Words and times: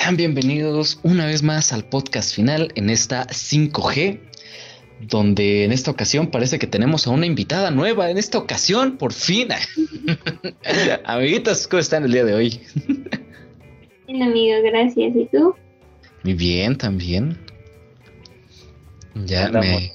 Sean 0.00 0.16
bienvenidos 0.16 0.98
una 1.02 1.26
vez 1.26 1.42
más 1.42 1.74
al 1.74 1.84
podcast 1.84 2.34
final 2.34 2.72
en 2.74 2.88
esta 2.88 3.26
5G, 3.26 4.18
donde 5.02 5.64
en 5.64 5.72
esta 5.72 5.90
ocasión 5.90 6.28
parece 6.28 6.58
que 6.58 6.66
tenemos 6.66 7.06
a 7.06 7.10
una 7.10 7.26
invitada 7.26 7.70
nueva. 7.70 8.10
En 8.10 8.16
esta 8.16 8.38
ocasión, 8.38 8.96
por 8.96 9.12
fin. 9.12 9.48
Amiguitos, 11.04 11.68
¿cómo 11.68 11.80
están 11.80 12.04
el 12.04 12.12
día 12.12 12.24
de 12.24 12.32
hoy? 12.32 12.60
Bien, 14.08 14.22
amigo, 14.22 14.62
gracias. 14.62 15.14
¿Y 15.14 15.26
tú? 15.26 15.54
Muy 16.24 16.32
bien, 16.32 16.78
también. 16.78 17.36
Ya 19.26 19.50
me, 19.50 19.92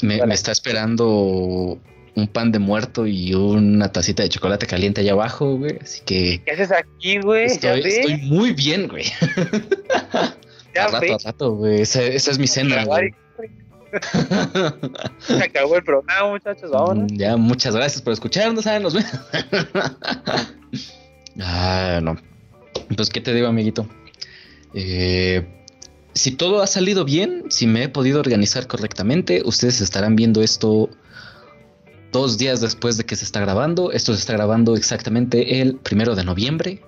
me, 0.00 0.24
me 0.24 0.34
está 0.34 0.52
esperando 0.52 1.78
un 2.16 2.28
pan 2.28 2.52
de 2.52 2.58
muerto 2.58 3.06
y 3.06 3.34
una 3.34 3.90
tacita 3.90 4.22
de 4.22 4.28
chocolate 4.28 4.66
caliente 4.66 5.00
allá 5.00 5.12
abajo, 5.12 5.56
güey. 5.56 5.78
Así 5.80 6.02
que. 6.04 6.42
¿Qué 6.44 6.52
haces 6.52 6.72
aquí, 6.72 7.18
güey? 7.18 7.46
Estoy, 7.46 7.82
estoy, 7.84 8.16
muy 8.18 8.52
bien, 8.52 8.88
güey. 8.88 9.04
Ya 10.74 10.84
a 10.84 10.88
rato, 10.88 11.14
a 11.14 11.18
rato, 11.24 11.54
güey. 11.54 11.82
Esa, 11.82 12.02
esa, 12.02 12.30
es 12.30 12.38
mi 12.38 12.46
cena, 12.46 12.84
güey. 12.84 13.14
Se 15.20 15.42
acabó 15.42 15.76
el 15.76 15.84
programa, 15.84 16.30
muchachos. 16.30 16.70
Vámonos. 16.70 17.12
Ya, 17.12 17.36
muchas 17.36 17.74
gracias 17.74 18.02
por 18.02 18.12
escucharnos. 18.12 18.64
¿sabes? 18.64 18.82
Nos 18.82 18.94
vemos. 18.94 19.12
ah, 21.40 22.00
no. 22.02 22.16
Pues, 22.96 23.10
¿qué 23.10 23.20
te 23.20 23.34
digo, 23.34 23.46
amiguito? 23.46 23.88
Eh, 24.74 25.46
si 26.12 26.32
todo 26.32 26.62
ha 26.62 26.66
salido 26.66 27.04
bien, 27.04 27.44
si 27.50 27.66
me 27.66 27.84
he 27.84 27.88
podido 27.88 28.20
organizar 28.20 28.66
correctamente, 28.66 29.42
ustedes 29.44 29.80
estarán 29.80 30.16
viendo 30.16 30.42
esto 30.42 30.90
dos 32.14 32.38
días 32.38 32.60
después 32.60 32.96
de 32.96 33.04
que 33.04 33.16
se 33.16 33.24
está 33.24 33.40
grabando. 33.40 33.90
Esto 33.90 34.14
se 34.14 34.20
está 34.20 34.32
grabando 34.34 34.76
exactamente 34.76 35.60
el 35.60 35.74
primero 35.74 36.14
de 36.14 36.24
noviembre. 36.24 36.80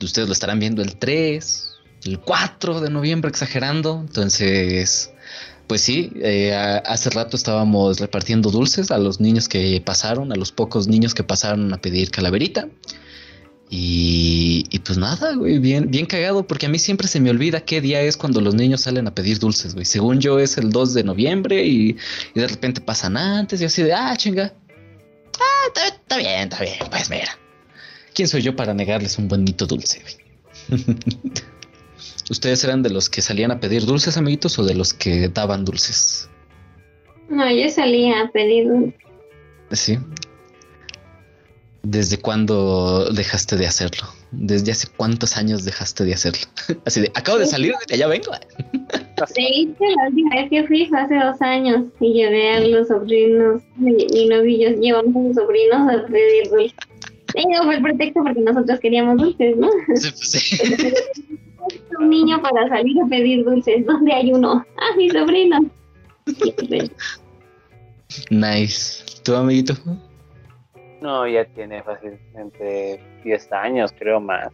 Ustedes 0.00 0.28
lo 0.28 0.32
estarán 0.32 0.60
viendo 0.60 0.82
el 0.82 0.96
3, 0.96 1.70
el 2.04 2.20
4 2.20 2.80
de 2.80 2.90
noviembre, 2.90 3.28
exagerando. 3.28 3.98
Entonces, 4.00 5.10
pues 5.66 5.80
sí, 5.80 6.12
eh, 6.16 6.54
hace 6.54 7.10
rato 7.10 7.36
estábamos 7.36 7.98
repartiendo 7.98 8.50
dulces 8.50 8.92
a 8.92 8.98
los 8.98 9.20
niños 9.20 9.48
que 9.48 9.82
pasaron, 9.84 10.30
a 10.32 10.36
los 10.36 10.52
pocos 10.52 10.86
niños 10.86 11.12
que 11.12 11.24
pasaron 11.24 11.72
a 11.74 11.78
pedir 11.78 12.10
calaverita. 12.12 12.68
Y, 13.70 14.66
y, 14.70 14.78
pues 14.80 14.98
nada, 14.98 15.34
güey, 15.34 15.58
bien, 15.58 15.90
bien 15.90 16.06
cagado, 16.06 16.46
porque 16.46 16.66
a 16.66 16.68
mí 16.68 16.78
siempre 16.78 17.08
se 17.08 17.18
me 17.18 17.30
olvida 17.30 17.64
qué 17.64 17.80
día 17.80 18.00
es 18.02 18.16
cuando 18.16 18.40
los 18.40 18.54
niños 18.54 18.82
salen 18.82 19.06
a 19.08 19.14
pedir 19.14 19.38
dulces, 19.38 19.74
güey. 19.74 19.84
Según 19.84 20.20
yo 20.20 20.38
es 20.38 20.58
el 20.58 20.70
2 20.70 20.94
de 20.94 21.04
noviembre 21.04 21.64
y, 21.64 21.96
y 22.34 22.40
de 22.40 22.46
repente 22.46 22.80
pasan 22.80 23.16
antes 23.16 23.60
y 23.60 23.64
así 23.64 23.82
de, 23.82 23.94
ah, 23.94 24.14
chinga. 24.16 24.52
Ah, 25.40 25.66
está, 25.68 25.88
está, 25.88 26.18
bien, 26.18 26.40
está 26.42 26.62
bien, 26.62 26.78
pues 26.90 27.10
mira. 27.10 27.38
¿Quién 28.14 28.28
soy 28.28 28.42
yo 28.42 28.54
para 28.54 28.74
negarles 28.74 29.18
un 29.18 29.28
bonito 29.28 29.66
dulce, 29.66 30.00
güey? 30.02 30.80
¿Ustedes 32.30 32.62
eran 32.64 32.82
de 32.82 32.90
los 32.90 33.10
que 33.10 33.22
salían 33.22 33.50
a 33.50 33.60
pedir 33.60 33.84
dulces, 33.84 34.16
amiguitos, 34.16 34.58
o 34.58 34.64
de 34.64 34.74
los 34.74 34.94
que 34.94 35.28
daban 35.28 35.64
dulces? 35.64 36.28
No, 37.28 37.50
yo 37.50 37.68
salía 37.70 38.22
a 38.22 38.30
pedir 38.30 38.68
dulces. 38.68 39.00
Sí. 39.72 39.98
¿Desde 41.84 42.16
cuándo 42.16 43.10
dejaste 43.12 43.56
de 43.56 43.66
hacerlo? 43.66 44.08
¿Desde 44.30 44.72
hace 44.72 44.88
cuántos 44.96 45.36
años 45.36 45.66
dejaste 45.66 46.04
de 46.04 46.14
hacerlo? 46.14 46.40
Así 46.86 47.02
de, 47.02 47.12
acabo 47.14 47.38
de 47.38 47.46
salir, 47.46 47.74
de 47.88 47.94
allá 47.94 48.06
vengo. 48.06 48.32
Sí, 49.34 49.74
la 49.78 50.08
última 50.08 50.34
vez 50.34 50.48
que 50.48 50.66
fui 50.66 50.86
fue 50.86 50.98
hace 50.98 51.14
dos 51.16 51.40
años 51.42 51.84
y 52.00 52.14
llevé 52.14 52.52
a 52.52 52.60
los 52.60 52.88
sobrinos, 52.88 53.62
mi 53.76 54.28
novio 54.28 54.70
llevamos 54.80 55.14
a 55.14 55.28
los 55.28 55.34
sobrinos 55.36 55.92
a 55.92 56.06
pedir 56.06 56.48
dulces. 56.50 56.74
Y 57.34 57.46
no 57.48 57.64
fue 57.64 57.76
el 57.76 57.82
pretexto 57.82 58.22
porque 58.22 58.40
nosotros 58.40 58.80
queríamos 58.80 59.18
dulces, 59.18 59.56
¿no? 59.56 59.68
Sí, 59.94 60.10
pues 60.10 60.30
sí. 60.30 60.58
Un 61.98 62.10
niño 62.10 62.40
para 62.40 62.68
salir 62.68 62.96
a 63.02 63.06
pedir 63.06 63.44
dulces. 63.44 63.84
¿Dónde 63.84 64.12
hay 64.12 64.32
uno? 64.32 64.64
Ah, 64.78 64.96
mi 64.96 65.10
sobrino. 65.10 65.70
Nice. 68.30 69.02
¿Tu 69.24 69.34
amiguito? 69.34 69.74
No, 71.04 71.28
ya 71.28 71.44
tiene 71.44 71.82
fácilmente 71.82 72.98
10 73.22 73.52
años, 73.52 73.92
creo 73.92 74.20
más. 74.20 74.50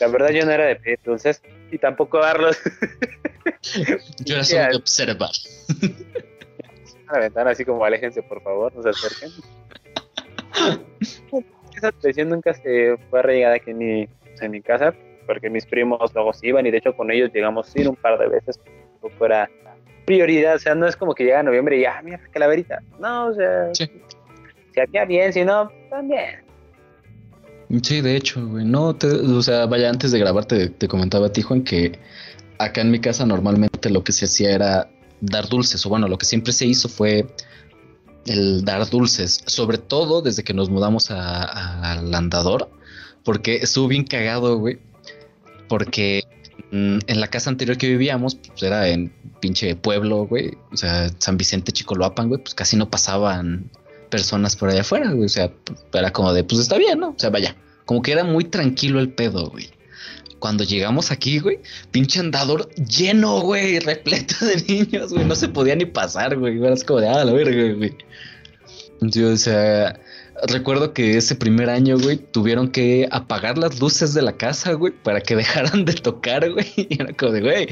La 0.00 0.08
verdad 0.08 0.30
yo 0.30 0.44
no 0.44 0.50
era 0.50 0.64
de 0.64 0.74
pedir 0.74 0.98
dulces 1.04 1.40
y 1.70 1.78
tampoco 1.78 2.18
darlos. 2.18 2.58
yo 4.24 4.34
era 4.34 4.42
solo 4.42 4.68
de 4.70 4.76
observar. 4.76 5.30
A 7.06 7.12
la 7.12 7.18
ventana 7.20 7.50
así 7.50 7.64
como 7.64 7.84
aléjense 7.84 8.24
por 8.24 8.42
favor, 8.42 8.74
no 8.74 8.82
se 8.82 8.88
acerquen. 8.88 9.30
Esa 11.76 11.92
tradición 11.92 12.30
nunca 12.30 12.52
se 12.52 12.96
fue 13.08 13.20
arraigada 13.20 13.54
aquí 13.54 13.70
en 13.70 13.78
mi, 13.78 14.08
en 14.40 14.50
mi 14.50 14.62
casa, 14.62 14.92
porque 15.28 15.48
mis 15.48 15.64
primos 15.64 16.12
luego 16.12 16.32
se 16.32 16.48
iban 16.48 16.66
y 16.66 16.72
de 16.72 16.78
hecho 16.78 16.92
con 16.96 17.12
ellos 17.12 17.30
llegamos 17.32 17.72
a 17.72 17.80
ir 17.80 17.88
un 17.88 17.94
par 17.94 18.18
de 18.18 18.26
veces, 18.26 18.58
tampoco 19.00 19.26
era 19.26 19.48
prioridad, 20.06 20.56
o 20.56 20.58
sea, 20.58 20.74
no 20.74 20.88
es 20.88 20.96
como 20.96 21.14
que 21.14 21.22
llega 21.22 21.40
noviembre 21.44 21.76
y 21.76 21.82
ya, 21.82 22.02
mira, 22.02 22.20
calaverita. 22.32 22.82
No, 22.98 23.28
o 23.28 23.34
sea, 23.34 23.72
Sí. 23.74 23.88
Si 24.74 24.80
hacía 24.80 25.04
bien, 25.04 25.32
si 25.32 25.44
no, 25.44 25.70
también. 25.88 26.42
Sí, 27.82 28.00
de 28.00 28.16
hecho, 28.16 28.46
güey. 28.46 28.64
No, 28.64 28.96
o 28.98 29.42
sea, 29.42 29.66
vaya, 29.66 29.88
antes 29.88 30.12
de 30.12 30.18
grabar 30.18 30.44
te, 30.44 30.70
comentaba 30.88 31.28
a 31.28 31.32
ti, 31.32 31.42
Juan, 31.42 31.62
que 31.62 31.98
acá 32.58 32.80
en 32.80 32.90
mi 32.90 33.00
casa 33.00 33.24
normalmente 33.24 33.90
lo 33.90 34.04
que 34.04 34.12
se 34.12 34.26
hacía 34.26 34.50
era 34.50 34.90
dar 35.20 35.48
dulces, 35.48 35.84
o 35.86 35.88
bueno, 35.88 36.08
lo 36.08 36.18
que 36.18 36.26
siempre 36.26 36.52
se 36.52 36.66
hizo 36.66 36.88
fue 36.88 37.26
el 38.26 38.64
dar 38.64 38.88
dulces, 38.90 39.42
sobre 39.46 39.78
todo 39.78 40.22
desde 40.22 40.44
que 40.44 40.54
nos 40.54 40.70
mudamos 40.70 41.10
al 41.10 42.14
andador, 42.14 42.70
porque 43.24 43.56
estuvo 43.56 43.88
bien 43.88 44.04
cagado, 44.04 44.58
güey, 44.58 44.78
porque 45.68 46.24
mm, 46.70 46.98
en 47.06 47.20
la 47.20 47.28
casa 47.28 47.50
anterior 47.50 47.78
que 47.78 47.88
vivíamos, 47.88 48.34
pues 48.34 48.62
era 48.62 48.88
en 48.88 49.12
pinche 49.40 49.74
pueblo, 49.76 50.26
güey, 50.26 50.56
o 50.72 50.76
sea, 50.76 51.08
San 51.18 51.36
Vicente 51.36 51.72
Chicoloapan, 51.72 52.28
güey, 52.28 52.42
pues 52.42 52.54
casi 52.54 52.76
no 52.76 52.90
pasaban 52.90 53.70
personas 54.14 54.54
por 54.54 54.68
allá 54.68 54.82
afuera, 54.82 55.10
güey. 55.10 55.24
O 55.24 55.28
sea, 55.28 55.50
era 55.92 56.12
como 56.12 56.32
de, 56.32 56.44
pues 56.44 56.60
está 56.60 56.78
bien, 56.78 57.00
¿no? 57.00 57.08
O 57.08 57.18
sea, 57.18 57.30
vaya, 57.30 57.56
como 57.84 58.00
que 58.00 58.12
era 58.12 58.22
muy 58.22 58.44
tranquilo 58.44 59.00
el 59.00 59.08
pedo, 59.08 59.50
güey. 59.50 59.70
Cuando 60.38 60.62
llegamos 60.62 61.10
aquí, 61.10 61.40
güey, 61.40 61.58
pinche 61.90 62.20
andador 62.20 62.68
lleno, 62.76 63.40
güey, 63.40 63.80
repleto 63.80 64.36
de 64.46 64.62
niños, 64.68 65.12
güey. 65.12 65.24
No 65.24 65.34
se 65.34 65.48
podía 65.48 65.74
ni 65.74 65.84
pasar, 65.84 66.38
güey. 66.38 66.62
Era 66.64 66.76
como 66.86 67.00
de, 67.00 67.08
ah, 67.08 67.24
la 67.24 67.32
verga, 67.32 67.74
güey. 67.74 67.96
Yo, 69.00 69.32
o 69.32 69.36
sea, 69.36 69.98
recuerdo 70.46 70.94
que 70.94 71.16
ese 71.16 71.34
primer 71.34 71.68
año, 71.68 71.98
güey, 71.98 72.18
tuvieron 72.18 72.70
que 72.70 73.08
apagar 73.10 73.58
las 73.58 73.80
luces 73.80 74.14
de 74.14 74.22
la 74.22 74.36
casa, 74.36 74.74
güey, 74.74 74.92
para 74.92 75.20
que 75.20 75.34
dejaran 75.42 75.84
de 75.84 75.94
tocar, 75.94 76.48
güey. 76.52 76.72
Y 76.76 77.02
era 77.02 77.12
como 77.14 77.32
de, 77.32 77.40
güey, 77.40 77.68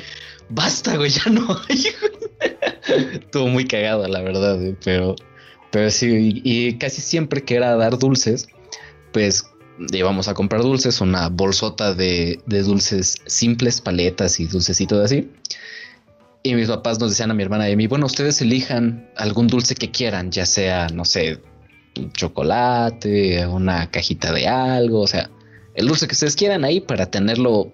basta, 0.48 0.96
güey, 0.96 1.10
ya 1.10 1.30
no 1.30 1.56
hay, 1.68 1.84
güey. 2.00 3.12
Estuvo 3.12 3.46
muy 3.46 3.64
cagado, 3.64 4.08
la 4.08 4.22
verdad, 4.22 4.58
güey, 4.58 4.76
pero... 4.84 5.14
Pero 5.72 5.90
sí, 5.90 6.42
y, 6.44 6.74
casi 6.74 7.00
siempre 7.00 7.42
que 7.42 7.56
era 7.56 7.74
dar 7.76 7.98
dulces, 7.98 8.46
pues 9.10 9.46
íbamos 9.90 10.28
a 10.28 10.34
comprar 10.34 10.60
dulces, 10.60 11.00
una 11.00 11.30
bolsota 11.30 11.94
de, 11.94 12.38
dulces 12.46 13.16
simples, 13.26 13.80
paletas 13.80 14.38
y 14.38 14.46
dulcecitos 14.46 15.02
así. 15.02 15.30
Y 16.42 16.54
mis 16.54 16.68
papás 16.68 17.00
nos 17.00 17.10
decían 17.10 17.30
a 17.30 17.34
mi 17.34 17.42
hermana 17.42 17.70
y 17.70 17.72
a 17.72 17.76
mí, 17.76 17.86
bueno, 17.86 18.04
ustedes 18.04 18.42
elijan 18.42 19.08
algún 19.16 19.46
dulce 19.46 19.74
que 19.74 19.90
quieran, 19.90 20.30
ya 20.30 20.44
sea, 20.44 20.88
no 20.88 21.06
sé, 21.06 21.40
chocolate, 22.12 23.46
una 23.46 23.90
cajita 23.90 24.30
de 24.30 24.48
algo, 24.48 25.00
o 25.00 25.06
sea, 25.06 25.30
el 25.74 25.88
dulce 25.88 26.06
que 26.06 26.12
ustedes 26.12 26.36
quieran 26.36 26.64
ahí 26.64 26.80
para 26.80 27.06
tenerlo, 27.10 27.72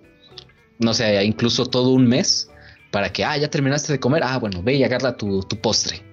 no 0.78 0.94
sé, 0.94 1.25
incluso 1.25 1.67
todo 1.67 1.90
un 1.90 2.06
mes, 2.06 2.49
para 2.93 3.12
que, 3.12 3.25
ah, 3.25 3.37
ya 3.37 3.50
terminaste 3.50 3.93
de 3.93 3.99
comer, 3.99 4.22
ah, 4.22 4.38
bueno, 4.38 4.62
ve 4.62 4.75
y 4.75 4.84
agarra 4.84 5.17
tu 5.17 5.43
postre. 5.61 6.07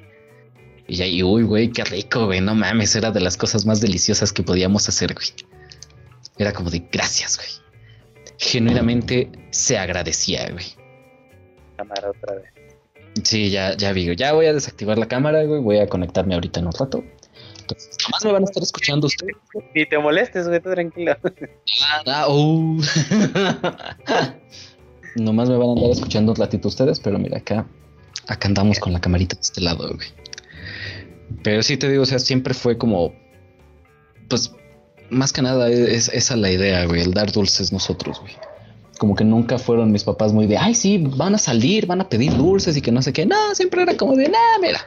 Y 0.87 1.01
ahí, 1.01 1.23
uy, 1.23 1.43
güey, 1.43 1.71
qué 1.71 1.83
rico, 1.83 2.25
güey, 2.25 2.41
no 2.41 2.53
mames, 2.53 2.95
era 2.95 3.11
de 3.11 3.19
las 3.19 3.37
cosas 3.37 3.65
más 3.65 3.81
deliciosas 3.81 4.31
que 4.31 4.43
podíamos 4.43 4.87
hacer, 4.87 5.13
güey. 5.13 5.27
Era 6.37 6.53
como 6.53 6.69
de 6.69 6.87
gracias, 6.91 7.37
güey. 7.37 7.49
Genuinamente 8.37 9.31
se 9.51 9.77
agradecía, 9.77 10.49
güey. 10.51 10.65
Cámara 11.77 12.11
otra 12.11 12.35
vez. 12.35 12.45
Sí, 13.23 13.49
ya, 13.49 13.75
ya 13.77 13.93
vi. 13.93 14.13
Ya 14.15 14.33
voy 14.33 14.45
a 14.45 14.53
desactivar 14.53 14.97
la 14.97 15.07
cámara, 15.07 15.43
güey. 15.45 15.61
Voy 15.61 15.79
a 15.79 15.87
conectarme 15.87 16.33
ahorita 16.35 16.59
en 16.59 16.67
un 16.67 16.73
rato. 16.73 17.03
Entonces, 17.61 17.97
nomás 18.03 18.25
me 18.25 18.31
van 18.33 18.41
a 18.43 18.45
estar 18.45 18.61
escuchando 18.61 19.07
ustedes. 19.07 19.35
Ni 19.73 19.85
te 19.85 19.97
molestes, 19.97 20.47
güey, 20.47 20.59
tranquilo. 20.59 21.15
Ah, 22.05 22.27
uh. 22.29 22.81
Nomás 25.15 25.49
me 25.49 25.57
van 25.57 25.69
a 25.69 25.71
andar 25.71 25.91
escuchando 25.91 26.33
un 26.33 26.37
ratito 26.37 26.67
ustedes, 26.67 26.99
pero 26.99 27.17
mira, 27.17 27.37
acá, 27.37 27.65
acá 28.27 28.47
andamos 28.47 28.79
con 28.79 28.91
la 28.93 28.99
camarita 28.99 29.35
de 29.35 29.41
este 29.41 29.61
lado, 29.61 29.87
güey. 29.95 30.09
Pero 31.43 31.63
sí 31.63 31.77
te 31.77 31.89
digo, 31.89 32.03
o 32.03 32.05
sea, 32.05 32.19
siempre 32.19 32.53
fue 32.53 32.77
como, 32.77 33.13
pues, 34.29 34.51
más 35.09 35.31
que 35.31 35.41
nada 35.41 35.69
es, 35.69 36.09
esa 36.09 36.35
la 36.35 36.51
idea, 36.51 36.85
güey, 36.85 37.01
el 37.01 37.13
dar 37.13 37.31
dulces 37.31 37.71
nosotros, 37.71 38.19
güey. 38.19 38.33
Como 38.97 39.15
que 39.15 39.25
nunca 39.25 39.57
fueron 39.57 39.91
mis 39.91 40.03
papás 40.03 40.31
muy 40.31 40.47
de, 40.47 40.57
ay, 40.57 40.73
sí, 40.73 40.97
van 40.97 41.35
a 41.35 41.37
salir, 41.37 41.85
van 41.85 42.01
a 42.01 42.09
pedir 42.09 42.35
dulces 42.35 42.77
y 42.77 42.81
que 42.81 42.91
no 42.91 43.01
sé 43.01 43.11
qué. 43.11 43.25
No, 43.25 43.53
siempre 43.53 43.81
era 43.81 43.97
como 43.97 44.15
de, 44.15 44.29
nah, 44.29 44.59
mira. 44.61 44.79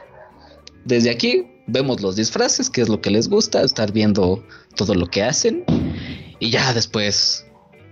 Desde 0.85 1.11
aquí 1.11 1.45
vemos 1.67 2.01
los 2.01 2.15
disfraces, 2.15 2.69
que 2.69 2.81
es 2.81 2.89
lo 2.89 2.99
que 3.01 3.11
les 3.11 3.29
gusta, 3.29 3.61
estar 3.61 3.91
viendo 3.91 4.43
todo 4.75 4.95
lo 4.95 5.05
que 5.05 5.21
hacen. 5.21 5.63
Y 6.39 6.49
ya 6.49 6.73
después, 6.73 7.45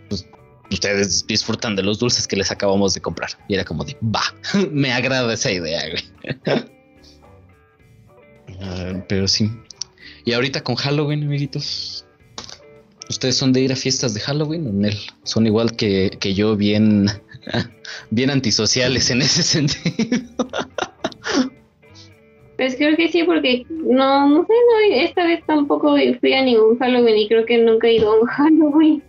pues, 0.10 0.26
ustedes 0.72 1.28
disfrutan 1.28 1.76
de 1.76 1.84
los 1.84 2.00
dulces 2.00 2.28
que 2.28 2.36
les 2.36 2.50
acabamos 2.52 2.96
de 2.96 3.02
comprar. 3.02 3.30
Y 3.48 3.54
era 3.54 3.64
como 3.64 3.84
de, 3.84 3.96
va, 4.04 4.24
me 4.72 4.92
agrada 4.92 5.32
esa 5.34 5.52
idea, 5.52 5.82
güey. 5.90 6.66
Ah, 8.62 9.04
pero 9.08 9.28
sí. 9.28 9.50
Y 10.26 10.34
ahorita 10.34 10.62
con 10.62 10.76
Halloween, 10.76 11.24
amiguitos. 11.24 12.06
¿Ustedes 13.10 13.38
son 13.38 13.54
de 13.54 13.62
ir 13.62 13.72
a 13.72 13.76
fiestas 13.76 14.14
de 14.14 14.20
Halloween 14.20 14.86
o? 14.86 14.92
Son 15.24 15.48
igual 15.48 15.76
que, 15.76 16.12
que 16.20 16.34
yo, 16.34 16.58
bien, 16.58 17.08
bien 18.10 18.30
antisociales 18.30 19.10
en 19.10 19.22
ese 19.22 19.44
sentido. 19.44 20.20
Pues 22.58 22.76
creo 22.76 22.98
que 22.98 23.08
sí, 23.10 23.24
porque 23.24 23.66
no, 23.70 24.28
no 24.28 24.46
sé, 24.46 24.54
no, 24.54 24.96
esta 24.96 25.24
vez 25.26 25.46
tampoco 25.46 25.96
fui 26.20 26.34
a 26.34 26.42
ningún 26.42 26.78
Halloween 26.80 27.18
y 27.18 27.28
creo 27.28 27.46
que 27.46 27.60
nunca 27.60 27.88
he 27.88 27.96
ido 27.96 28.12
a 28.12 28.20
un 28.20 28.26
Halloween. 28.28 29.04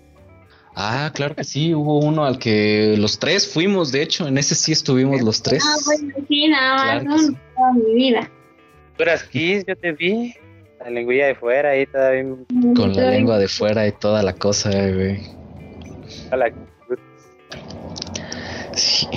Ah, 0.77 1.11
claro 1.13 1.35
que 1.35 1.43
sí, 1.43 1.75
hubo 1.75 1.99
uno 1.99 2.25
al 2.25 2.39
que 2.39 2.95
los 2.99 3.19
tres 3.19 3.53
fuimos, 3.53 3.91
de 3.91 4.03
hecho, 4.03 4.29
en 4.29 4.39
ese 4.39 4.55
sí 4.55 4.71
estuvimos 4.71 5.23
los 5.23 5.43
tres. 5.43 5.65
Ah, 5.67 5.77
bueno, 5.87 6.15
sí, 6.29 6.47
nada 6.47 6.75
más, 6.75 7.03
Claro 7.03 7.05
no, 7.05 7.19
sí. 7.19 7.37
toda 7.57 7.73
mi 7.73 7.95
vida. 7.95 8.31
Tú 8.99 9.05
eras 9.05 9.23
Kiss, 9.23 9.65
yo 9.65 9.77
te 9.77 9.93
vi. 9.93 10.35
La 10.81 10.91
lengüilla 10.91 11.27
de 11.29 11.35
fuera 11.37 11.71
ahí 11.71 11.87
todavía. 11.87 12.25
Con 12.77 12.93
la 12.95 13.11
lengua 13.11 13.39
de 13.39 13.47
fuera 13.47 13.87
y 13.87 13.93
toda 13.93 14.23
la 14.25 14.33
cosa, 14.33 14.71
güey. 14.71 15.23
a 16.33 16.37
la- 16.37 16.53
Sí. 18.75 19.09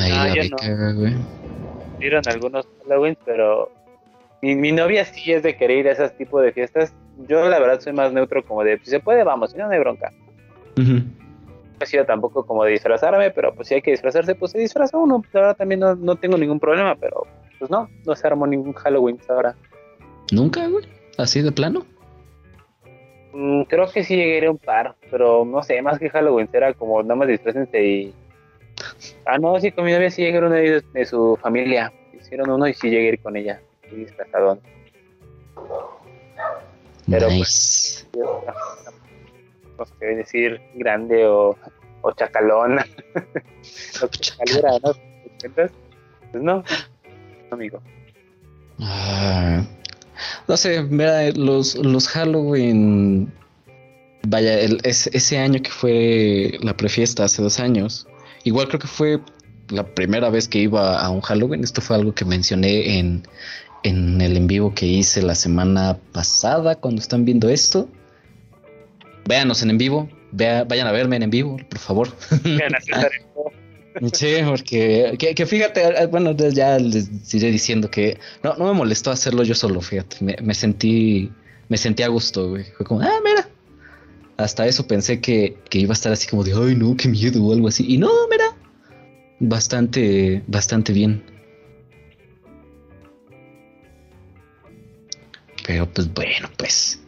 Ahí 0.00 0.12
Ah, 0.14 0.28
la 0.28 0.34
yo 0.34 0.42
beca, 0.42 0.92
güey. 0.92 1.14
Dieron 1.98 2.22
algunos 2.26 2.66
Halloween, 2.82 3.16
pero 3.24 3.68
mi, 4.40 4.54
mi 4.54 4.70
novia 4.72 5.04
sí 5.04 5.32
es 5.32 5.42
de 5.42 5.56
querer 5.56 5.78
ir 5.78 5.88
a 5.88 5.92
esos 5.92 6.16
tipos 6.16 6.42
de 6.42 6.52
fiestas. 6.52 6.94
Yo 7.28 7.48
la 7.48 7.58
verdad 7.58 7.80
soy 7.80 7.92
más 7.92 8.12
neutro 8.12 8.44
como 8.44 8.62
de, 8.64 8.78
si 8.78 8.90
se 8.90 9.00
puede, 9.00 9.22
vamos, 9.24 9.50
si 9.52 9.58
no, 9.58 9.66
no 9.66 9.72
hay 9.72 9.78
bronca. 9.80 10.12
No 10.76 11.04
he 11.80 11.86
sido 11.86 12.04
tampoco 12.06 12.46
como 12.46 12.64
de 12.64 12.72
disfrazarme, 12.72 13.30
pero 13.32 13.54
pues 13.54 13.66
si 13.68 13.74
hay 13.74 13.82
que 13.82 13.90
disfrazarse, 13.90 14.34
pues 14.36 14.52
se 14.52 14.58
disfraza 14.58 14.96
uno. 14.98 15.20
Pues, 15.20 15.32
verdad 15.32 15.56
también 15.56 15.80
no, 15.80 15.94
no 15.96 16.16
tengo 16.16 16.36
ningún 16.38 16.58
problema, 16.60 16.94
pero 16.96 17.26
pues 17.62 17.70
no, 17.70 17.88
no 18.04 18.16
se 18.16 18.26
armó 18.26 18.44
ningún 18.44 18.72
Halloween 18.72 19.20
ahora. 19.28 19.54
¿Nunca, 20.32 20.66
güey? 20.66 20.84
¿Así 21.16 21.42
de 21.42 21.52
plano? 21.52 21.86
Mm, 23.32 23.62
creo 23.68 23.88
que 23.88 24.02
sí 24.02 24.16
llegué 24.16 24.44
a 24.44 24.48
a 24.48 24.50
un 24.50 24.58
par, 24.58 24.96
pero 25.12 25.44
no 25.44 25.62
sé, 25.62 25.80
más 25.80 26.00
que 26.00 26.10
Halloween 26.10 26.48
era 26.52 26.74
como 26.74 27.00
nada 27.04 27.14
más 27.14 27.28
disfrácense 27.28 27.80
y... 27.80 28.14
Ah, 29.24 29.38
no, 29.38 29.60
sí, 29.60 29.70
con 29.70 29.84
mi 29.84 29.92
novia 29.92 30.10
sí 30.10 30.22
llegaron 30.22 30.52
ahí 30.52 30.70
de, 30.70 30.82
de 30.92 31.04
su 31.04 31.38
familia. 31.40 31.92
Hicieron 32.12 32.50
uno 32.50 32.66
y 32.66 32.74
sí 32.74 32.90
llegué 32.90 33.06
a 33.06 33.12
ir 33.12 33.20
con 33.20 33.36
ella. 33.36 33.62
Sí, 33.88 33.94
disfrazadón. 33.94 34.58
Pero, 37.08 37.28
nice. 37.28 38.08
no 39.78 39.86
sé 39.86 40.04
decir 40.04 40.60
grande 40.74 41.28
o, 41.28 41.56
o 42.00 42.12
chacalón. 42.12 42.74
Lo 44.00 44.10
que 44.10 44.18
¿no? 44.82 44.94
Pues 46.32 46.42
no, 46.42 46.64
amigo. 47.52 47.82
Ah, 48.80 49.62
no 50.48 50.56
sé, 50.56 50.82
mira, 50.82 51.30
los, 51.32 51.74
los 51.76 52.08
Halloween. 52.08 53.32
Vaya, 54.26 54.58
el- 54.60 54.80
es- 54.84 55.08
ese 55.12 55.38
año 55.38 55.60
que 55.62 55.70
fue 55.70 56.58
la 56.62 56.76
prefiesta, 56.76 57.24
hace 57.24 57.42
dos 57.42 57.58
años. 57.60 58.06
Igual 58.44 58.68
creo 58.68 58.80
que 58.80 58.86
fue 58.88 59.20
la 59.68 59.84
primera 59.94 60.30
vez 60.30 60.48
que 60.48 60.58
iba 60.60 60.98
a 61.00 61.10
un 61.10 61.20
Halloween. 61.20 61.64
Esto 61.64 61.80
fue 61.80 61.96
algo 61.96 62.14
que 62.14 62.24
mencioné 62.24 62.98
en, 62.98 63.22
en 63.82 64.20
el 64.20 64.36
en 64.36 64.46
vivo 64.46 64.74
que 64.74 64.86
hice 64.86 65.22
la 65.22 65.34
semana 65.34 65.98
pasada, 66.12 66.76
cuando 66.76 67.00
están 67.00 67.24
viendo 67.24 67.48
esto. 67.48 67.88
Véanos 69.24 69.62
en 69.62 69.70
en 69.70 69.78
vivo, 69.78 70.08
vea, 70.32 70.64
vayan 70.64 70.86
a 70.88 70.92
verme 70.92 71.16
en 71.16 71.22
en 71.24 71.30
vivo, 71.30 71.56
por 71.68 71.78
favor. 71.78 72.08
Vean 72.44 72.74
a 72.74 72.80
César 72.80 73.10
en 73.20 73.26
vivo. 73.28 73.52
Sí, 74.12 74.36
porque 74.46 75.16
que, 75.18 75.46
fíjate, 75.46 76.06
bueno, 76.06 76.34
ya 76.34 76.78
les 76.78 77.34
iré 77.34 77.50
diciendo 77.50 77.90
que 77.90 78.18
no, 78.42 78.54
no 78.56 78.66
me 78.66 78.72
molestó 78.72 79.10
hacerlo 79.10 79.42
yo 79.42 79.54
solo, 79.54 79.80
fíjate, 79.80 80.16
me, 80.20 80.36
me 80.42 80.54
sentí, 80.54 81.30
me 81.68 81.76
sentí 81.76 82.02
a 82.02 82.08
gusto, 82.08 82.50
güey. 82.50 82.64
Fue 82.76 82.86
como, 82.86 83.02
ah, 83.02 83.20
mira. 83.24 83.48
Hasta 84.38 84.66
eso 84.66 84.86
pensé 84.86 85.20
que, 85.20 85.58
que 85.68 85.78
iba 85.78 85.92
a 85.92 85.94
estar 85.94 86.12
así 86.12 86.26
como 86.26 86.42
de, 86.42 86.52
ay, 86.54 86.74
no, 86.74 86.96
qué 86.96 87.08
miedo 87.08 87.44
o 87.44 87.52
algo 87.52 87.68
así. 87.68 87.84
Y 87.86 87.98
no, 87.98 88.10
mira, 88.30 88.56
bastante, 89.40 90.42
bastante 90.46 90.92
bien. 90.92 91.22
Pero 95.66 95.88
pues 95.92 96.12
bueno, 96.12 96.48
pues 96.56 97.01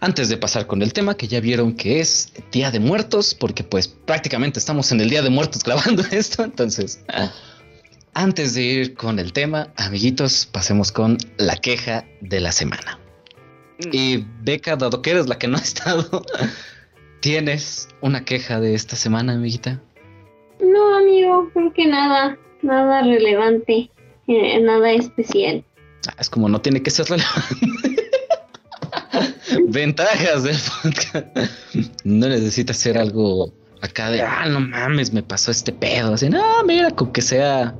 antes 0.00 0.28
de 0.28 0.36
pasar 0.36 0.66
con 0.66 0.82
el 0.82 0.92
tema, 0.92 1.16
que 1.16 1.28
ya 1.28 1.40
vieron 1.40 1.74
que 1.74 2.00
es 2.00 2.32
Día 2.52 2.70
de 2.70 2.80
Muertos, 2.80 3.34
porque 3.34 3.64
pues 3.64 3.88
prácticamente 3.88 4.58
estamos 4.58 4.92
en 4.92 5.00
el 5.00 5.10
Día 5.10 5.22
de 5.22 5.30
Muertos 5.30 5.62
grabando 5.62 6.02
esto, 6.10 6.44
entonces, 6.44 7.00
antes 8.14 8.54
de 8.54 8.62
ir 8.62 8.94
con 8.94 9.18
el 9.18 9.32
tema, 9.32 9.72
amiguitos, 9.76 10.46
pasemos 10.46 10.92
con 10.92 11.18
la 11.36 11.56
queja 11.56 12.04
de 12.20 12.40
la 12.40 12.52
semana. 12.52 12.98
Y 13.92 14.24
Beca, 14.42 14.76
dado 14.76 15.02
que 15.02 15.10
eres 15.10 15.28
la 15.28 15.38
que 15.38 15.46
no 15.46 15.56
ha 15.56 15.60
estado, 15.60 16.24
¿tienes 17.20 17.88
una 18.00 18.24
queja 18.24 18.60
de 18.60 18.74
esta 18.74 18.96
semana, 18.96 19.34
amiguita? 19.34 19.80
No, 20.60 20.96
amigo, 20.96 21.48
creo 21.52 21.72
que 21.72 21.86
nada, 21.86 22.36
nada 22.62 23.02
relevante, 23.02 23.90
eh, 24.26 24.60
nada 24.60 24.92
especial. 24.92 25.64
Ah, 26.08 26.14
Es 26.18 26.28
como 26.28 26.48
no 26.48 26.60
tiene 26.60 26.82
que 26.82 26.90
ser 26.90 27.06
relevante. 27.06 27.87
Ventajas 29.68 30.42
del 30.44 30.56
podcast. 30.82 31.26
No 32.04 32.28
necesita 32.28 32.72
ser 32.72 32.98
algo 32.98 33.52
acá 33.80 34.10
de, 34.10 34.22
ah, 34.22 34.46
no 34.48 34.60
mames, 34.60 35.12
me 35.12 35.22
pasó 35.22 35.50
este 35.50 35.72
pedo. 35.72 36.14
Así, 36.14 36.28
no, 36.28 36.42
mira, 36.64 36.90
con 36.90 37.12
que 37.12 37.22
sea 37.22 37.74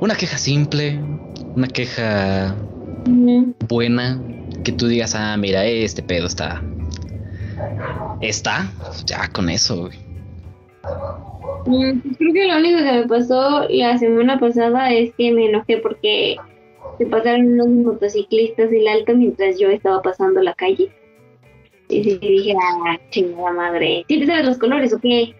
una 0.00 0.14
queja 0.14 0.38
simple, 0.38 1.00
una 1.54 1.68
queja 1.68 2.54
buena, 3.68 4.20
que 4.64 4.72
tú 4.72 4.88
digas, 4.88 5.14
ah, 5.14 5.36
mira, 5.36 5.64
este 5.64 6.02
pedo 6.02 6.26
está. 6.26 6.62
Está, 8.20 8.70
ya 9.06 9.28
con 9.28 9.48
eso, 9.48 9.82
güey. 9.82 9.98
mm, 11.66 12.00
creo 12.18 12.32
que 12.32 12.48
lo 12.48 12.58
único 12.58 12.78
que 12.78 12.92
me 12.92 13.06
pasó 13.06 13.66
la 13.68 13.98
semana 13.98 14.38
pasada 14.38 14.92
es 14.92 15.12
que 15.16 15.32
me 15.32 15.46
enojé 15.46 15.78
porque 15.78 16.36
se 17.00 17.06
pasaron 17.06 17.58
unos 17.58 17.68
motociclistas 17.68 18.70
el 18.70 18.86
alto 18.86 19.16
mientras 19.16 19.58
yo 19.58 19.70
estaba 19.70 20.02
pasando 20.02 20.42
la 20.42 20.52
calle. 20.52 20.90
Y 21.88 22.04
sí 22.04 22.18
dije, 22.20 22.54
ah, 22.62 22.98
chingada 23.08 23.52
madre, 23.52 24.04
¿sí 24.06 24.20
te 24.20 24.26
sabes 24.26 24.44
los 24.44 24.58
colores 24.58 24.92
o 24.92 25.00
qué? 25.00 25.34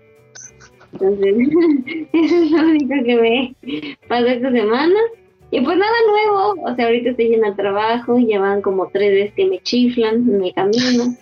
Entonces, 0.94 1.36
eso 2.14 2.34
es 2.34 2.50
lo 2.50 2.62
único 2.62 2.94
que 3.04 3.14
me 3.14 3.54
pasó 4.08 4.26
esta 4.28 4.50
semana. 4.50 4.98
Y 5.50 5.60
pues 5.60 5.76
nada 5.76 5.92
nuevo, 6.08 6.62
o 6.62 6.74
sea, 6.74 6.86
ahorita 6.86 7.10
estoy 7.10 7.28
yendo 7.28 7.48
al 7.48 7.56
trabajo, 7.56 8.18
ya 8.18 8.40
van 8.40 8.62
como 8.62 8.88
tres 8.88 9.12
veces 9.12 9.34
que 9.34 9.44
me 9.44 9.58
chiflan 9.58 10.40
mi 10.40 10.54
camino. 10.54 11.14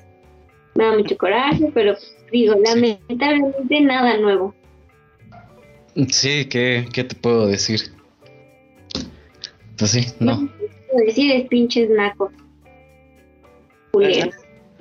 Me 0.76 0.84
da 0.84 0.96
mucho 0.96 1.18
coraje, 1.18 1.68
pero 1.74 1.96
digo, 2.30 2.54
lamentablemente 2.64 3.80
nada 3.80 4.16
nuevo. 4.18 4.54
Sí, 6.12 6.44
¿qué, 6.48 6.86
qué 6.92 7.02
te 7.02 7.16
puedo 7.16 7.48
decir? 7.48 7.97
Pues 9.78 9.90
sí, 9.92 10.06
no. 10.20 10.48
Puedo 10.90 11.06
decir 11.06 11.30
es 11.32 11.48
pinches 11.48 11.88
nacos. 11.90 12.32
Culeros. 13.92 14.34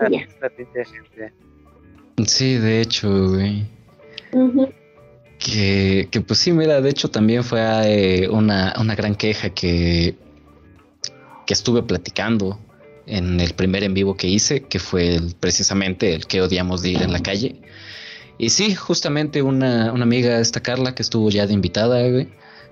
Ya. 0.10 0.28
Sí, 2.26 2.56
de 2.56 2.82
hecho, 2.82 3.30
güey. 3.30 3.66
Que, 5.40 6.08
que 6.12 6.22
pues 6.22 6.40
sí, 6.40 6.52
mira, 6.52 6.82
de 6.82 6.90
hecho 6.90 7.10
también 7.10 7.44
fue 7.44 7.62
eh, 7.86 8.28
una, 8.30 8.74
una 8.80 8.96
gran 8.96 9.16
queja 9.16 9.50
que, 9.52 10.16
que 11.46 11.54
estuve 11.54 11.84
platicando 11.84 12.60
en 13.06 13.40
el 13.40 13.54
primer 13.54 13.84
en 13.84 13.94
vivo 13.94 14.18
que 14.18 14.28
hice, 14.28 14.64
que 14.64 14.80
fue 14.80 15.16
el- 15.16 15.36
precisamente 15.40 16.14
el 16.14 16.26
que 16.26 16.42
odiamos 16.42 16.82
de 16.82 16.90
ir 16.90 17.02
en 17.04 17.12
la 17.14 17.22
calle. 17.22 17.62
Y 18.40 18.50
sí, 18.50 18.74
justamente 18.76 19.42
una, 19.42 19.92
una 19.94 20.04
amiga, 20.04 20.40
esta 20.40 20.60
Carla, 20.62 20.94
que 20.96 21.04
estuvo 21.04 21.30
ya 21.30 21.48
de 21.48 21.54
invitada, 21.54 22.02
güey, 22.10 22.28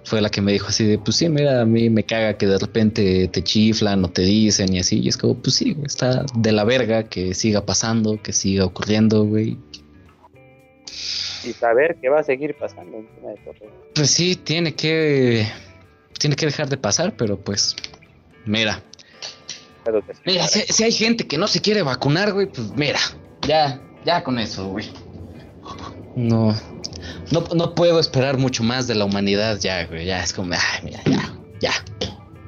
fue 0.05 0.21
la 0.21 0.29
que 0.29 0.39
me 0.39 0.53
dijo 0.53 0.67
así 0.67 0.85
de, 0.85 0.99
pues 0.99 1.17
sí, 1.17 1.27
mira, 1.29 1.61
a 1.61 1.65
mí 1.65 1.89
me 1.89 2.03
caga 2.03 2.37
que 2.37 2.45
de 2.45 2.59
repente 2.59 3.27
te 3.27 3.43
chiflan 3.43 4.05
o 4.05 4.09
te 4.09 4.21
dicen 4.21 4.73
y 4.73 4.79
así. 4.79 4.99
Y 4.99 5.09
es 5.09 5.17
como, 5.17 5.35
pues 5.35 5.55
sí, 5.55 5.75
está 5.83 6.25
de 6.35 6.51
la 6.51 6.63
verga 6.63 7.03
que 7.09 7.33
siga 7.33 7.65
pasando, 7.65 8.21
que 8.21 8.31
siga 8.31 8.65
ocurriendo, 8.65 9.25
güey. 9.25 9.57
y 11.43 11.53
saber 11.53 11.97
qué 12.01 12.09
va 12.09 12.19
a 12.19 12.23
seguir 12.23 12.55
pasando 12.55 12.97
encima 12.97 13.31
de 13.31 13.37
todo. 13.37 13.69
Pues 13.95 14.11
sí, 14.11 14.35
tiene 14.35 14.75
que. 14.75 15.47
Tiene 16.19 16.35
que 16.35 16.45
dejar 16.45 16.69
de 16.69 16.77
pasar, 16.77 17.15
pero 17.17 17.37
pues. 17.37 17.75
Mira. 18.45 18.81
Que. 19.83 20.01
Mira, 20.25 20.47
si, 20.47 20.61
si 20.61 20.83
hay 20.83 20.91
gente 20.91 21.27
que 21.27 21.37
no 21.37 21.47
se 21.47 21.61
quiere 21.61 21.81
vacunar, 21.81 22.31
güey, 22.31 22.45
pues 22.47 22.71
mira. 22.75 22.99
Ya, 23.47 23.81
ya 24.05 24.23
con 24.23 24.37
eso, 24.39 24.67
güey. 24.67 24.85
No. 26.15 26.53
No, 27.31 27.43
no 27.53 27.75
puedo 27.75 27.99
esperar 27.99 28.37
mucho 28.37 28.63
más 28.63 28.87
de 28.87 28.95
la 28.95 29.05
humanidad 29.05 29.59
ya, 29.59 29.85
güey. 29.85 30.05
Ya 30.05 30.23
es 30.23 30.33
como, 30.33 30.53
ay, 30.53 30.81
mira, 30.83 31.01
ya, 31.05 31.35
ya, 31.59 31.71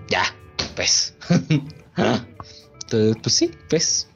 ya, 0.09 0.24
pues. 0.75 1.15
Entonces, 1.97 3.17
pues 3.21 3.36
sí, 3.36 3.51
pues. 3.69 4.09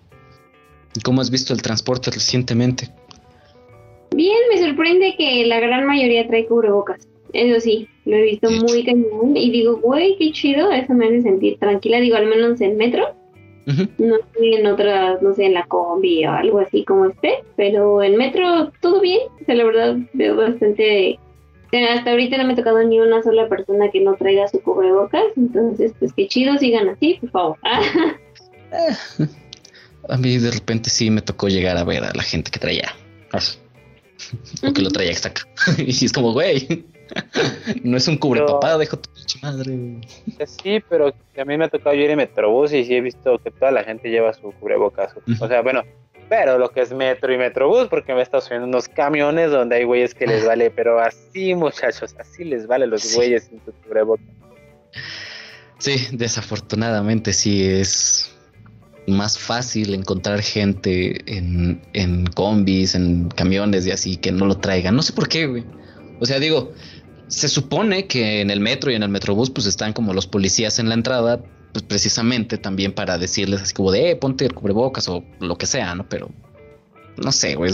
¿Y 0.96 1.02
¿Cómo 1.02 1.22
has 1.22 1.30
visto 1.30 1.54
el 1.54 1.62
transporte 1.62 2.12
recientemente? 2.12 2.90
Bien, 4.16 4.38
me 4.54 4.62
sorprende 4.62 5.16
que 5.18 5.46
la 5.46 5.60
gran 5.60 5.86
mayoría 5.86 6.28
trae 6.28 6.46
cubrebocas. 6.46 7.08
Eso 7.34 7.62
sí, 7.62 7.88
lo 8.06 8.18
he 8.18 8.24
visto 8.24 8.50
muy 8.52 8.84
cañón 8.84 9.38
y 9.38 9.52
digo, 9.52 9.78
güey, 9.78 10.18
qué 10.18 10.32
chido, 10.34 10.70
eso 10.72 10.94
me 10.94 11.06
hace 11.06 11.22
sentir 11.22 11.58
tranquila. 11.60 12.00
Digo, 12.02 12.18
al 12.18 12.28
menos 12.28 12.60
en 12.60 12.76
metro, 12.76 13.16
No 13.66 14.16
sé 14.34 14.60
en 14.60 14.66
otras, 14.66 15.22
no 15.22 15.34
sé, 15.34 15.46
en 15.46 15.54
la 15.54 15.66
combi 15.66 16.26
o 16.26 16.32
algo 16.32 16.60
así 16.60 16.84
como 16.84 17.06
esté, 17.06 17.44
pero 17.56 18.02
en 18.02 18.18
metro 18.18 18.72
todo 18.82 19.02
bien. 19.02 19.22
O 19.42 19.46
sea, 19.46 19.56
la 19.56 19.64
verdad 19.64 19.98
veo 20.14 20.36
bastante. 20.36 21.20
sea, 21.70 21.94
hasta 21.94 22.12
ahorita 22.12 22.38
no 22.38 22.46
me 22.46 22.54
ha 22.54 22.56
tocado 22.56 22.84
ni 22.84 23.00
una 23.00 23.22
sola 23.22 23.48
persona 23.48 23.90
que 23.92 24.02
no 24.02 24.16
traiga 24.16 24.48
su 24.48 24.62
cubrebocas, 24.62 25.26
entonces, 25.38 25.94
pues 26.00 26.12
qué 26.14 26.28
chido, 26.28 26.58
sigan 26.58 26.90
así, 26.90 27.18
por 27.22 27.30
favor. 27.32 27.58
A 30.10 30.18
mí 30.18 30.38
de 30.38 30.52
repente 30.52 30.90
sí 30.90 31.10
me 31.10 31.22
tocó 31.22 31.48
llegar 31.48 31.78
a 31.78 31.84
ver 31.84 32.04
a 32.04 32.12
la 32.14 32.24
gente 32.24 32.50
que 32.52 32.60
traía. 32.60 32.94
así. 33.32 33.58
O 34.64 34.74
que 34.74 34.82
lo 34.82 34.90
traía 34.90 35.12
hasta 35.12 35.30
acá. 35.30 35.44
y 35.78 36.06
es 36.06 36.12
como, 36.12 36.34
güey. 36.34 36.86
No 37.84 37.98
es 37.98 38.08
un 38.08 38.18
cubrepapá, 38.18 38.78
dejo 38.78 38.98
tu 38.98 39.10
pinche 39.14 39.40
madre. 39.42 39.72
güey. 39.76 40.02
Sí, 40.46 40.84
pero 40.90 41.08
a 41.38 41.46
mí 41.46 41.58
me 41.58 41.66
ha 41.66 41.70
tocado 41.70 41.96
ir 41.96 42.10
en 42.10 42.18
Metrobús 42.18 42.74
y 42.74 42.86
sí 42.86 42.96
he 42.96 43.02
visto 43.02 43.38
que 43.40 43.52
toda 43.52 43.72
la 43.72 43.84
gente 43.84 44.10
lleva 44.10 44.34
su 44.34 44.52
cubrebocas. 44.54 45.14
O 45.40 45.48
sea, 45.48 45.62
bueno, 45.62 45.84
pero 46.30 46.58
lo 46.58 46.70
que 46.72 46.82
es 46.82 46.94
Metro 46.94 47.34
y 47.34 47.38
Metrobús, 47.38 47.88
porque 47.90 48.14
me 48.14 48.20
he 48.20 48.24
estado 48.24 48.42
subiendo 48.42 48.68
unos 48.68 48.88
camiones 48.88 49.52
donde 49.52 49.78
hay 49.78 49.84
güeyes 49.84 50.14
que 50.14 50.28
les 50.28 50.46
vale, 50.46 50.72
pero 50.72 51.00
así, 51.00 51.54
muchachos, 51.56 52.16
así 52.20 52.44
les 52.44 52.68
vale 52.68 52.88
los 52.88 53.02
Sí. 53.02 53.16
güeyes 53.16 53.44
sin 53.44 53.60
su 53.66 53.72
cubrebocas. 53.74 54.26
Sí, 55.80 56.08
desafortunadamente 56.12 57.34
sí 57.34 57.66
es 57.66 58.32
más 59.08 59.38
fácil 59.40 59.94
encontrar 59.96 60.42
gente 60.42 61.20
en, 61.36 61.82
en 61.94 62.26
combis, 62.28 62.94
en 62.94 63.30
camiones 63.30 63.86
y 63.88 63.92
así 63.92 64.16
que 64.18 64.32
no 64.32 64.46
lo 64.46 64.58
traigan. 64.58 64.96
No 64.96 65.02
sé 65.02 65.12
por 65.14 65.28
qué, 65.28 65.48
güey. 65.48 65.64
O 66.20 66.26
sea, 66.26 66.40
digo, 66.40 66.72
se 67.32 67.48
supone 67.48 68.08
que 68.08 68.42
en 68.42 68.52
el 68.52 68.60
metro 68.60 68.92
y 68.92 68.96
en 68.96 69.04
el 69.04 69.10
metrobús 69.10 69.50
pues 69.50 69.66
están 69.66 69.94
como 69.94 70.14
los 70.14 70.28
policías 70.28 70.80
en 70.80 70.90
la 70.90 70.96
entrada, 70.96 71.42
pues 71.72 71.84
precisamente 71.84 72.58
también 72.58 72.92
para 72.92 73.18
decirles 73.18 73.62
así 73.62 73.74
como 73.74 73.92
de, 73.92 74.12
eh, 74.12 74.16
ponte 74.18 74.46
el 74.46 74.54
cubrebocas 74.54 75.08
o 75.08 75.24
lo 75.40 75.58
que 75.58 75.66
sea, 75.66 75.96
¿no? 75.96 76.08
Pero 76.10 76.30
no 77.18 77.32
sé, 77.32 77.56
güey. 77.56 77.72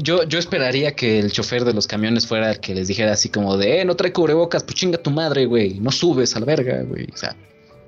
Yo, 0.00 0.24
yo 0.24 0.38
esperaría 0.38 0.94
que 0.94 1.18
el 1.18 1.32
chofer 1.32 1.64
de 1.64 1.72
los 1.72 1.86
camiones 1.86 2.26
fuera 2.26 2.50
el 2.50 2.60
que 2.60 2.74
les 2.74 2.88
dijera 2.88 3.12
así 3.12 3.30
como 3.30 3.56
de, 3.56 3.80
eh, 3.80 3.84
no 3.86 3.96
trae 3.96 4.12
cubrebocas, 4.12 4.64
pues 4.64 4.74
chinga 4.74 4.98
tu 4.98 5.10
madre, 5.10 5.46
güey. 5.46 5.80
No 5.80 5.90
subes 5.90 6.36
a 6.36 6.40
la 6.40 6.46
verga, 6.46 6.82
güey. 6.82 7.06
O 7.10 7.16
sea, 7.16 7.36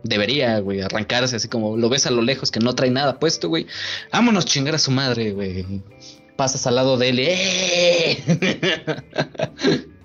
debería, 0.02 0.60
güey, 0.60 0.80
arrancarse 0.80 1.36
así 1.36 1.48
como 1.48 1.76
lo 1.76 1.90
ves 1.90 2.06
a 2.06 2.10
lo 2.10 2.22
lejos 2.22 2.50
que 2.50 2.60
no 2.60 2.74
trae 2.74 2.90
nada 2.90 3.18
puesto, 3.18 3.50
güey. 3.50 3.66
Vámonos 4.12 4.46
chingar 4.46 4.74
a 4.76 4.78
su 4.78 4.90
madre, 4.90 5.32
güey. 5.32 5.82
Pasas 6.36 6.66
al 6.66 6.76
lado 6.76 6.96
de 6.96 7.08
él 7.10 7.18
¡eh! 7.20 8.24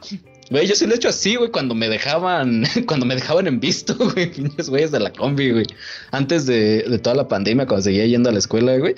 Güey, 0.52 0.68
yo 0.68 0.76
sí 0.76 0.86
lo 0.86 0.94
he 0.94 0.98
hecho 0.98 1.10
así, 1.10 1.36
güey, 1.36 1.50
cuando 1.50 1.74
me 1.74 1.90
dejaban, 1.90 2.64
cuando 2.88 3.06
me 3.06 3.16
dejaban 3.16 3.48
en 3.48 3.60
visto, 3.60 3.96
güey, 4.14 4.32
pinches 4.32 4.70
güeyes 4.70 4.92
de 4.92 5.00
la 5.00 5.12
combi, 5.12 5.52
güey. 5.52 5.66
Antes 6.12 6.46
de, 6.46 6.84
de 6.84 7.00
toda 7.00 7.16
la 7.16 7.28
pandemia, 7.28 7.66
cuando 7.66 7.84
seguía 7.84 8.06
yendo 8.06 8.30
a 8.30 8.34
la 8.34 8.40
escuela, 8.40 8.78
güey, 8.78 8.96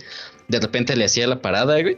de 0.49 0.59
repente 0.59 0.95
le 0.95 1.05
hacía 1.05 1.27
la 1.27 1.41
parada, 1.41 1.81
güey, 1.81 1.97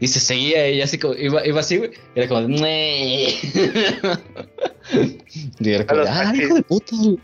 y 0.00 0.08
se 0.08 0.20
seguía 0.20 0.64
ella 0.64 0.84
así 0.84 0.98
como, 0.98 1.14
iba, 1.14 1.46
iba 1.46 1.60
así, 1.60 1.76
güey, 1.78 1.90
y 2.14 2.18
era 2.20 2.28
como, 2.28 2.48
"Nee". 2.48 3.34
y 5.60 5.70
era 5.70 5.86
como, 5.86 6.02
ah, 6.06 6.32
hijo 6.34 6.54
de 6.54 6.62
puta, 6.62 6.96
güey". 6.96 7.18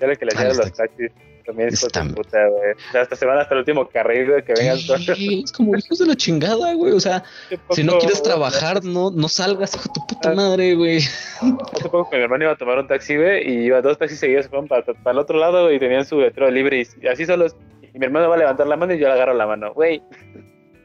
Ya 0.00 0.06
lo 0.08 0.16
que 0.16 0.24
le 0.26 0.32
Ah, 0.32 0.34
hacían 0.34 0.46
a 0.46 0.48
los 0.48 0.58
los 0.58 0.72
taxis. 0.74 1.10
También 1.46 1.68
es 1.68 1.82
Están- 1.82 2.12
puta, 2.12 2.48
güey. 2.48 2.72
O 2.72 2.92
sea, 2.92 3.02
hasta 3.02 3.14
se 3.14 3.24
van 3.24 3.38
hasta 3.38 3.54
el 3.54 3.60
último 3.60 3.88
carril, 3.88 4.28
güey, 4.30 4.44
que 4.44 4.52
vengan 4.54 4.78
todos. 4.84 5.08
Es 5.08 5.52
como 5.52 5.76
hijos 5.76 5.98
de 5.98 6.06
la 6.06 6.16
chingada, 6.16 6.74
güey, 6.74 6.92
o 6.92 6.98
sea, 7.00 7.22
si 7.70 7.84
no 7.84 7.98
quieres 7.98 8.20
trabajar, 8.22 8.82
no, 8.84 9.10
no 9.12 9.28
salgas, 9.28 9.74
hijo 9.76 9.84
de 9.84 9.92
tu 9.94 10.06
puta 10.08 10.34
madre, 10.34 10.74
güey. 10.74 10.98
Hace 10.98 11.84
poco 11.84 12.10
que 12.10 12.16
mi 12.16 12.24
hermano 12.24 12.44
iba 12.44 12.52
a 12.52 12.56
tomar 12.56 12.78
un 12.78 12.88
taxi, 12.88 13.16
güey, 13.16 13.48
y 13.48 13.66
iba 13.66 13.80
dos 13.80 13.96
taxis 13.96 14.18
seguidos, 14.18 14.46
se 14.46 14.48
fueron 14.48 14.66
para, 14.66 14.82
para 14.84 15.12
el 15.12 15.18
otro 15.18 15.38
lado, 15.38 15.72
y 15.72 15.78
tenían 15.78 16.04
su 16.04 16.20
letrero 16.20 16.50
libre, 16.50 16.84
y, 17.00 17.06
así 17.06 17.24
solos. 17.24 17.54
Y 17.94 17.98
mi 17.98 18.06
hermano 18.06 18.28
va 18.28 18.34
a 18.34 18.38
levantar 18.38 18.66
la 18.66 18.76
mano 18.76 18.92
y 18.92 18.98
yo 18.98 19.06
le 19.06 19.14
agarro 19.14 19.34
la 19.34 19.46
mano, 19.46 19.72
güey. 19.72 20.02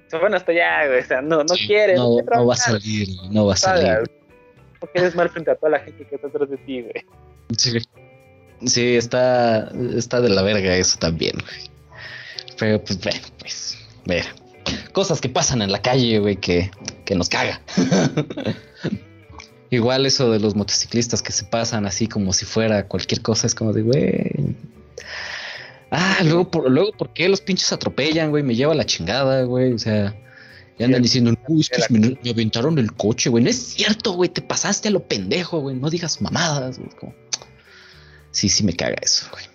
Se 0.07 0.17
van 0.17 0.35
hasta 0.35 0.51
allá, 0.51 0.87
güey, 0.87 0.99
o 0.99 1.05
sea, 1.05 1.21
no, 1.21 1.43
no 1.43 1.55
Sí, 1.55 1.67
quiere. 1.67 1.95
No, 1.95 2.17
quiere 2.17 2.27
no 2.37 2.45
va 2.45 2.53
a 2.53 2.57
salir, 2.57 3.07
no 3.31 3.45
va 3.47 3.53
a 3.53 3.57
salir. 3.57 4.11
No 4.81 4.87
quieres 4.93 5.15
mal 5.15 5.29
frente 5.29 5.51
a 5.51 5.55
toda 5.55 5.71
la 5.71 5.79
gente 5.79 6.05
que 6.07 6.15
está 6.15 6.27
atrás 6.27 6.49
de 6.49 6.57
ti, 6.57 6.81
güey. 6.81 7.05
Sí, 7.57 7.77
Sí, 8.65 8.95
está, 8.95 9.71
está 9.95 10.21
de 10.21 10.29
la 10.29 10.41
verga 10.41 10.75
eso 10.75 10.97
también, 10.99 11.35
güey. 11.39 11.71
Pero 12.57 12.83
pues 12.83 12.99
bueno, 13.01 13.19
pues, 13.39 13.77
ver. 14.05 14.25
Cosas 14.93 15.19
que 15.19 15.29
pasan 15.29 15.61
en 15.61 15.71
la 15.71 15.81
calle, 15.81 16.19
güey, 16.19 16.35
que, 16.35 16.69
que 17.05 17.15
nos 17.15 17.29
caga. 17.29 17.61
Igual 19.71 20.05
eso 20.05 20.29
de 20.31 20.39
los 20.39 20.55
motociclistas 20.55 21.21
que 21.21 21.31
se 21.31 21.45
pasan 21.45 21.85
así 21.85 22.07
como 22.07 22.33
si 22.33 22.45
fuera 22.45 22.87
cualquier 22.87 23.21
cosa, 23.21 23.47
es 23.47 23.55
como 23.55 23.71
de, 23.73 23.81
güey. 23.81 24.55
Ah, 25.91 26.19
luego, 26.23 26.51
por, 26.51 26.69
luego, 26.69 26.91
¿por 26.91 27.13
qué 27.13 27.27
los 27.29 27.41
pinches 27.41 27.71
atropellan, 27.71 28.29
güey? 28.29 28.43
Me 28.43 28.55
lleva 28.55 28.75
la 28.75 28.85
chingada, 28.85 29.43
güey. 29.43 29.73
O 29.73 29.79
sea, 29.79 30.15
y 30.77 30.83
andan 30.83 31.01
diciendo, 31.01 31.31
no, 31.31 31.59
es 31.59 31.69
que 31.69 31.93
me, 31.93 32.17
me 32.23 32.29
aventaron 32.29 32.77
el 32.79 32.93
coche, 32.93 33.29
güey. 33.29 33.43
No 33.43 33.49
es 33.49 33.57
cierto, 33.57 34.13
güey. 34.13 34.29
Te 34.29 34.41
pasaste 34.41 34.87
a 34.87 34.91
lo 34.91 35.07
pendejo, 35.07 35.59
güey. 35.59 35.75
No 35.75 35.89
digas 35.89 36.21
mamadas, 36.21 36.77
güey. 36.77 36.89
Como... 36.99 37.13
Sí, 38.31 38.49
sí 38.49 38.63
me 38.63 38.73
caga 38.73 38.95
eso, 39.01 39.27
güey. 39.31 39.45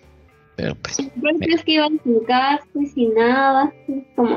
Pero 0.57 0.75
pues, 0.77 0.97
Pero 1.21 1.55
es 1.55 1.65
que 1.65 1.73
iban 1.73 2.01
sin 2.03 2.21
casco 2.25 2.81
y 2.81 2.87
sin 2.87 3.15
nada. 3.15 3.73
Es 3.89 4.05
como, 4.15 4.35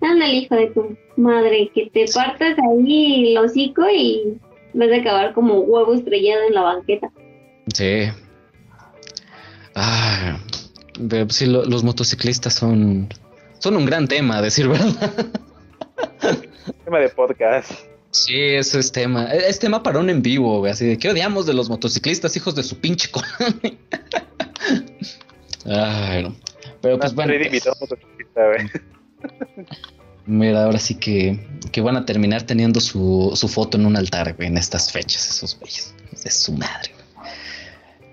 ándale, 0.00 0.34
hijo 0.34 0.54
de 0.56 0.66
tu 0.68 0.96
madre, 1.16 1.70
que 1.74 1.90
te 1.90 2.06
partas 2.12 2.56
ahí 2.58 3.30
el 3.32 3.38
hocico 3.38 3.82
y 3.88 4.38
vas 4.74 4.90
a 4.90 4.96
acabar 4.96 5.34
como 5.34 5.60
huevo 5.60 5.94
estrellado 5.94 6.42
en 6.48 6.54
la 6.54 6.62
banqueta. 6.62 7.10
sí. 7.74 8.08
Ah, 9.76 10.36
pero 11.08 11.30
sí, 11.30 11.46
lo- 11.46 11.64
los 11.64 11.84
motociclistas 11.84 12.54
son, 12.54 13.08
son 13.60 13.76
un 13.76 13.86
gran 13.86 14.08
tema, 14.08 14.38
a 14.38 14.42
decir 14.42 14.68
verdad. 14.68 15.30
Tema 16.84 16.98
de 16.98 17.08
podcast. 17.10 17.70
Sí, 18.10 18.34
eso 18.34 18.78
es 18.78 18.90
tema. 18.90 19.26
Es 19.32 19.58
tema 19.58 19.82
para 19.82 19.98
un 20.00 20.10
en 20.10 20.22
vivo, 20.22 20.58
güey. 20.58 20.72
Así 20.72 20.86
de 20.86 20.98
que 20.98 21.08
odiamos 21.10 21.46
de 21.46 21.54
los 21.54 21.68
motociclistas, 21.68 22.36
hijos 22.36 22.54
de 22.54 22.62
su 22.62 22.78
pinche 22.78 23.10
cola. 23.10 23.28
Ay, 25.66 26.24
no. 26.24 26.36
Pero 26.80 26.98
pues 26.98 27.14
Más 27.14 27.14
bueno. 27.14 27.34
Güey. 28.34 28.70
Mira, 30.26 30.64
ahora 30.64 30.78
sí 30.78 30.94
que, 30.96 31.46
que 31.72 31.80
van 31.80 31.96
a 31.96 32.04
terminar 32.04 32.42
teniendo 32.42 32.80
su, 32.80 33.32
su 33.34 33.48
foto 33.48 33.78
en 33.78 33.86
un 33.86 33.96
altar, 33.96 34.34
güey, 34.34 34.48
en 34.48 34.58
estas 34.58 34.92
fechas, 34.92 35.28
esos 35.28 35.58
güeyes. 35.58 35.94
De 36.22 36.30
su 36.30 36.52
madre. 36.52 36.92
güey. 36.94 37.30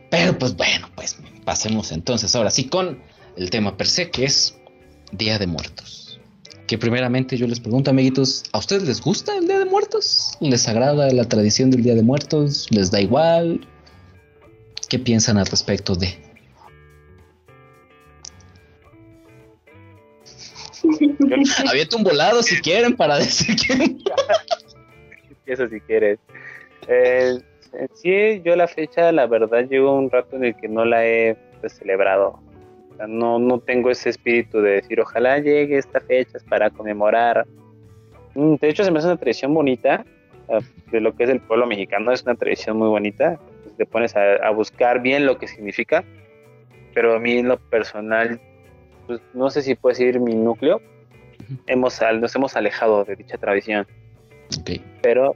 Pero 0.10 0.38
pues 0.38 0.56
bueno, 0.56 0.90
pues 0.96 1.18
pasemos 1.44 1.92
entonces 1.92 2.36
ahora 2.36 2.50
sí 2.50 2.66
con 2.66 3.02
el 3.36 3.50
tema 3.50 3.78
per 3.78 3.88
se, 3.88 4.10
que 4.10 4.26
es 4.26 4.58
Día 5.12 5.38
de 5.38 5.48
Muertos. 5.48 6.07
Que 6.68 6.78
primeramente 6.78 7.38
yo 7.38 7.48
les 7.48 7.62
pregunto, 7.62 7.92
amiguitos, 7.92 8.44
¿a 8.52 8.58
ustedes 8.58 8.84
les 8.84 9.00
gusta 9.02 9.38
el 9.38 9.48
Día 9.48 9.60
de 9.60 9.66
Muertos? 9.66 10.38
¿Les 10.42 10.68
agrada 10.68 11.10
la 11.12 11.24
tradición 11.24 11.72
del 11.72 11.82
Día 11.82 11.96
de 11.96 12.04
Muertos? 12.04 12.68
¿Les 12.72 12.92
da 12.92 13.00
igual? 13.00 13.66
¿Qué 14.90 15.00
piensan 15.00 15.38
al 15.38 15.46
respecto 15.46 15.96
de? 15.96 16.10
Avienta 21.70 21.96
un 21.96 22.04
volado 22.04 22.44
si 22.44 22.60
quieren 22.62 22.98
para 22.98 23.18
decir 23.18 23.56
que... 23.56 23.96
Eso 25.46 25.70
si 25.70 25.80
quieres. 25.80 26.20
Eh, 26.90 27.38
sí, 27.94 28.42
yo 28.44 28.58
la 28.58 28.68
fecha, 28.68 29.14
la 29.14 29.26
verdad, 29.26 29.66
llegó 29.70 29.96
un 29.96 30.12
rato 30.12 30.36
en 30.36 30.44
el 30.44 30.56
que 30.58 30.68
no 30.68 30.84
la 30.84 31.06
he 31.06 31.38
pues, 31.62 31.78
celebrado. 31.78 32.42
Sea, 32.98 33.08
no, 33.08 33.40
no 33.40 33.60
tengo 33.60 33.90
ese 33.90 34.10
espíritu 34.10 34.62
de 34.62 34.72
decir, 34.72 35.00
ojalá 35.00 35.40
llegue 35.40 35.78
esta 35.78 36.00
fecha 36.00 36.40
para 36.50 36.70
conmemorar. 36.70 37.46
Mm, 38.36 38.56
De 38.56 38.70
hecho, 38.70 38.84
se 38.84 38.92
me 38.92 39.00
hace 39.00 39.08
una 39.08 39.18
tradición 39.18 39.54
bonita 39.54 40.04
eh, 40.50 40.60
de 40.92 41.02
lo 41.02 41.16
que 41.16 41.24
es 41.24 41.30
el 41.30 41.40
pueblo 41.40 41.68
mexicano. 41.68 42.12
Es 42.12 42.24
una 42.24 42.36
tradición 42.36 42.78
muy 42.78 42.88
bonita. 42.90 43.40
Te 43.78 43.86
pones 43.86 44.16
a, 44.16 44.36
a 44.36 44.50
buscar 44.50 45.02
bien 45.02 45.26
lo 45.26 45.38
que 45.38 45.48
significa. 45.48 46.04
Pero 46.94 47.16
a 47.16 47.20
mí, 47.20 47.38
en 47.38 47.48
lo 47.48 47.58
personal, 47.58 48.42
pues, 49.06 49.22
no 49.34 49.50
sé 49.50 49.62
si 49.62 49.76
puedo 49.76 49.94
decir 49.94 50.20
mi 50.20 50.36
núcleo. 50.36 50.82
Hemos, 51.68 52.02
nos 52.20 52.36
hemos 52.36 52.56
alejado 52.56 53.06
de 53.06 53.16
dicha 53.16 53.38
tradición. 53.38 53.86
Pero 55.02 55.36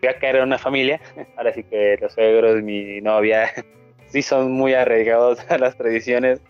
voy 0.00 0.08
a 0.08 0.18
caer 0.18 0.36
en 0.36 0.44
una 0.44 0.58
familia. 0.58 1.00
Ahora 1.36 1.52
sí 1.52 1.62
que 1.62 1.98
los 2.00 2.12
suegros, 2.12 2.62
mi 2.62 3.00
novia, 3.00 3.50
sí 4.06 4.22
son 4.22 4.52
muy 4.52 4.74
arraigados 4.74 5.38
a 5.50 5.58
las 5.58 5.76
tradiciones 5.76 6.40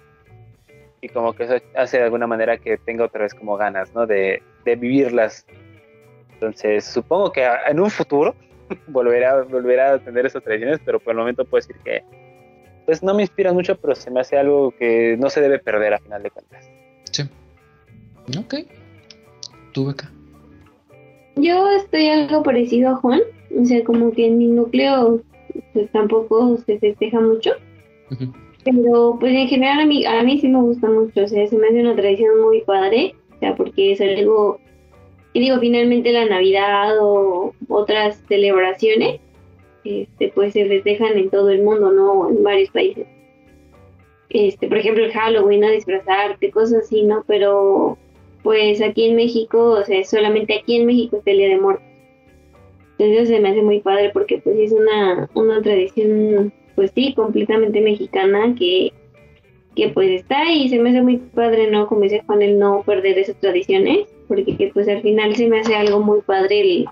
y 1.04 1.08
como 1.10 1.34
que 1.34 1.44
eso 1.44 1.56
hace 1.76 1.98
de 1.98 2.04
alguna 2.04 2.26
manera 2.26 2.56
que 2.56 2.78
tenga 2.78 3.04
otra 3.04 3.22
vez 3.24 3.34
como 3.34 3.58
ganas, 3.58 3.94
¿no? 3.94 4.06
De, 4.06 4.42
de 4.64 4.76
vivirlas. 4.76 5.44
Entonces, 6.32 6.84
supongo 6.86 7.30
que 7.30 7.44
a- 7.44 7.68
en 7.68 7.78
un 7.78 7.90
futuro 7.90 8.34
volverá, 8.86 9.42
volverá 9.42 9.92
a 9.92 9.98
tener 9.98 10.24
esas 10.24 10.42
tradiciones, 10.42 10.80
pero 10.82 10.98
por 11.00 11.10
el 11.12 11.18
momento 11.18 11.44
puedo 11.44 11.60
decir 11.60 11.76
que 11.84 12.02
pues 12.86 13.02
no 13.02 13.14
me 13.14 13.22
inspira 13.22 13.52
mucho, 13.52 13.76
pero 13.76 13.94
se 13.94 14.10
me 14.10 14.20
hace 14.20 14.38
algo 14.38 14.70
que 14.78 15.16
no 15.18 15.28
se 15.28 15.40
debe 15.42 15.58
perder 15.58 15.92
a 15.94 15.98
final 15.98 16.22
de 16.22 16.30
cuentas. 16.30 16.70
Sí. 17.12 17.22
Ok. 18.38 18.54
Tú, 19.72 19.86
Beca. 19.86 20.10
Yo 21.36 21.70
estoy 21.72 22.08
algo 22.08 22.42
parecido 22.42 22.90
a 22.90 22.96
Juan, 22.96 23.20
o 23.60 23.64
sea, 23.64 23.82
como 23.84 24.10
que 24.12 24.26
en 24.26 24.38
mi 24.38 24.46
núcleo 24.48 25.22
pues, 25.74 25.90
tampoco 25.92 26.56
se 26.64 26.78
festeja 26.78 27.20
mucho, 27.20 27.50
Ujú. 28.10 28.32
Pero 28.64 29.16
pues 29.20 29.34
en 29.34 29.48
general 29.48 29.80
a 29.80 29.86
mí, 29.86 30.04
a 30.04 30.22
mí 30.22 30.38
sí 30.38 30.48
me 30.48 30.60
gusta 30.60 30.88
mucho, 30.88 31.24
o 31.24 31.28
sea, 31.28 31.46
se 31.46 31.56
me 31.56 31.68
hace 31.68 31.80
una 31.80 31.94
tradición 31.94 32.40
muy 32.40 32.62
padre, 32.62 33.14
o 33.36 33.38
sea, 33.38 33.54
porque 33.54 33.92
es 33.92 34.00
algo, 34.00 34.58
y 35.32 35.40
digo, 35.40 35.58
finalmente 35.58 36.12
la 36.12 36.26
Navidad 36.26 36.96
o 37.00 37.54
otras 37.68 38.22
celebraciones, 38.28 39.20
este, 39.84 40.32
pues 40.34 40.52
se 40.54 40.66
festejan 40.66 41.18
en 41.18 41.30
todo 41.30 41.50
el 41.50 41.62
mundo, 41.62 41.92
¿no? 41.92 42.30
En 42.30 42.42
varios 42.42 42.70
países. 42.70 43.06
Este, 44.30 44.66
por 44.66 44.78
ejemplo, 44.78 45.04
el 45.04 45.12
Halloween, 45.12 45.60
¿no? 45.60 45.70
Disfrazarte, 45.70 46.50
cosas 46.50 46.84
así, 46.84 47.02
¿no? 47.02 47.22
Pero 47.26 47.98
pues 48.42 48.82
aquí 48.82 49.06
en 49.08 49.16
México, 49.16 49.70
o 49.70 49.84
sea, 49.84 50.04
solamente 50.04 50.54
aquí 50.54 50.76
en 50.76 50.86
México 50.86 51.16
es 51.16 51.26
el 51.26 51.38
Día 51.38 51.48
de 51.48 51.60
Muertos. 51.60 51.86
Entonces 52.98 53.28
se 53.28 53.40
me 53.40 53.50
hace 53.50 53.62
muy 53.62 53.80
padre 53.80 54.10
porque 54.12 54.38
pues 54.38 54.56
es 54.56 54.72
una, 54.72 55.28
una 55.34 55.60
tradición, 55.62 56.52
pues 56.74 56.92
sí, 56.94 57.14
completamente 57.14 57.80
mexicana 57.80 58.54
que, 58.58 58.92
que 59.76 59.88
pues 59.88 60.10
está 60.10 60.50
y 60.50 60.68
se 60.68 60.78
me 60.78 60.90
hace 60.90 61.02
muy 61.02 61.18
padre, 61.18 61.70
¿no? 61.70 61.86
Como 61.86 62.02
dice 62.02 62.22
Juan, 62.26 62.42
el 62.42 62.58
no 62.58 62.82
perder 62.84 63.18
esas 63.18 63.36
tradiciones, 63.36 64.08
porque 64.28 64.70
pues 64.72 64.88
al 64.88 65.02
final 65.02 65.34
se 65.36 65.48
me 65.48 65.60
hace 65.60 65.74
algo 65.74 66.00
muy 66.00 66.20
padre 66.22 66.60
el, 66.60 66.86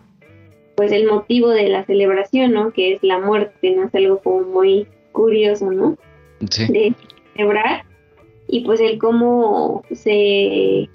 pues 0.76 0.92
el 0.92 1.06
motivo 1.06 1.50
de 1.50 1.68
la 1.68 1.84
celebración, 1.84 2.52
¿no? 2.52 2.72
Que 2.72 2.94
es 2.94 3.02
la 3.02 3.18
muerte, 3.18 3.70
¿no? 3.70 3.84
Es 3.84 3.94
algo 3.94 4.18
como 4.18 4.42
muy 4.42 4.86
curioso, 5.12 5.70
¿no? 5.70 5.96
Sí. 6.50 6.66
de 6.72 6.92
celebrar 7.34 7.84
y 8.48 8.60
pues 8.64 8.80
el 8.80 8.98
cómo 8.98 9.84
se 9.92 10.88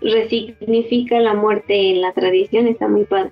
resignifica 0.00 1.20
la 1.20 1.34
muerte 1.34 1.90
en 1.90 2.00
la 2.02 2.12
tradición 2.12 2.66
está 2.66 2.88
muy 2.88 3.04
padre. 3.04 3.30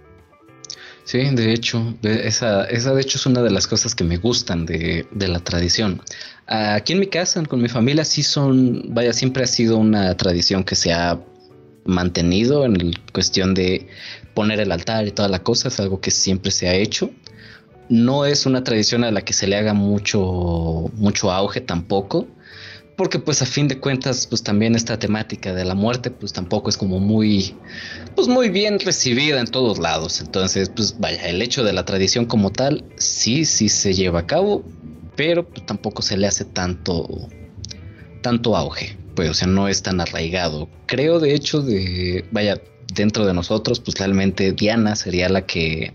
Sí, 1.06 1.18
de 1.20 1.52
hecho, 1.52 1.94
de- 2.02 2.26
esa, 2.26 2.64
esa 2.64 2.92
de 2.92 3.00
hecho 3.00 3.16
es 3.16 3.26
una 3.26 3.40
de 3.40 3.50
las 3.50 3.68
cosas 3.68 3.94
que 3.94 4.02
me 4.02 4.16
gustan 4.16 4.66
de, 4.66 5.06
de 5.12 5.28
la 5.28 5.38
tradición. 5.38 6.02
Aquí 6.48 6.94
en 6.94 6.98
mi 6.98 7.06
casa, 7.06 7.40
con 7.44 7.62
mi 7.62 7.68
familia, 7.68 8.04
sí 8.04 8.24
son, 8.24 8.82
vaya, 8.88 9.12
siempre 9.12 9.44
ha 9.44 9.46
sido 9.46 9.76
una 9.78 10.16
tradición 10.16 10.64
que 10.64 10.74
se 10.74 10.92
ha 10.92 11.20
mantenido 11.84 12.64
en 12.64 12.80
el- 12.80 12.98
cuestión 13.12 13.54
de 13.54 13.86
poner 14.34 14.58
el 14.58 14.72
altar 14.72 15.06
y 15.06 15.12
toda 15.12 15.28
la 15.28 15.44
cosa, 15.44 15.68
es 15.68 15.78
algo 15.78 16.00
que 16.00 16.10
siempre 16.10 16.50
se 16.50 16.68
ha 16.68 16.74
hecho. 16.74 17.10
No 17.88 18.24
es 18.26 18.44
una 18.44 18.64
tradición 18.64 19.04
a 19.04 19.12
la 19.12 19.22
que 19.22 19.32
se 19.32 19.46
le 19.46 19.54
haga 19.56 19.74
mucho, 19.74 20.90
mucho 20.96 21.30
auge 21.30 21.60
tampoco, 21.60 22.26
porque 22.96 23.18
pues 23.18 23.42
a 23.42 23.46
fin 23.46 23.68
de 23.68 23.78
cuentas, 23.78 24.26
pues 24.26 24.42
también 24.42 24.74
esta 24.74 24.98
temática 24.98 25.54
de 25.54 25.64
la 25.64 25.74
muerte, 25.74 26.10
pues 26.10 26.32
tampoco 26.32 26.70
es 26.70 26.78
como 26.78 26.98
muy, 26.98 27.54
pues 28.14 28.26
muy 28.26 28.48
bien 28.48 28.80
recibida 28.80 29.38
en 29.38 29.46
todos 29.46 29.78
lados. 29.78 30.20
Entonces, 30.20 30.70
pues 30.74 30.98
vaya, 30.98 31.28
el 31.28 31.42
hecho 31.42 31.62
de 31.62 31.74
la 31.74 31.84
tradición 31.84 32.24
como 32.24 32.50
tal, 32.50 32.84
sí, 32.96 33.44
sí 33.44 33.68
se 33.68 33.92
lleva 33.92 34.20
a 34.20 34.26
cabo, 34.26 34.64
pero 35.14 35.46
pues, 35.46 35.66
tampoco 35.66 36.00
se 36.00 36.16
le 36.16 36.26
hace 36.26 36.46
tanto, 36.46 37.28
tanto 38.22 38.56
auge. 38.56 38.96
Pues, 39.14 39.30
o 39.30 39.34
sea, 39.34 39.46
no 39.46 39.68
es 39.68 39.82
tan 39.82 40.00
arraigado. 40.00 40.68
Creo, 40.86 41.20
de 41.20 41.34
hecho, 41.34 41.60
de, 41.60 42.24
vaya, 42.30 42.60
dentro 42.94 43.26
de 43.26 43.34
nosotros, 43.34 43.80
pues 43.80 43.98
realmente 43.98 44.52
Diana 44.52 44.96
sería 44.96 45.28
la 45.28 45.46
que 45.46 45.92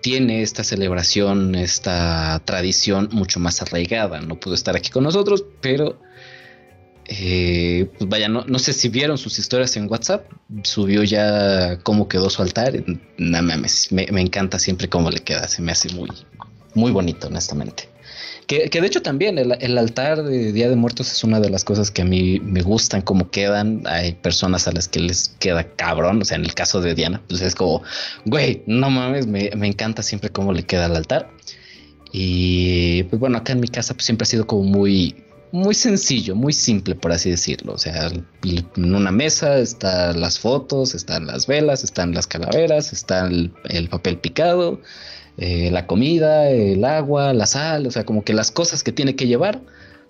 tiene 0.00 0.42
esta 0.42 0.64
celebración, 0.64 1.54
esta 1.54 2.40
tradición 2.44 3.08
mucho 3.12 3.40
más 3.40 3.62
arraigada. 3.62 4.20
No 4.20 4.38
pudo 4.38 4.54
estar 4.54 4.76
aquí 4.76 4.90
con 4.90 5.04
nosotros, 5.04 5.44
pero 5.60 6.00
eh, 7.06 7.90
pues 7.96 8.08
vaya, 8.08 8.28
no, 8.28 8.44
no 8.46 8.58
sé 8.58 8.72
si 8.72 8.88
vieron 8.88 9.18
sus 9.18 9.38
historias 9.38 9.76
en 9.76 9.90
WhatsApp. 9.90 10.26
Subió 10.62 11.02
ya 11.02 11.78
cómo 11.82 12.08
quedó 12.08 12.30
su 12.30 12.42
altar. 12.42 12.84
No 13.16 13.42
mames, 13.42 13.90
me, 13.92 14.06
me 14.12 14.20
encanta 14.20 14.58
siempre 14.58 14.88
cómo 14.88 15.10
le 15.10 15.20
queda. 15.20 15.48
Se 15.48 15.62
me 15.62 15.72
hace 15.72 15.92
muy, 15.94 16.10
muy 16.74 16.92
bonito, 16.92 17.28
honestamente. 17.28 17.88
Que, 18.48 18.70
que 18.70 18.80
de 18.80 18.86
hecho 18.86 19.02
también 19.02 19.38
el, 19.38 19.56
el 19.60 19.76
altar 19.76 20.24
de 20.24 20.52
Día 20.52 20.70
de 20.70 20.74
Muertos 20.74 21.12
es 21.12 21.22
una 21.22 21.38
de 21.38 21.50
las 21.50 21.64
cosas 21.64 21.90
que 21.90 22.00
a 22.00 22.06
mí 22.06 22.40
me 22.40 22.62
gustan, 22.62 23.02
cómo 23.02 23.30
quedan. 23.30 23.82
Hay 23.86 24.14
personas 24.14 24.66
a 24.66 24.72
las 24.72 24.88
que 24.88 25.00
les 25.00 25.28
queda 25.38 25.64
cabrón. 25.76 26.22
O 26.22 26.24
sea, 26.24 26.38
en 26.38 26.46
el 26.46 26.54
caso 26.54 26.80
de 26.80 26.94
Diana, 26.94 27.22
pues 27.28 27.42
es 27.42 27.54
como, 27.54 27.82
güey, 28.24 28.62
no 28.66 28.88
mames, 28.88 29.26
me, 29.26 29.50
me 29.54 29.66
encanta 29.66 30.02
siempre 30.02 30.30
cómo 30.30 30.54
le 30.54 30.62
queda 30.62 30.86
el 30.86 30.96
altar. 30.96 31.30
Y 32.10 33.02
pues 33.04 33.20
bueno, 33.20 33.38
acá 33.38 33.52
en 33.52 33.60
mi 33.60 33.68
casa 33.68 33.92
pues, 33.94 34.06
siempre 34.06 34.22
ha 34.24 34.26
sido 34.26 34.46
como 34.46 34.62
muy, 34.62 35.14
muy 35.52 35.74
sencillo, 35.74 36.34
muy 36.34 36.52
simple, 36.54 36.94
por 36.94 37.12
así 37.12 37.30
decirlo. 37.30 37.74
O 37.74 37.78
sea, 37.78 38.10
en 38.44 38.94
una 38.94 39.10
mesa 39.10 39.58
están 39.58 40.20
las 40.20 40.38
fotos, 40.38 40.94
están 40.94 41.26
las 41.26 41.46
velas, 41.46 41.84
están 41.84 42.14
las 42.14 42.26
calaveras, 42.26 42.92
está 42.92 43.26
el, 43.26 43.52
el 43.68 43.88
papel 43.88 44.18
picado, 44.18 44.80
eh, 45.38 45.70
la 45.70 45.86
comida, 45.86 46.50
el 46.50 46.84
agua, 46.84 47.32
la 47.32 47.46
sal, 47.46 47.86
o 47.86 47.90
sea, 47.90 48.04
como 48.04 48.22
que 48.24 48.32
las 48.34 48.50
cosas 48.50 48.82
que 48.82 48.92
tiene 48.92 49.14
que 49.16 49.26
llevar, 49.26 49.60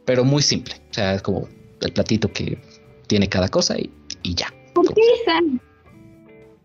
pero 0.05 0.25
muy 0.25 0.43
simple. 0.43 0.75
O 0.91 0.95
sea, 0.95 1.15
es 1.15 1.23
como 1.23 1.49
el 1.83 1.93
platito 1.93 2.33
que 2.33 2.59
tiene 3.07 3.29
cada 3.29 3.49
cosa 3.49 3.79
y, 3.79 3.91
y 4.23 4.35
ya. 4.35 4.47
¿Por 4.75 4.87
qué 4.95 5.01
esa? 5.23 5.41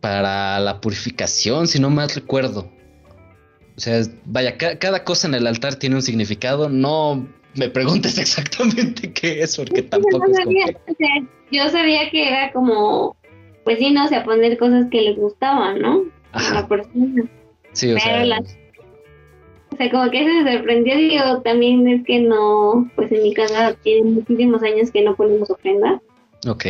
Para 0.02 0.60
la 0.60 0.82
purificación, 0.82 1.67
si 1.67 1.80
no 1.80 1.89
mal 1.89 2.10
recuerdo. 2.10 2.69
O 3.76 3.80
sea, 3.80 4.02
vaya, 4.26 4.58
ca- 4.58 4.78
cada 4.78 5.04
cosa 5.04 5.28
en 5.28 5.34
el 5.36 5.47
altar 5.47 5.76
tiene 5.76 5.95
un 5.95 6.02
significado. 6.02 6.67
No 6.69 7.28
me 7.56 7.69
preguntes 7.69 8.17
exactamente 8.19 9.12
qué 9.13 9.41
es, 9.41 9.56
porque 9.58 9.82
tampoco 9.84 10.19
no 10.19 10.26
es 10.32 10.38
sabía, 10.38 10.65
complejo. 10.73 10.82
o 10.91 10.95
sea, 10.95 11.10
yo 11.52 11.69
sabía 11.71 12.10
que 12.12 12.28
era 12.28 12.52
como, 12.52 13.15
pues 13.63 13.80
sí, 13.80 13.91
no, 13.91 14.06
o 14.06 14.08
sea, 14.10 14.23
poner 14.23 14.58
cosas 14.58 14.86
que 14.91 15.02
les 15.02 15.15
gustaban, 15.17 15.80
¿no? 15.80 16.04
A 16.34 16.39
Ajá. 16.39 16.54
la 16.54 16.67
persona. 16.67 17.23
Sí, 17.74 17.92
o 17.92 17.96
Pero 17.96 18.26
sea, 18.26 18.40
O 19.72 19.76
sea, 19.76 19.92
como 19.92 20.12
que 20.12 20.22
eso 20.22 20.44
me 20.44 20.54
sorprendió, 20.54 20.96
digo, 20.96 21.42
también 21.42 21.88
es 21.88 22.04
que 22.06 22.20
no, 22.20 22.90
pues 22.96 23.12
en 23.12 23.24
mi 23.24 23.34
casa 23.34 23.76
tiene 23.84 24.10
muchísimos 24.10 24.64
años 24.64 24.92
que 24.92 25.02
no 25.04 25.16
ponemos 25.16 25.50
ofrenda. 25.50 26.02
ok. 26.48 26.66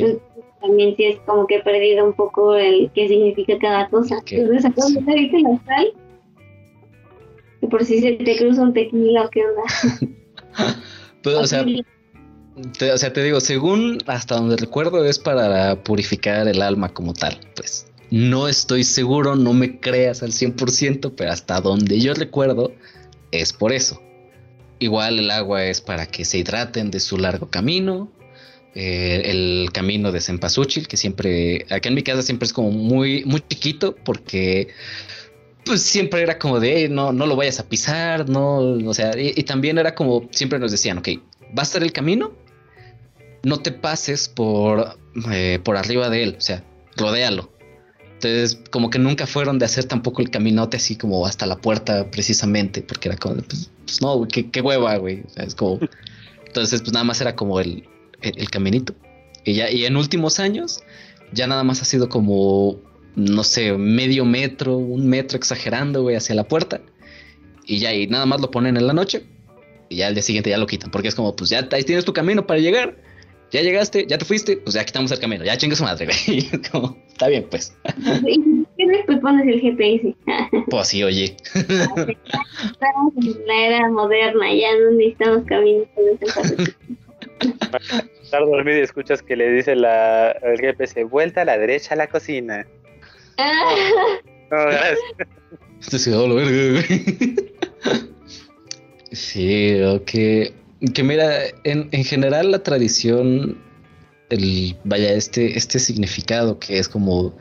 También 0.61 0.95
sí 0.95 1.03
es 1.03 1.19
como 1.25 1.45
que 1.45 1.57
he 1.57 1.61
perdido 1.61 2.05
un 2.05 2.13
poco 2.13 2.55
el 2.55 2.89
qué 2.95 3.09
significa 3.09 3.57
cada 3.59 3.89
cosa. 3.89 4.17
Ok. 4.19 4.31
Entonces, 4.31 4.73
donde 4.75 5.11
ahorita 5.11 5.37
la 5.39 5.63
sal, 5.65 5.93
que 7.59 7.67
por 7.67 7.83
si 7.83 7.99
se 7.99 8.13
te 8.13 8.37
cruza 8.37 8.61
un 8.61 8.73
tequila 8.73 9.25
o 9.25 9.29
qué 9.29 9.41
onda. 9.45 9.63
Pues, 11.23 11.37
o 11.37 11.47
sea, 11.47 11.65
te, 12.77 12.91
o 12.91 12.97
sea, 12.97 13.13
te 13.13 13.23
digo, 13.23 13.39
según 13.39 13.99
hasta 14.07 14.35
donde 14.35 14.57
recuerdo 14.57 15.05
es 15.05 15.17
para 15.17 15.81
purificar 15.81 16.47
el 16.49 16.61
alma 16.61 16.89
como 16.89 17.13
tal. 17.13 17.39
Pues 17.55 17.87
no 18.13 18.47
estoy 18.47 18.83
seguro, 18.83 19.35
no 19.35 19.53
me 19.53 19.79
creas 19.79 20.21
al 20.21 20.33
100%, 20.33 21.13
pero 21.17 21.31
hasta 21.31 21.59
donde 21.61 21.99
yo 21.99 22.13
recuerdo 22.13 22.71
es 23.31 23.53
por 23.53 23.73
eso. 23.73 23.99
Igual 24.77 25.17
el 25.17 25.31
agua 25.31 25.65
es 25.65 25.81
para 25.81 26.05
que 26.05 26.23
se 26.23 26.37
hidraten 26.37 26.91
de 26.91 26.99
su 26.99 27.17
largo 27.17 27.49
camino. 27.49 28.11
eh, 28.75 29.21
el 29.31 29.69
camino 29.71 30.11
de 30.11 30.19
Cempasúchil, 30.19 30.87
que 30.87 30.97
siempre, 30.97 31.65
acá 31.69 31.89
en 31.89 31.95
mi 31.95 32.01
casa 32.03 32.23
siempre 32.23 32.47
es 32.47 32.53
como 32.53 32.71
muy, 32.71 33.23
muy 33.25 33.39
chiquito, 33.47 33.95
porque 34.03 34.69
pues 35.65 35.81
siempre 35.83 36.21
era 36.23 36.39
como 36.39 36.59
de 36.59 36.85
"Eh, 36.85 36.89
no, 36.89 37.13
no 37.13 37.25
lo 37.27 37.35
vayas 37.35 37.59
a 37.59 37.69
pisar, 37.69 38.27
no, 38.29 38.57
o 38.59 38.93
sea, 38.95 39.15
y, 39.19 39.33
y 39.35 39.43
también 39.43 39.77
era 39.77 39.93
como 39.95 40.27
siempre 40.31 40.57
nos 40.59 40.71
decían, 40.71 40.97
ok, 40.97 41.07
va 41.57 41.61
a 41.61 41.63
estar 41.63 41.83
el 41.83 41.91
camino, 41.93 42.33
no 43.43 43.59
te 43.59 43.71
pases 43.71 44.27
por, 44.27 44.97
eh, 45.31 45.59
por 45.63 45.77
arriba 45.77 46.09
de 46.09 46.23
él, 46.23 46.35
o 46.37 46.41
sea, 46.41 46.63
rodéalo. 46.97 47.51
Entonces, 48.23 48.57
como 48.69 48.89
que 48.89 48.99
nunca 48.99 49.27
fueron 49.27 49.59
de 49.59 49.65
hacer 49.65 49.83
tampoco 49.83 50.21
el 50.21 50.29
caminote 50.29 50.77
así 50.77 50.95
como 50.95 51.25
hasta 51.25 51.45
la 51.45 51.57
puerta 51.57 52.09
precisamente, 52.09 52.81
porque 52.81 53.09
era 53.09 53.17
como, 53.17 53.35
pues, 53.41 53.69
pues 53.85 54.01
no, 54.01 54.15
güey, 54.15 54.29
qué, 54.29 54.49
qué 54.49 54.61
hueva, 54.61 54.95
güey. 54.95 55.23
O 55.27 55.29
sea, 55.29 55.43
es 55.43 55.55
como, 55.55 55.79
entonces, 56.47 56.81
pues 56.81 56.93
nada 56.93 57.03
más 57.03 57.19
era 57.19 57.35
como 57.35 57.59
el, 57.59 57.83
el, 58.21 58.39
el 58.39 58.49
caminito. 58.49 58.95
Y 59.43 59.55
ya, 59.55 59.69
y 59.69 59.85
en 59.85 59.97
últimos 59.97 60.39
años, 60.39 60.79
ya 61.33 61.47
nada 61.47 61.65
más 61.65 61.81
ha 61.81 61.85
sido 61.85 62.07
como, 62.07 62.79
no 63.17 63.43
sé, 63.43 63.73
medio 63.73 64.23
metro, 64.23 64.77
un 64.77 65.05
metro 65.07 65.37
exagerando, 65.37 66.01
güey, 66.03 66.15
hacia 66.15 66.33
la 66.33 66.45
puerta. 66.45 66.79
Y 67.65 67.79
ya, 67.79 67.93
y 67.93 68.07
nada 68.07 68.25
más 68.25 68.39
lo 68.39 68.51
ponen 68.51 68.77
en 68.77 68.87
la 68.87 68.93
noche. 68.93 69.25
Y 69.89 69.97
ya 69.97 70.07
al 70.07 70.13
día 70.13 70.23
siguiente 70.23 70.49
ya 70.49 70.57
lo 70.57 70.67
quitan, 70.67 70.91
porque 70.91 71.09
es 71.09 71.15
como, 71.15 71.35
pues 71.35 71.49
ya 71.49 71.67
ahí 71.71 71.83
tienes 71.83 72.05
tu 72.05 72.13
camino 72.13 72.47
para 72.47 72.61
llegar. 72.61 72.97
Ya 73.51 73.61
llegaste, 73.61 74.07
ya 74.07 74.17
te 74.17 74.23
fuiste, 74.23 74.57
pues 74.57 74.75
ya 74.75 74.85
quitamos 74.85 75.11
el 75.11 75.19
camino, 75.19 75.43
ya 75.43 75.57
chingue 75.57 75.75
su 75.75 75.83
madre, 75.83 76.05
güey. 76.05 76.49
Es 76.53 76.69
como, 76.69 76.97
Está 77.13 77.27
bien, 77.27 77.45
pues. 77.49 77.75
¿Y 78.27 78.65
qué 78.77 78.87
después 78.87 79.19
pones 79.19 79.47
el 79.47 79.61
GPS? 79.61 80.15
Pues 80.69 80.87
sí, 80.87 81.03
oye. 81.03 81.37
Estamos 81.53 83.13
en 83.21 83.47
la 83.47 83.67
era 83.67 83.89
moderna, 83.89 84.53
ya 84.53 84.67
no 84.79 84.91
necesitamos 84.91 85.45
caminos 85.45 85.87
Estar 88.23 88.45
dormido 88.45 88.79
y 88.79 88.81
escuchas 88.81 89.21
que 89.21 89.35
le 89.35 89.51
dice 89.51 89.75
la, 89.75 90.31
el 90.31 90.59
GPS, 90.59 91.03
vuelta 91.03 91.41
a 91.41 91.45
la 91.45 91.57
derecha 91.57 91.93
a 91.93 91.97
la 91.97 92.07
cocina. 92.07 92.65
Ah, 93.37 93.75
No, 94.51 94.57
gracias. 94.65 94.99
Este 95.81 96.09
verga, 96.11 96.81
güey. 96.87 97.35
Sí, 99.11 99.79
o 99.81 100.03
que, 100.03 100.53
que 100.95 101.03
mira, 101.03 101.43
en, 101.63 101.89
en 101.91 102.03
general 102.03 102.49
la 102.49 102.63
tradición, 102.63 103.59
el, 104.29 104.75
vaya, 104.83 105.13
este, 105.13 105.57
este 105.57 105.79
significado 105.79 106.59
que 106.59 106.79
es 106.79 106.89
como, 106.89 107.35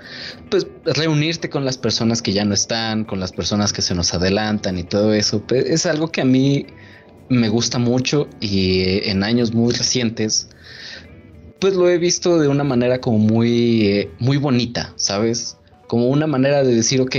pues, 0.50 0.66
reunirte 0.84 1.48
con 1.48 1.64
las 1.64 1.78
personas 1.78 2.22
que 2.22 2.32
ya 2.32 2.44
no 2.44 2.54
están, 2.54 3.04
con 3.04 3.20
las 3.20 3.32
personas 3.32 3.72
que 3.72 3.82
se 3.82 3.94
nos 3.94 4.12
adelantan 4.14 4.78
y 4.78 4.84
todo 4.84 5.14
eso, 5.14 5.42
pues, 5.46 5.66
es 5.66 5.86
algo 5.86 6.10
que 6.10 6.20
a 6.20 6.24
mí 6.24 6.66
me 7.28 7.48
gusta 7.48 7.78
mucho 7.78 8.28
y 8.40 8.80
eh, 8.80 9.10
en 9.10 9.22
años 9.22 9.54
muy 9.54 9.72
recientes, 9.72 10.48
pues 11.60 11.74
lo 11.74 11.88
he 11.88 11.98
visto 11.98 12.38
de 12.38 12.48
una 12.48 12.64
manera 12.64 13.00
como 13.00 13.18
muy, 13.18 13.86
eh, 13.86 14.10
muy 14.18 14.36
bonita, 14.36 14.92
¿sabes? 14.96 15.56
Como 15.86 16.08
una 16.08 16.26
manera 16.26 16.62
de 16.64 16.74
decir, 16.74 17.00
ok, 17.00 17.16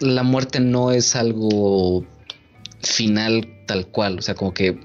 la 0.00 0.22
muerte 0.22 0.60
no 0.60 0.92
es 0.92 1.16
algo 1.16 2.04
final 2.82 3.48
tal 3.66 3.86
cual, 3.86 4.18
o 4.18 4.22
sea, 4.22 4.34
como 4.34 4.54
que 4.54 4.78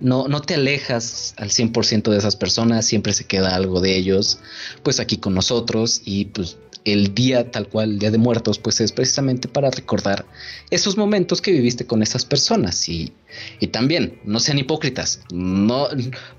no, 0.00 0.28
no 0.28 0.40
te 0.40 0.54
alejas 0.54 1.34
al 1.36 1.50
100% 1.50 2.10
de 2.10 2.18
esas 2.18 2.36
personas, 2.36 2.86
siempre 2.86 3.12
se 3.12 3.24
queda 3.24 3.54
algo 3.54 3.80
de 3.80 3.96
ellos, 3.96 4.38
pues 4.82 5.00
aquí 5.00 5.16
con 5.16 5.34
nosotros 5.34 6.02
y 6.04 6.26
pues 6.26 6.58
el 6.84 7.14
día 7.14 7.50
tal 7.50 7.68
cual, 7.68 7.92
el 7.92 7.98
día 7.98 8.10
de 8.10 8.18
muertos, 8.18 8.58
pues 8.58 8.80
es 8.80 8.92
precisamente 8.92 9.48
para 9.48 9.70
recordar 9.70 10.26
esos 10.70 10.96
momentos 10.96 11.40
que 11.40 11.50
viviste 11.50 11.86
con 11.86 12.02
esas 12.02 12.26
personas 12.26 12.88
y, 12.88 13.12
y 13.58 13.68
también, 13.68 14.20
no 14.24 14.38
sean 14.38 14.58
hipócritas, 14.58 15.20
no, 15.32 15.88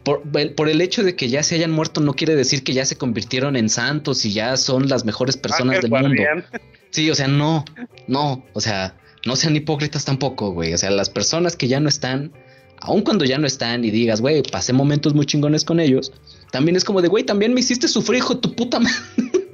por, 0.03 0.21
por 0.55 0.69
el 0.69 0.81
hecho 0.81 1.03
de 1.03 1.15
que 1.15 1.29
ya 1.29 1.41
se 1.41 1.55
hayan 1.55 1.71
muerto 1.71 2.01
no 2.01 2.13
quiere 2.13 2.35
decir 2.35 2.63
que 2.63 2.73
ya 2.73 2.85
se 2.85 2.97
convirtieron 2.97 3.55
en 3.55 3.69
santos 3.69 4.23
y 4.25 4.33
ya 4.33 4.55
son 4.57 4.87
las 4.87 5.03
mejores 5.05 5.37
personas 5.37 5.77
Ángel 5.77 5.89
del 5.89 6.01
mundo. 6.01 6.23
Sí, 6.91 7.11
o 7.11 7.15
sea, 7.15 7.27
no, 7.27 7.65
no, 8.07 8.45
o 8.53 8.61
sea, 8.61 8.95
no 9.25 9.35
sean 9.35 9.53
hipócritas 9.53 10.05
tampoco, 10.05 10.51
güey. 10.51 10.73
O 10.73 10.77
sea, 10.77 10.91
las 10.91 11.09
personas 11.09 11.57
que 11.57 11.67
ya 11.67 11.81
no 11.81 11.89
están, 11.89 12.31
aun 12.81 13.01
cuando 13.01 13.25
ya 13.25 13.37
no 13.37 13.47
están 13.47 13.83
y 13.85 13.91
digas, 13.91 14.21
güey, 14.21 14.43
pasé 14.43 14.73
momentos 14.73 15.13
muy 15.13 15.25
chingones 15.25 15.63
con 15.63 15.79
ellos, 15.79 16.11
también 16.51 16.75
es 16.75 16.83
como 16.83 17.01
de, 17.01 17.07
güey, 17.07 17.23
también 17.23 17.53
me 17.53 17.59
hiciste 17.59 17.87
sufrir, 17.87 18.19
hijo 18.19 18.37
tu 18.37 18.53
puta 18.53 18.79
madre. 18.79 18.95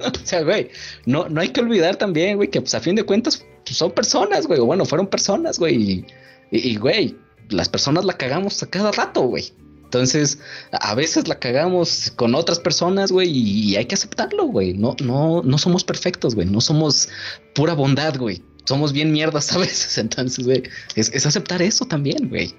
o 0.00 0.26
sea, 0.26 0.42
güey, 0.42 0.68
no, 1.06 1.28
no 1.28 1.40
hay 1.40 1.48
que 1.48 1.60
olvidar 1.60 1.96
también, 1.96 2.36
güey, 2.36 2.50
que 2.50 2.60
pues 2.60 2.74
a 2.74 2.80
fin 2.80 2.94
de 2.94 3.04
cuentas 3.04 3.44
pues, 3.64 3.76
son 3.76 3.90
personas, 3.92 4.46
güey, 4.46 4.60
o 4.60 4.66
bueno, 4.66 4.84
fueron 4.84 5.06
personas, 5.06 5.58
güey, 5.58 6.04
y, 6.50 6.76
güey, 6.76 7.16
las 7.48 7.68
personas 7.68 8.04
la 8.04 8.16
cagamos 8.16 8.62
a 8.62 8.66
cada 8.66 8.92
rato, 8.92 9.22
güey. 9.22 9.52
Entonces, 9.84 10.38
a 10.72 10.94
veces 10.94 11.28
la 11.28 11.38
cagamos 11.38 12.12
con 12.16 12.34
otras 12.34 12.58
personas, 12.58 13.12
güey, 13.12 13.30
y 13.30 13.76
hay 13.76 13.84
que 13.86 13.94
aceptarlo, 13.94 14.46
güey. 14.46 14.72
No, 14.72 14.96
no, 15.02 15.42
no 15.42 15.58
somos 15.58 15.84
perfectos, 15.84 16.34
güey. 16.34 16.46
No 16.46 16.62
somos 16.62 17.08
pura 17.54 17.74
bondad, 17.74 18.16
güey. 18.16 18.42
Somos 18.64 18.92
bien 18.92 19.12
mierdas 19.12 19.52
a 19.52 19.58
veces. 19.58 19.98
Entonces, 19.98 20.46
güey, 20.46 20.62
es, 20.94 21.10
es 21.12 21.26
aceptar 21.26 21.60
eso 21.60 21.84
también, 21.84 22.28
güey. 22.30 22.54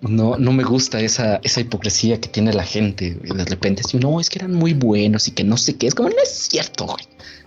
No, 0.00 0.36
no 0.36 0.52
me 0.52 0.64
gusta 0.64 1.00
esa, 1.00 1.40
esa 1.42 1.60
hipocresía 1.60 2.20
que 2.20 2.28
tiene 2.28 2.52
la 2.52 2.64
gente. 2.64 3.14
De 3.14 3.44
repente, 3.44 3.82
si 3.82 3.98
no, 3.98 4.20
es 4.20 4.28
que 4.28 4.38
eran 4.38 4.52
muy 4.52 4.74
buenos 4.74 5.28
y 5.28 5.32
que 5.32 5.44
no 5.44 5.56
sé 5.56 5.78
qué. 5.78 5.86
Es 5.86 5.94
como, 5.94 6.10
no 6.10 6.22
es 6.22 6.28
cierto, 6.28 6.84
güey. 6.86 7.04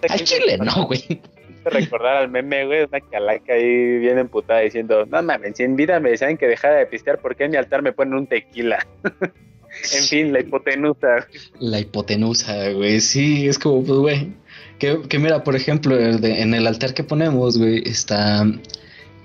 Al 0.10 0.24
chile, 0.24 0.58
no, 0.58 0.88
güey. 0.88 1.22
recordar 1.70 2.18
al 2.18 2.30
meme, 2.30 2.66
güey, 2.66 2.84
una 2.84 3.00
calaca 3.00 3.54
ahí 3.54 4.00
bien 4.00 4.18
emputada 4.18 4.62
diciendo, 4.62 5.06
no 5.06 5.22
mames, 5.22 5.58
si 5.58 5.64
en 5.64 5.76
vida 5.76 6.00
me 6.00 6.12
decían 6.12 6.38
que 6.38 6.48
dejara 6.48 6.76
de 6.76 6.86
pistear, 6.86 7.20
¿por 7.20 7.36
qué 7.36 7.46
en 7.46 7.52
mi 7.52 7.58
altar 7.58 7.82
me 7.82 7.92
ponen 7.92 8.16
un 8.16 8.28
tequila? 8.28 8.86
en 9.94 10.04
fin, 10.04 10.34
la 10.34 10.40
hipotenusa. 10.40 11.28
La 11.60 11.80
hipotenusa, 11.80 12.72
güey, 12.72 13.00
sí, 13.00 13.48
es 13.48 13.60
como, 13.60 13.84
pues, 13.84 14.00
güey, 14.00 14.34
que, 14.80 15.02
que, 15.08 15.20
mira, 15.20 15.44
por 15.44 15.56
ejemplo, 15.56 15.96
de, 15.96 16.42
en 16.42 16.54
el 16.54 16.68
altar 16.68 16.94
que 16.94 17.04
ponemos, 17.04 17.58
güey, 17.58 17.84
están 17.88 18.62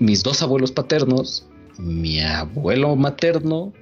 mis 0.03 0.23
dos 0.23 0.43
abuelos 0.43 0.73
paternos, 0.73 1.47
mi 1.79 2.21
abuelo 2.21 2.97
materno 2.97 3.73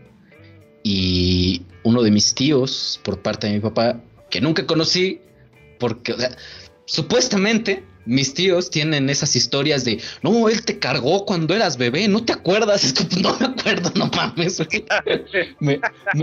y 0.82 1.62
uno 1.82 2.02
de 2.02 2.10
mis 2.10 2.34
tíos 2.34 3.00
por 3.04 3.20
parte 3.20 3.46
de 3.46 3.54
mi 3.54 3.60
papá, 3.60 4.00
que 4.30 4.40
nunca 4.40 4.66
conocí, 4.66 5.20
porque, 5.78 6.14
supuestamente 6.84 7.84
mis 8.06 8.34
tíos 8.34 8.70
tienen 8.70 9.08
esas 9.10 9.36
historias 9.36 9.84
de 9.84 10.00
no, 10.22 10.48
él 10.48 10.64
te 10.64 10.78
cargó 10.78 11.24
cuando 11.26 11.54
eras 11.54 11.76
bebé, 11.76 12.08
no 12.08 12.24
te 12.24 12.32
acuerdas, 12.32 12.84
es 12.84 12.92
que 12.92 13.20
no 13.20 13.36
me 13.38 13.46
acuerdo, 13.46 13.92
no 13.94 14.10
mames, 14.14 14.60
me, 15.60 15.80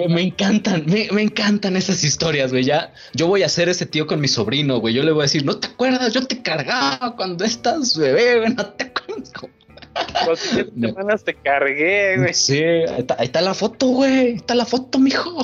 me, 0.10 0.22
encantan, 0.22 0.84
me, 0.86 1.08
me, 1.12 1.22
encantan 1.22 1.76
esas 1.76 2.04
historias, 2.04 2.52
güey. 2.52 2.64
Ya, 2.64 2.94
yo 3.14 3.28
voy 3.28 3.44
a 3.44 3.48
hacer 3.48 3.70
ese 3.70 3.86
tío 3.86 4.08
con 4.08 4.20
mi 4.20 4.28
sobrino, 4.28 4.80
güey. 4.80 4.94
Yo 4.94 5.04
le 5.04 5.12
voy 5.12 5.22
a 5.22 5.24
decir, 5.24 5.46
no 5.46 5.58
te 5.58 5.68
acuerdas, 5.68 6.14
yo 6.14 6.26
te 6.26 6.42
cargaba 6.42 7.16
cuando 7.16 7.46
estás 7.46 7.98
bebé, 7.98 8.40
güey, 8.40 8.54
no 8.54 8.66
te 8.66 8.86
acuerdas. 8.86 9.32
Los 10.26 10.40
semanas 10.40 11.24
te 11.24 11.34
cargué, 11.34 12.18
güey. 12.18 12.34
Sí, 12.34 12.62
ahí 12.62 13.00
está, 13.00 13.16
ahí 13.20 13.26
está 13.26 13.42
la 13.42 13.54
foto, 13.54 13.88
güey. 13.88 14.12
Ahí 14.12 14.36
está 14.36 14.56
la 14.56 14.66
foto, 14.66 15.00
mijo. 15.00 15.42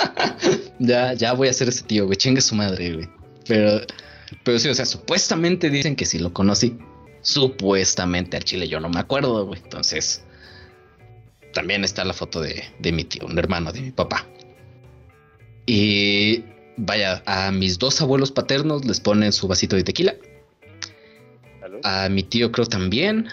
ya, 0.78 1.12
ya 1.14 1.32
voy 1.32 1.48
a 1.48 1.50
hacer 1.50 1.68
ese 1.68 1.82
tío, 1.82 2.06
güey. 2.06 2.16
Chingue 2.16 2.40
su 2.40 2.54
madre, 2.54 2.94
güey. 2.94 3.08
Pero 3.46 3.80
pero 4.42 4.58
sí, 4.58 4.68
o 4.68 4.74
sea, 4.74 4.86
supuestamente 4.86 5.70
dicen 5.70 5.96
que 5.96 6.06
sí 6.06 6.18
lo 6.18 6.32
conocí. 6.32 6.78
Supuestamente 7.22 8.36
al 8.36 8.44
chile 8.44 8.68
yo 8.68 8.80
no 8.80 8.88
me 8.88 9.00
acuerdo, 9.00 9.44
güey. 9.46 9.60
Entonces, 9.62 10.24
también 11.52 11.84
está 11.84 12.04
la 12.04 12.12
foto 12.12 12.40
de, 12.40 12.64
de, 12.78 12.92
mi 12.92 13.04
tío, 13.04 13.26
un 13.26 13.38
hermano 13.38 13.72
de 13.72 13.80
mi 13.80 13.90
papá. 13.90 14.26
Y 15.66 16.44
vaya, 16.76 17.22
a 17.26 17.50
mis 17.50 17.78
dos 17.78 18.00
abuelos 18.00 18.30
paternos 18.30 18.84
les 18.84 19.00
ponen 19.00 19.32
su 19.32 19.48
vasito 19.48 19.76
de 19.76 19.84
tequila. 19.84 20.14
A 21.82 22.08
mi 22.08 22.22
tío 22.22 22.52
creo 22.52 22.66
también. 22.66 23.28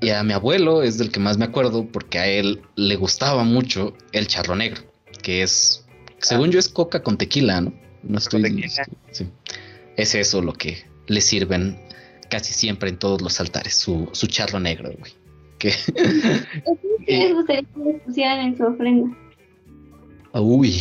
Y 0.00 0.10
a 0.10 0.22
mi 0.22 0.32
abuelo 0.32 0.82
es 0.82 0.98
del 0.98 1.10
que 1.10 1.20
más 1.20 1.36
me 1.36 1.44
acuerdo 1.44 1.86
porque 1.86 2.18
a 2.18 2.26
él 2.26 2.62
le 2.76 2.96
gustaba 2.96 3.44
mucho 3.44 3.94
el 4.12 4.26
charro 4.26 4.56
negro, 4.56 4.82
que 5.22 5.42
es, 5.42 5.84
según 6.18 6.48
ah. 6.48 6.52
yo, 6.52 6.58
es 6.58 6.68
coca 6.68 7.02
con 7.02 7.18
tequila, 7.18 7.60
¿no? 7.60 7.72
No 8.02 8.18
estoy... 8.18 8.42
Tequila. 8.42 8.68
Sí 9.10 9.26
es 10.00 10.14
eso 10.14 10.42
lo 10.42 10.52
que 10.52 10.78
le 11.06 11.20
sirven 11.20 11.78
casi 12.30 12.52
siempre 12.52 12.90
en 12.90 12.98
todos 12.98 13.20
los 13.20 13.40
altares, 13.40 13.74
su, 13.74 14.08
su 14.12 14.26
charro 14.26 14.60
negro, 14.60 14.90
güey. 14.98 15.12
Que, 15.58 15.72
¿Qué 17.06 17.18
les 17.18 17.34
gustaría 17.34 17.62
que 17.62 17.80
les 17.80 18.02
pusieran 18.02 18.40
en 18.40 18.56
su 18.56 18.64
ofrenda? 18.64 19.16
Uy. 20.32 20.74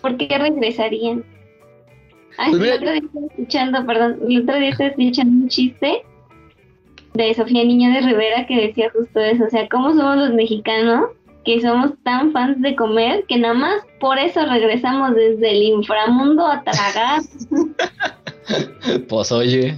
¿Por 0.00 0.16
qué 0.16 0.38
regresarían? 0.38 1.24
Ay, 2.36 2.50
pues 2.52 2.62
el 2.62 2.72
otro 2.76 2.92
día 2.92 3.00
estaba 3.04 3.26
escuchando, 3.26 3.86
perdón, 3.86 4.20
el 4.28 4.42
otro 4.42 4.56
día 4.56 4.68
estaba 4.68 4.90
escuchando 4.90 5.44
un 5.44 5.48
chiste 5.48 6.02
de 7.18 7.34
Sofía 7.34 7.64
Niño 7.64 7.92
de 7.92 8.00
Rivera 8.00 8.46
que 8.46 8.68
decía 8.68 8.90
justo 8.90 9.18
eso, 9.20 9.44
o 9.44 9.50
sea, 9.50 9.68
¿cómo 9.68 9.92
somos 9.92 10.16
los 10.16 10.34
mexicanos 10.34 11.10
que 11.44 11.60
somos 11.60 11.92
tan 12.04 12.32
fans 12.32 12.62
de 12.62 12.76
comer 12.76 13.24
que 13.28 13.38
nada 13.38 13.54
más 13.54 13.82
por 13.98 14.18
eso 14.18 14.46
regresamos 14.46 15.16
desde 15.16 15.50
el 15.50 15.62
inframundo 15.64 16.46
a 16.46 16.62
tragar? 16.62 17.22
pues 19.08 19.32
oye. 19.32 19.76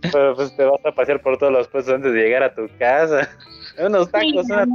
Pero 0.00 0.34
pues 0.34 0.56
te 0.56 0.64
vas 0.64 0.84
a 0.84 0.92
pasear 0.92 1.20
por 1.20 1.36
todos 1.36 1.52
los 1.52 1.68
puestos 1.68 1.94
antes 1.94 2.12
de 2.12 2.22
llegar 2.22 2.42
a 2.42 2.54
tu 2.54 2.66
casa. 2.78 3.28
Unos 3.78 4.10
tacos, 4.10 4.46
sí, 4.46 4.52
una... 4.52 4.66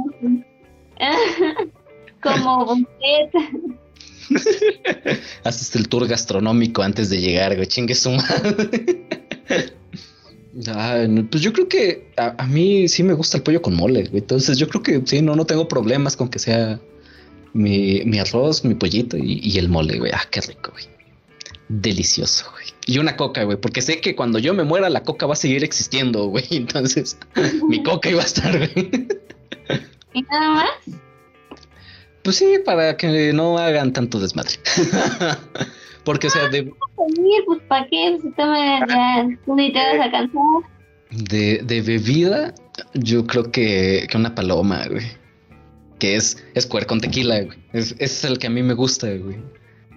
Como 2.22 2.64
boqueta. 2.64 3.38
Haces 5.44 5.76
el 5.76 5.88
tour 5.88 6.06
gastronómico 6.06 6.82
antes 6.82 7.10
de 7.10 7.20
llegar, 7.20 7.54
güey. 7.54 7.66
Chingue 7.66 7.94
su 7.94 8.10
madre. 8.10 9.06
Ah, 10.66 11.06
pues 11.30 11.42
yo 11.42 11.52
creo 11.52 11.68
que 11.68 12.10
a, 12.16 12.34
a, 12.42 12.46
mí 12.46 12.88
sí 12.88 13.02
me 13.02 13.12
gusta 13.12 13.36
el 13.36 13.42
pollo 13.42 13.62
con 13.62 13.74
mole, 13.74 14.04
güey. 14.04 14.18
Entonces 14.18 14.58
yo 14.58 14.68
creo 14.68 14.82
que 14.82 15.02
sí, 15.04 15.22
no, 15.22 15.36
no 15.36 15.44
tengo 15.44 15.68
problemas 15.68 16.16
con 16.16 16.28
que 16.28 16.38
sea 16.38 16.80
mi, 17.52 18.02
mi 18.04 18.18
arroz, 18.18 18.64
mi 18.64 18.74
pollito 18.74 19.16
y, 19.16 19.40
y, 19.42 19.58
el 19.58 19.68
mole, 19.68 19.98
güey. 19.98 20.10
Ah, 20.12 20.22
qué 20.30 20.40
rico, 20.40 20.72
güey. 20.72 20.84
Delicioso, 21.68 22.46
güey. 22.52 22.66
Y 22.86 22.98
una 22.98 23.16
coca, 23.16 23.44
güey, 23.44 23.58
porque 23.58 23.82
sé 23.82 24.00
que 24.00 24.16
cuando 24.16 24.38
yo 24.38 24.54
me 24.54 24.64
muera 24.64 24.88
la 24.88 25.02
coca 25.02 25.26
va 25.26 25.34
a 25.34 25.36
seguir 25.36 25.62
existiendo, 25.62 26.26
güey. 26.26 26.46
Entonces, 26.50 27.18
mi 27.68 27.82
coca 27.82 28.08
iba 28.10 28.22
a 28.22 28.26
estar, 28.26 28.56
güey. 28.56 28.90
¿Y 30.14 30.22
nada 30.22 30.50
más? 30.50 30.98
Pues 32.22 32.36
sí, 32.36 32.56
para 32.64 32.96
que 32.96 33.32
no 33.32 33.58
hagan 33.58 33.92
tanto 33.92 34.18
desmadre. 34.18 34.54
porque, 36.08 36.28
o 36.28 36.30
sea, 36.30 36.48
de... 36.48 36.72
Pues, 37.44 37.60
¿para 37.68 37.86
qué? 37.86 38.16
Si 38.22 38.30
toma 38.30 38.80
ya, 38.88 39.24
ni 39.24 39.70
te 39.70 39.78
vas 39.78 40.06
a 40.06 40.10
cansar. 40.10 40.42
De, 41.10 41.58
de 41.58 41.82
bebida, 41.82 42.54
yo 42.94 43.26
creo 43.26 43.52
que, 43.52 44.06
que 44.10 44.16
una 44.16 44.34
paloma, 44.34 44.86
güey. 44.88 45.04
Que 45.98 46.16
es, 46.16 46.42
es 46.54 46.64
cuer 46.64 46.86
con 46.86 46.98
tequila, 47.02 47.42
güey. 47.42 47.58
Es, 47.74 47.92
ese 47.92 48.04
es 48.04 48.24
el 48.24 48.38
que 48.38 48.46
a 48.46 48.50
mí 48.50 48.62
me 48.62 48.72
gusta, 48.72 49.06
güey. 49.06 49.36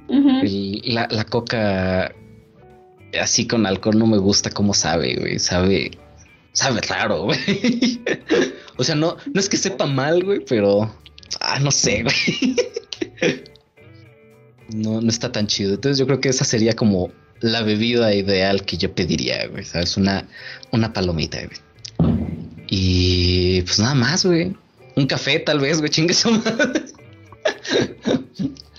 Ujú. 0.10 0.30
El- 0.41 0.82
la, 0.84 1.08
la 1.10 1.24
coca 1.24 2.13
así 3.17 3.47
con 3.47 3.65
alcohol 3.65 3.97
no 3.97 4.06
me 4.06 4.17
gusta 4.17 4.50
cómo 4.50 4.74
sabe, 4.74 5.15
güey. 5.15 5.39
Sabe, 5.39 5.91
sabe 6.52 6.82
raro, 6.82 7.24
güey. 7.24 7.39
o 8.78 8.84
sea, 8.84 8.95
no, 8.95 9.15
no 9.34 9.39
es 9.39 9.47
que 9.47 9.56
sepa 9.56 9.86
mal, 9.86 10.26
güey, 10.26 10.43
pero 10.45 10.93
ah, 11.39 11.60
no 11.60 11.71
sé, 11.71 12.04
güey. 12.04 13.43
no, 14.74 15.02
no 15.02 15.10
está 15.10 15.32
tan 15.32 15.48
chido. 15.48 15.76
Entonces 15.76 15.98
yo 15.98 16.06
creo 16.06 16.20
que 16.20 16.30
esa 16.30 16.46
sería 16.46 16.74
como 16.74 17.12
la 17.40 17.62
bebida 17.64 18.14
ideal 18.14 18.66
que 18.66 18.78
yo 18.78 18.94
pediría, 18.94 19.48
güey. 19.48 19.64
¿Sabes? 19.66 19.98
Una, 19.98 20.28
una 20.72 20.94
palomita, 20.94 21.40
güey. 21.40 21.58
Y 22.70 23.62
pues 23.64 23.80
nada 23.80 23.96
más, 23.96 24.26
güey. 24.26 24.56
Un 24.96 25.08
café, 25.08 25.40
tal 25.40 25.60
vez, 25.60 25.80
güey, 25.80 25.90
chingue 25.90 26.14
su 26.14 26.32
madre. 26.32 26.84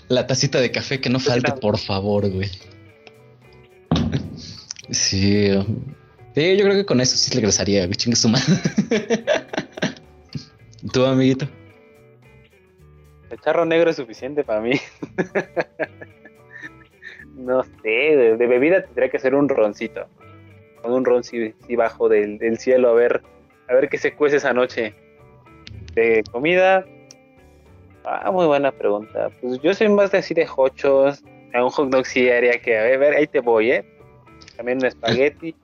La 0.09 0.27
tacita 0.27 0.59
de 0.59 0.71
café 0.71 0.99
que 0.99 1.09
no 1.09 1.19
falte, 1.19 1.51
por 1.53 1.77
favor, 1.77 2.29
güey. 2.29 2.49
Sí. 4.89 5.49
Sí, 6.35 6.57
yo 6.57 6.63
creo 6.65 6.75
que 6.75 6.85
con 6.85 7.01
eso 7.01 7.15
sí 7.17 7.31
regresaría, 7.33 7.85
güey, 7.85 7.95
chingue 7.95 8.15
su 8.15 8.29
madre. 8.29 8.59
¿Tú, 10.93 11.05
amiguito? 11.05 11.47
El 13.33 13.39
charro 13.39 13.65
negro 13.65 13.89
es 13.89 13.95
suficiente 13.95 14.43
para 14.43 14.61
mí. 14.61 14.73
no 17.35 17.63
sé, 17.63 17.89
de, 17.89 18.35
bebida 18.35 18.83
tendría 18.83 19.09
que 19.09 19.17
ser 19.17 19.33
un 19.33 19.49
roncito. 19.49 20.05
Con 20.83 20.93
un 20.93 21.03
ron 21.03 21.23
bajo 21.75 22.09
del, 22.09 22.59
cielo, 22.59 22.89
a 22.89 22.93
ver, 22.93 23.23
a 23.67 23.73
ver 23.73 23.89
qué 23.89 23.97
se 23.97 24.13
cuece 24.13 24.35
esa 24.35 24.53
noche. 24.53 24.93
De 25.95 26.23
comida, 26.31 26.85
ah, 28.05 28.29
muy 28.29 28.45
buena 28.45 28.71
pregunta. 28.71 29.31
Pues 29.41 29.59
yo 29.63 29.73
soy 29.73 29.89
más 29.89 30.11
de 30.11 30.19
así 30.19 30.35
de 30.35 30.47
hochos. 30.55 31.23
A 31.55 31.63
un 31.63 31.71
hot 31.71 31.89
dog 31.89 32.05
sí 32.05 32.29
que, 32.61 32.77
a 32.77 32.97
ver, 32.97 33.15
ahí 33.15 33.25
te 33.25 33.39
voy, 33.39 33.71
¿eh? 33.71 33.85
También 34.57 34.77
un 34.77 34.85
espagueti. 34.85 35.55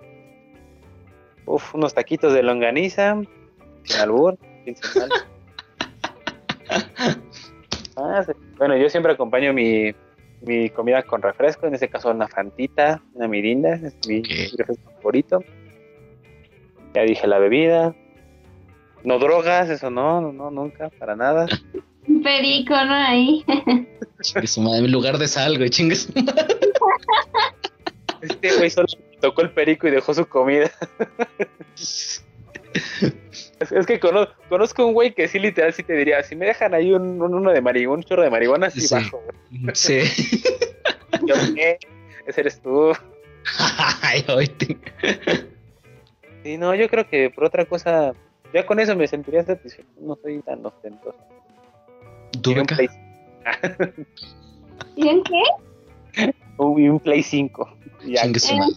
Uf, 1.46 1.76
unos 1.76 1.94
taquitos 1.94 2.34
de 2.34 2.42
longaniza. 2.42 3.22
Sin 3.84 4.00
albur, 4.00 4.40
sin. 4.66 4.76
Ah, 8.02 8.24
sí. 8.24 8.32
Bueno, 8.58 8.78
yo 8.78 8.90
siempre 8.90 9.14
acompaño 9.14 9.54
mi, 9.54 9.94
mi 10.42 10.70
comida 10.70 11.04
con 11.04 11.22
refresco, 11.22 11.68
en 11.68 11.74
este 11.74 11.90
caso 11.90 12.10
una 12.12 12.28
fantita, 12.28 13.02
una 13.14 13.28
mirinda, 13.28 13.74
es 13.74 13.96
mi 14.08 14.22
refresco 14.58 14.92
favorito. 14.96 15.44
Ya 16.94 17.04
dije 17.04 17.28
la 17.28 17.40
bebida. 17.40 17.96
No 19.04 19.20
drogas, 19.20 19.70
eso 19.70 19.90
no, 19.90 20.20
no, 20.22 20.32
no, 20.34 20.52
nunca, 20.52 20.90
para 20.90 21.16
nada. 21.16 21.48
Un 22.08 22.22
perico, 22.22 22.74
¿no? 22.74 22.94
Ahí. 22.94 23.46
Chingue 24.22 24.48
su 24.48 24.62
madre. 24.62 24.86
En 24.86 24.92
lugar 24.92 25.18
de 25.18 25.28
sal, 25.28 25.58
güey, 25.58 25.70
chingue 25.70 25.96
su 25.96 26.12
madre. 26.14 26.58
Este 28.22 28.58
güey 28.58 28.70
solo 28.70 28.88
tocó 29.22 29.42
el 29.42 29.52
perico 29.52 29.88
y 29.88 29.92
dejó 29.92 30.14
su 30.14 30.26
comida. 30.28 30.70
Es, 33.60 33.72
es 33.72 33.86
que 33.86 34.00
cono- 34.00 34.28
conozco 34.48 34.86
un 34.86 34.94
güey 34.94 35.14
que 35.14 35.28
sí 35.28 35.40
literal 35.40 35.74
sí 35.74 35.84
te 35.84 35.94
diría, 35.94 36.22
si 36.24 36.36
me 36.36 36.46
dejan 36.46 36.74
ahí 36.74 36.92
un, 36.94 37.22
un- 37.22 37.34
uno 37.34 37.52
de 37.52 37.62
marihuana, 37.62 37.98
un 38.00 38.04
chorro 38.04 38.24
de 38.24 38.30
marihuana, 38.30 38.70
sí, 38.70 38.82
Sí. 38.82 38.94
bajo, 38.96 39.22
güey. 39.24 39.76
Sí. 39.76 40.00
Yo, 41.26 41.36
¿qué? 41.56 41.78
Ese 42.28 42.42
eres 42.42 42.62
tú. 42.62 42.92
Ay, 44.02 44.24
oíte. 44.30 44.78
Sí, 46.44 46.58
no, 46.58 46.74
yo 46.76 46.88
creo 46.90 47.08
que 47.10 47.30
por 47.30 47.44
otra 47.46 47.66
cosa, 47.66 48.14
ya 48.54 48.66
con 48.66 48.80
eso 48.80 48.96
me 48.96 49.08
sentiría 49.08 49.44
satisfecho. 49.44 49.88
No 50.00 50.18
soy 50.22 50.40
tan 50.42 50.66
ostentoso. 50.66 51.18
¿Tú, 52.42 52.52
Y 52.52 52.54
un 52.54 52.60
Beca? 52.62 52.76
Play, 52.76 52.88
¿Y 54.96 55.08
en 55.10 55.24
qué? 55.24 56.32
un- 56.58 56.80
y 56.80 56.90
un 56.90 57.00
Play 57.00 57.24
5. 57.24 57.78
Y 58.06 58.14
ya. 58.14 58.22
Chingue 58.22 58.40
su 58.40 58.56
madre. 58.56 58.74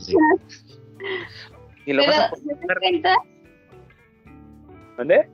Y 1.87 1.92
lo 1.92 2.02
Pero 2.02 2.12
vas 2.16 2.33
a 2.33 2.37
¿se 2.37 2.44
dan 2.46 2.59
poner, 2.59 2.78
cuenta, 2.78 3.16
¿dónde? 4.96 5.28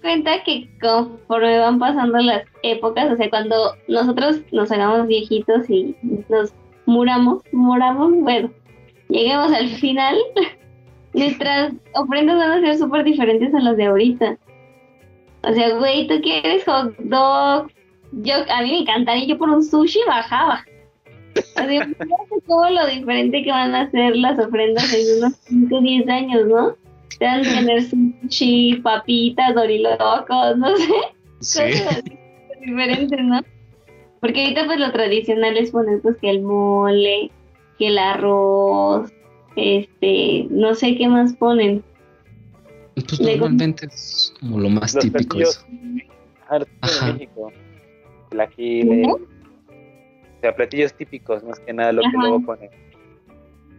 cuenta 0.00 0.42
que 0.44 0.68
conforme 0.80 1.58
van 1.58 1.78
pasando 1.78 2.18
las 2.18 2.44
épocas, 2.62 3.12
o 3.12 3.16
sea, 3.16 3.30
cuando 3.30 3.74
nosotros 3.88 4.40
nos 4.52 4.70
hagamos 4.70 5.06
viejitos 5.06 5.68
y 5.68 5.94
nos 6.28 6.54
muramos, 6.86 7.42
muramos, 7.52 8.12
bueno, 8.20 8.50
lleguemos 9.08 9.52
al 9.52 9.68
final, 9.68 10.16
nuestras 11.14 11.72
ofrendas 11.94 12.36
van 12.36 12.50
a 12.52 12.60
ser 12.60 12.78
súper 12.78 13.04
diferentes 13.04 13.54
a 13.54 13.60
las 13.60 13.76
de 13.76 13.86
ahorita. 13.86 14.38
O 15.42 15.52
sea, 15.52 15.76
güey, 15.76 16.06
tú 16.06 16.20
quieres 16.20 16.64
hot 16.64 16.96
dog. 16.98 17.70
Yo, 18.12 18.34
a 18.48 18.62
mí 18.62 18.70
me 18.70 18.78
encantaría, 18.80 19.26
yo 19.26 19.38
por 19.38 19.50
un 19.50 19.62
sushi 19.62 20.00
bajaba. 20.06 20.64
O 21.36 21.64
sea, 21.64 21.88
todo 22.46 22.70
lo 22.70 22.86
diferente 22.86 23.44
que 23.44 23.50
van 23.50 23.74
a 23.74 23.90
ser 23.90 24.16
las 24.16 24.38
ofrendas 24.38 24.92
en 24.92 25.18
unos 25.18 25.36
5 25.44 25.76
o 25.76 25.80
10 25.80 26.08
años, 26.08 26.46
¿no? 26.46 26.74
A 27.20 27.40
tener 27.42 27.82
sushi, 27.82 28.80
papitas, 28.82 29.54
dorilocos, 29.54 30.56
no 30.56 30.76
sé, 30.76 30.84
Sí. 31.40 31.60
cosas 31.84 32.02
diferentes, 32.60 33.20
¿no? 33.22 33.40
Porque 34.20 34.42
ahorita 34.42 34.66
pues 34.66 34.78
lo 34.80 34.92
tradicional 34.92 35.56
es 35.56 35.70
poner 35.70 36.00
pues 36.00 36.16
que 36.18 36.30
el 36.30 36.42
mole, 36.42 37.30
que 37.78 37.88
el 37.88 37.98
arroz, 37.98 39.12
este, 39.56 40.46
no 40.50 40.74
sé 40.74 40.96
qué 40.96 41.08
más 41.08 41.34
ponen. 41.36 41.82
Pues 42.94 43.20
Le- 43.20 43.36
normalmente 43.36 43.86
es 43.86 44.34
como 44.40 44.58
lo 44.60 44.68
más 44.70 44.94
Los 44.94 45.04
típico 45.04 45.38
eso. 45.38 45.64
Ajá. 46.48 47.06
de 47.06 47.12
México. 47.14 47.52
¿Cómo? 48.86 49.14
O 49.14 50.40
sea, 50.40 50.54
platillos 50.54 50.94
típicos, 50.94 51.42
más 51.44 51.58
que 51.60 51.72
nada 51.72 51.92
lo 51.92 52.02
que 52.02 52.16
luego 52.16 52.40
ponen. 52.42 52.70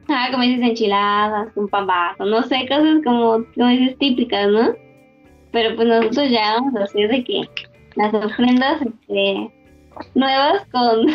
Ah, 0.09 0.27
como 0.31 0.43
dices, 0.43 0.61
enchiladas, 0.61 1.49
un 1.55 1.67
pambazo, 1.67 2.25
no 2.25 2.41
sé, 2.43 2.67
cosas 2.67 3.01
como, 3.03 3.45
como 3.55 3.67
dices, 3.69 3.97
típicas, 3.99 4.47
¿no? 4.49 4.73
Pero 5.51 5.75
pues 5.75 5.87
nosotros 5.87 6.29
ya 6.29 6.53
vamos 6.55 6.75
a 6.75 6.83
hacer 6.83 7.09
de 7.09 7.23
que 7.23 7.41
las 7.95 8.13
ofrendas 8.13 8.81
este, 8.81 9.51
nuevas 10.15 10.63
con 10.71 11.05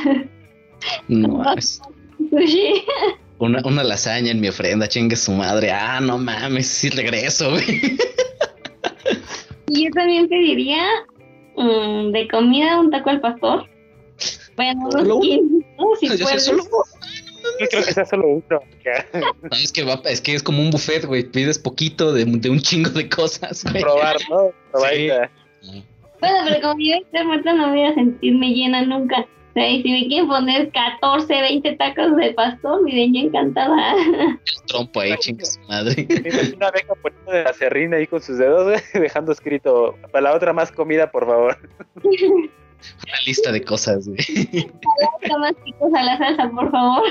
No 1.08 1.44
sushi. 2.30 2.82
Una, 3.38 3.60
una 3.64 3.82
lasaña 3.84 4.30
en 4.30 4.40
mi 4.40 4.48
ofrenda, 4.48 4.86
chingue 4.88 5.16
su 5.16 5.32
madre. 5.32 5.70
Ah, 5.72 6.00
no 6.00 6.18
mames, 6.18 6.68
sí 6.68 6.88
regreso, 6.90 7.50
güey. 7.50 7.96
Y 9.68 9.84
yo 9.84 9.90
también 9.92 10.28
pediría 10.28 10.84
mm, 11.56 12.12
de 12.12 12.28
comida 12.28 12.78
un 12.80 12.90
taco 12.90 13.10
al 13.10 13.20
pastor. 13.20 13.66
Bueno, 14.56 14.88
¿Solo 14.92 15.16
unos 15.16 15.26
uno? 15.26 15.38
15, 15.48 15.66
¿no? 15.78 15.86
Si 15.98 16.06
Yo 16.08 16.16
sé, 16.16 16.22
puedes. 16.22 16.44
solo- 16.44 16.62
Yo 17.60 17.68
creo 17.68 17.84
que 17.84 17.92
sea 17.92 18.04
solo 18.04 18.28
uno. 18.28 18.60
No, 19.42 19.56
es 19.56 19.72
que 19.72 19.84
va, 19.84 20.00
es 20.04 20.20
que 20.20 20.34
es 20.34 20.42
como 20.42 20.60
un 20.60 20.70
buffet, 20.70 21.04
güey. 21.04 21.24
Pides 21.24 21.58
poquito 21.58 22.12
de, 22.12 22.24
de 22.24 22.50
un 22.50 22.60
chingo 22.60 22.90
de 22.90 23.08
cosas, 23.08 23.64
güey. 23.64 23.82
Probar, 23.82 24.16
¿no? 24.28 24.50
Probar 24.70 24.92
Sí. 25.60 25.82
Bueno, 26.20 26.38
pero 26.46 26.60
como 26.60 26.80
yo 26.80 26.94
estoy 26.94 27.24
muerta 27.24 27.52
no 27.52 27.70
voy 27.70 27.82
a 27.82 27.94
sentirme 27.94 28.48
llena 28.50 28.82
nunca. 28.82 29.20
O 29.20 29.52
sea, 29.54 29.70
y 29.70 29.82
si 29.82 29.90
me 29.92 30.06
quieren 30.08 30.26
poner 30.26 30.70
14, 30.72 31.32
20 31.32 31.76
tacos 31.76 32.16
de 32.16 32.32
pastor, 32.32 32.82
miren, 32.82 33.14
yo 33.14 33.20
encantada. 33.20 33.94
Trompo 34.66 35.00
ahí, 35.00 35.14
chingue 35.18 35.44
su 35.44 35.60
madre. 35.68 36.06
Me 36.08 36.56
una 36.56 36.72
beca 36.72 36.94
poniendo 37.00 37.30
de 37.30 37.44
la 37.44 37.52
serrina 37.52 37.98
ahí 37.98 38.06
con 38.08 38.20
sus 38.20 38.38
dedos, 38.38 38.64
güey, 38.64 38.80
dejando 38.94 39.30
escrito, 39.30 39.96
para 40.10 40.22
la 40.22 40.34
otra 40.34 40.52
más 40.52 40.72
comida, 40.72 41.08
por 41.08 41.26
favor. 41.26 41.56
Una 43.06 43.18
lista 43.26 43.52
de 43.52 43.62
cosas, 43.62 44.08
güey. 44.08 44.18
Más 45.38 45.54
chicos 45.64 45.94
a 45.94 46.02
la 46.02 46.18
salsa, 46.18 46.50
por 46.50 46.70
favor. 46.70 47.02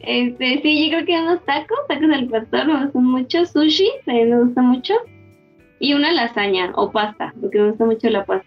Este, 0.00 0.62
sí, 0.62 0.84
yo 0.84 0.98
creo 0.98 1.06
que 1.06 1.20
unos 1.20 1.44
tacos, 1.44 1.78
tacos 1.88 2.08
del 2.08 2.28
pastor, 2.28 2.66
me 2.66 2.84
gustan 2.84 3.04
mucho. 3.04 3.44
Sushi, 3.44 3.90
también 4.04 4.30
me 4.30 4.44
gusta 4.44 4.62
mucho. 4.62 4.94
Y 5.80 5.94
una 5.94 6.12
lasaña 6.12 6.72
o 6.76 6.92
pasta, 6.92 7.34
porque 7.40 7.58
me 7.58 7.70
gusta 7.70 7.84
mucho 7.86 8.08
la 8.10 8.24
pasta. 8.24 8.46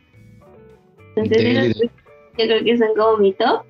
Entonces, 1.16 1.76
yo 1.78 1.90
creo 2.38 2.64
que 2.64 2.78
son 2.78 2.96
como 2.96 3.18
mi 3.18 3.34
top. 3.34 3.64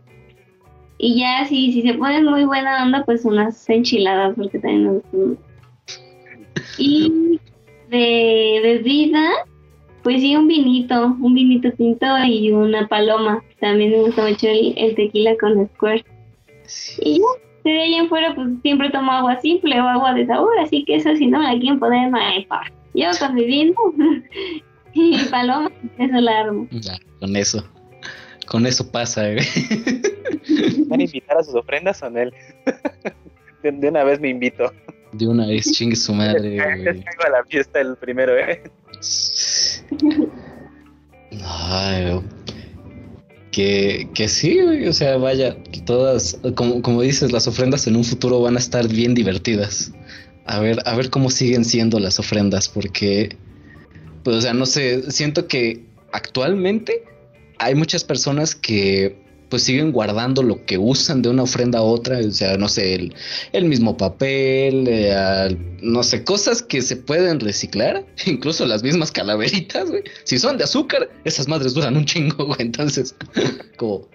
Y 1.00 1.20
ya, 1.20 1.46
si, 1.46 1.74
si 1.74 1.82
se 1.82 1.94
ponen 1.96 2.26
muy 2.26 2.46
buena 2.46 2.84
onda, 2.84 3.04
pues 3.06 3.26
unas 3.26 3.68
enchiladas, 3.70 4.36
porque 4.36 4.60
también 4.60 4.84
me 4.84 4.92
gustan. 5.00 5.38
Y 6.78 7.40
de 7.90 8.60
bebida, 8.62 9.30
pues 10.04 10.22
sí, 10.22 10.36
un 10.36 10.48
vinito, 10.48 11.16
un 11.20 11.34
vinito 11.34 11.72
tinto 11.74 12.06
y 12.26 12.52
una 12.52 12.88
paloma. 12.88 13.44
También 13.60 13.92
me 13.92 14.00
gusta 14.00 14.28
mucho 14.28 14.48
el, 14.48 14.74
el 14.78 14.96
tequila 14.96 15.36
con 15.38 15.68
Squirt. 15.76 16.06
Y 17.02 17.20
ya, 17.20 17.26
de 17.64 17.82
ahí 17.82 17.96
en 17.96 18.10
fuera, 18.10 18.34
pues 18.36 18.48
siempre 18.62 18.90
tomo 18.90 19.12
agua 19.12 19.40
simple 19.42 19.80
o 19.82 19.88
agua 19.88 20.14
de 20.14 20.26
sabor, 20.26 20.58
así 20.60 20.84
que 20.86 20.96
eso 20.96 21.16
si 21.16 21.28
no 21.28 21.40
me 21.40 21.46
la 21.46 21.60
quieren 21.60 21.80
poner, 21.80 22.12
pa. 22.48 22.62
Yo 22.94 23.10
con 23.20 23.36
mi 23.36 23.46
vino 23.46 23.74
y 24.94 25.18
paloma, 25.26 25.72
eso 25.98 26.16
la 26.16 26.40
armo. 26.40 26.68
Ya, 26.72 26.98
con 27.20 27.36
eso. 27.36 27.64
Con 28.48 28.66
eso 28.66 28.90
pasa, 28.92 29.30
güey. 29.32 29.46
¿Van 30.88 31.00
a 31.00 31.04
invitar 31.04 31.38
a 31.38 31.44
sus 31.44 31.54
ofrendas 31.54 32.02
o 32.02 32.10
no? 32.10 32.20
él? 32.20 32.34
De, 33.62 33.74
de 33.74 33.90
una 33.90 34.06
vez 34.06 34.22
me 34.22 34.30
invito. 34.30 34.72
De 35.12 35.28
una 35.28 35.46
vez, 35.46 35.70
chingue 35.74 35.98
su 35.98 36.14
madre, 36.14 36.56
güey. 36.56 36.88
a 37.26 37.30
la 37.30 37.44
fiesta 37.44 37.82
el 37.82 37.98
primero, 37.98 38.38
¿eh? 38.38 38.64
Ay. 41.44 42.22
Que, 43.52 44.08
que 44.14 44.28
sí, 44.28 44.60
o 44.60 44.94
sea, 44.94 45.18
vaya, 45.18 45.58
todas, 45.86 46.40
como, 46.56 46.82
como 46.82 47.02
dices, 47.02 47.32
las 47.32 47.48
ofrendas 47.48 47.88
en 47.88 47.96
un 47.96 48.04
futuro 48.04 48.42
van 48.42 48.56
a 48.56 48.60
estar 48.60 48.88
bien 48.88 49.16
divertidas. 49.16 49.92
A 50.46 50.60
ver, 50.60 50.80
a 50.86 50.96
ver 50.96 51.10
cómo 51.10 51.30
siguen 51.30 51.66
siendo 51.66 52.00
las 52.00 52.20
ofrendas, 52.20 52.70
porque, 52.70 53.38
pues, 54.24 54.38
o 54.38 54.42
sea, 54.42 54.54
no 54.54 54.66
sé, 54.66 55.12
siento 55.12 55.48
que 55.48 55.84
actualmente 56.12 57.04
hay 57.58 57.76
muchas 57.76 58.04
personas 58.04 58.56
que 58.56 59.18
pues 59.50 59.64
siguen 59.64 59.92
guardando 59.92 60.44
lo 60.44 60.66
que 60.66 60.78
usan 60.78 61.22
de 61.22 61.30
una 61.30 61.44
ofrenda 61.44 61.80
a 61.80 61.82
otra, 61.82 62.20
o 62.20 62.32
sea, 62.32 62.58
no 62.58 62.70
sé, 62.70 62.96
el, 62.96 63.16
el 63.52 63.66
mismo 63.66 63.98
papel, 63.98 64.86
eh, 64.88 65.58
no 65.82 66.04
sé, 66.04 66.24
cosas 66.24 66.62
que 66.62 66.82
se 66.82 66.96
pueden 66.96 67.40
reciclar, 67.40 68.06
incluso 68.26 68.66
las 68.66 68.84
mismas 68.84 69.12
calaveritas, 69.12 69.90
güey. 69.90 70.04
Si 70.24 70.38
son 70.40 70.58
de 70.58 70.64
azúcar, 70.64 71.10
esas 71.26 71.48
madres 71.48 71.74
duran 71.74 71.98
un 71.98 72.06
chingo, 72.06 72.46
güey, 72.46 72.62
entonces, 72.62 73.16
como, 73.78 74.08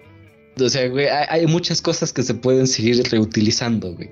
o 0.59 0.69
sea, 0.69 0.87
güey, 0.87 1.07
hay, 1.07 1.25
hay 1.29 1.47
muchas 1.47 1.81
cosas 1.81 2.13
que 2.13 2.23
se 2.23 2.33
pueden 2.33 2.67
seguir 2.67 3.03
reutilizando, 3.11 3.93
güey. 3.93 4.09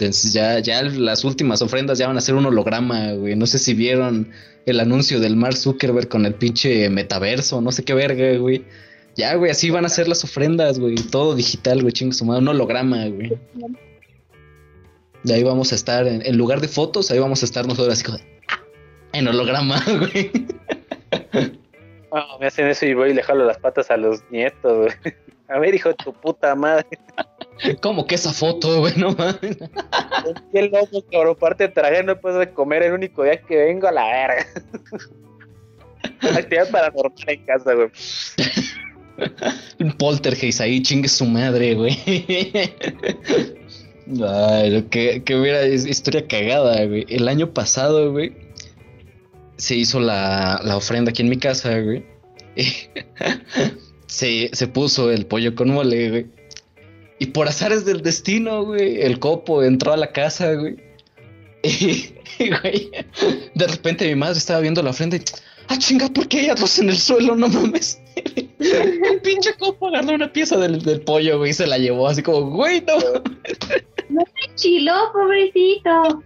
Entonces 0.00 0.32
ya, 0.32 0.60
ya 0.60 0.82
las 0.82 1.24
últimas 1.24 1.60
ofrendas 1.60 1.98
ya 1.98 2.06
van 2.06 2.16
a 2.16 2.20
ser 2.20 2.36
un 2.36 2.46
holograma, 2.46 3.14
güey. 3.14 3.34
No 3.34 3.46
sé 3.46 3.58
si 3.58 3.74
vieron 3.74 4.30
el 4.64 4.78
anuncio 4.78 5.18
del 5.18 5.34
Mark 5.34 5.56
Zuckerberg 5.56 6.08
con 6.08 6.24
el 6.24 6.34
pinche 6.34 6.88
metaverso, 6.88 7.60
no 7.60 7.72
sé 7.72 7.82
qué 7.82 7.94
verga, 7.94 8.36
güey. 8.38 8.64
Ya, 9.18 9.34
güey, 9.34 9.50
así 9.50 9.68
van 9.68 9.84
a 9.84 9.88
ser 9.88 10.06
las 10.06 10.22
ofrendas, 10.22 10.78
güey. 10.78 10.94
Todo 10.94 11.34
digital, 11.34 11.80
güey, 11.82 11.92
chingo 11.92 12.12
su 12.12 12.24
madre, 12.24 12.40
un 12.42 12.48
holograma, 12.48 13.04
güey. 13.08 13.36
Y 15.24 15.32
ahí 15.32 15.42
vamos 15.42 15.72
a 15.72 15.74
estar, 15.74 16.06
en, 16.06 16.24
en 16.24 16.36
lugar 16.38 16.60
de 16.60 16.68
fotos, 16.68 17.10
ahí 17.10 17.18
vamos 17.18 17.42
a 17.42 17.44
estar 17.44 17.66
nosotros 17.66 17.92
así 17.94 18.04
como, 18.04 18.18
"Ah", 18.46 18.60
en 19.12 19.26
holograma, 19.26 19.82
güey. 19.98 20.30
Me 22.38 22.46
hacen 22.46 22.68
eso 22.68 22.86
y 22.86 22.94
voy 22.94 23.10
y 23.10 23.14
le 23.14 23.24
jalo 23.24 23.44
las 23.44 23.58
patas 23.58 23.90
a 23.90 23.96
los 23.96 24.22
nietos, 24.30 24.92
güey. 25.02 25.14
A 25.48 25.58
ver, 25.58 25.74
hijo 25.74 25.88
de 25.88 25.96
tu 25.96 26.12
puta 26.12 26.54
madre. 26.54 26.86
¿Cómo 27.82 28.06
que 28.06 28.14
esa 28.14 28.32
foto, 28.32 28.78
güey? 28.80 28.92
No 28.96 29.10
mames. 29.12 29.58
Qué 30.52 30.62
loco, 30.62 31.04
cabrón. 31.10 31.36
Parte 31.36 31.66
traje, 31.68 32.04
no 32.04 32.20
puedo 32.20 32.54
comer 32.54 32.84
el 32.84 32.92
único 32.92 33.24
día 33.24 33.40
que 33.40 33.56
vengo 33.56 33.88
a 33.88 33.92
la 33.92 34.04
verga. 34.04 34.46
Actividad 36.20 36.70
paranormal 36.70 37.12
en 37.26 37.44
casa, 37.44 37.74
güey. 37.74 37.90
Un 39.80 39.92
poltergeist 39.92 40.60
ahí, 40.60 40.82
chingue 40.82 41.08
su 41.08 41.26
madre, 41.26 41.74
güey. 41.74 41.98
Ay, 44.26 44.82
que, 44.90 45.22
que 45.22 45.36
mira, 45.36 45.62
es 45.62 45.86
historia 45.86 46.26
cagada, 46.26 46.84
güey. 46.86 47.04
El 47.08 47.28
año 47.28 47.52
pasado, 47.52 48.12
güey, 48.12 48.32
se 49.56 49.76
hizo 49.76 50.00
la, 50.00 50.60
la 50.64 50.76
ofrenda 50.76 51.10
aquí 51.10 51.22
en 51.22 51.28
mi 51.28 51.36
casa, 51.36 51.78
güey. 51.80 52.04
se, 54.06 54.50
se 54.52 54.66
puso 54.68 55.10
el 55.10 55.26
pollo 55.26 55.54
con 55.54 55.70
mole, 55.70 56.10
güey. 56.10 56.26
Y 57.18 57.26
por 57.26 57.48
azares 57.48 57.84
del 57.84 58.02
destino, 58.02 58.64
güey, 58.64 59.02
el 59.02 59.18
copo 59.18 59.62
entró 59.62 59.92
a 59.92 59.96
la 59.96 60.12
casa, 60.12 60.54
güey. 60.54 60.76
Y, 62.38 62.50
güey, 62.50 62.92
de 63.54 63.66
repente 63.66 64.06
mi 64.06 64.14
madre 64.14 64.38
estaba 64.38 64.60
viendo 64.60 64.80
la 64.80 64.90
ofrenda 64.90 65.16
y, 65.16 65.22
ah, 65.66 65.76
chinga, 65.76 66.08
¿por 66.08 66.28
qué 66.28 66.38
hay 66.40 66.48
arroz 66.50 66.78
en 66.78 66.88
el 66.88 66.96
suelo? 66.96 67.34
No 67.34 67.48
mames. 67.48 68.00
El 69.10 69.20
pinche 69.22 69.54
copo 69.54 69.88
agarró 69.88 70.14
una 70.14 70.32
pieza 70.32 70.56
del, 70.56 70.82
del 70.82 71.00
pollo, 71.00 71.38
güey, 71.38 71.50
y 71.50 71.54
se 71.54 71.66
la 71.66 71.78
llevó 71.78 72.08
así 72.08 72.22
como, 72.22 72.50
güey, 72.50 72.82
no. 72.86 74.24
Chilo, 74.56 74.94
pobrecito. 75.12 76.22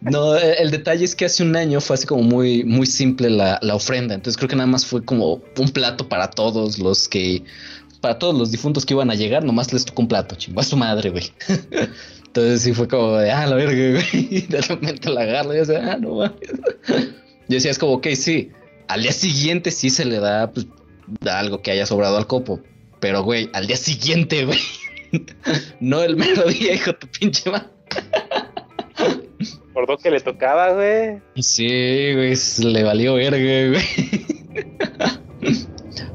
No, 0.00 0.36
el, 0.36 0.54
el 0.58 0.70
detalle 0.70 1.04
es 1.04 1.14
que 1.14 1.24
hace 1.24 1.42
un 1.42 1.56
año 1.56 1.80
fue 1.80 1.94
así 1.94 2.06
como 2.06 2.22
muy, 2.22 2.62
muy 2.64 2.86
simple 2.86 3.30
la, 3.30 3.58
la 3.62 3.74
ofrenda. 3.74 4.14
Entonces 4.14 4.36
creo 4.36 4.48
que 4.48 4.56
nada 4.56 4.66
más 4.66 4.86
fue 4.86 5.04
como 5.04 5.40
un 5.58 5.68
plato 5.70 6.08
para 6.08 6.30
todos 6.30 6.78
los 6.78 7.08
que, 7.08 7.42
para 8.00 8.18
todos 8.18 8.38
los 8.38 8.50
difuntos 8.50 8.84
que 8.84 8.94
iban 8.94 9.10
a 9.10 9.14
llegar, 9.14 9.44
nomás 9.44 9.72
les 9.72 9.84
tocó 9.84 10.02
un 10.02 10.08
plato, 10.08 10.34
chingo, 10.36 10.60
a 10.60 10.64
su 10.64 10.76
madre, 10.76 11.10
güey. 11.10 11.32
Entonces 12.26 12.62
sí 12.62 12.74
fue 12.74 12.88
como 12.88 13.16
de, 13.16 13.30
ah, 13.30 13.46
la 13.46 13.56
verga, 13.56 13.92
güey. 13.92 14.28
Y 14.30 14.40
de 14.48 14.60
repente 14.60 15.08
la 15.08 15.22
agarro 15.22 15.54
y 15.54 15.58
decía, 15.58 15.92
ah, 15.92 15.96
no 15.96 16.16
mames. 16.16 16.38
Yo 17.48 17.56
decía, 17.56 17.70
es 17.70 17.78
como, 17.78 17.94
ok, 17.94 18.08
sí. 18.14 18.50
Al 18.88 19.02
día 19.02 19.12
siguiente 19.12 19.70
sí 19.70 19.88
se 19.88 20.04
le 20.04 20.18
da, 20.18 20.50
pues, 20.50 20.66
algo 21.30 21.62
que 21.62 21.70
haya 21.70 21.86
sobrado 21.86 22.16
al 22.16 22.26
copo. 22.26 22.60
Pero, 23.00 23.22
güey, 23.22 23.50
al 23.52 23.66
día 23.66 23.76
siguiente, 23.76 24.44
güey. 24.44 24.58
No 25.78 26.02
el 26.02 26.16
mero 26.16 26.42
día, 26.48 26.74
hijo 26.74 26.90
de 26.90 26.96
tu 26.98 27.06
pinche 27.06 27.48
madre. 27.48 27.68
Por 29.72 29.88
lo 29.88 29.96
que 29.96 30.10
le 30.10 30.18
tocaba, 30.20 30.72
güey. 30.72 31.20
Sí, 31.40 32.12
güey, 32.14 32.34
le 32.72 32.82
valió 32.82 33.14
verga, 33.14 33.38
güey. 33.38 33.84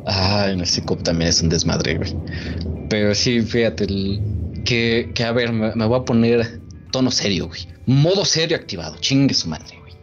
Ay, 0.06 0.56
no 0.58 0.66
sé, 0.66 0.84
cop 0.84 1.02
también 1.04 1.30
es 1.30 1.42
un 1.42 1.50
desmadre, 1.50 1.96
güey. 1.98 2.16
Pero 2.90 3.14
sí, 3.16 3.42
fíjate, 3.42 3.86
el- 3.86 4.20
que, 4.66 5.12
que 5.14 5.24
a 5.24 5.32
ver, 5.32 5.52
me, 5.54 5.74
me 5.76 5.86
voy 5.86 6.00
a 6.00 6.04
poner 6.06 6.60
tono 6.92 7.12
serio, 7.12 7.48
güey. 7.48 7.68
Modo 7.86 8.26
serio 8.26 8.58
activado, 8.58 8.98
chingue 9.00 9.34
su 9.34 9.48
madre, 9.48 9.78
güey. 9.80 9.94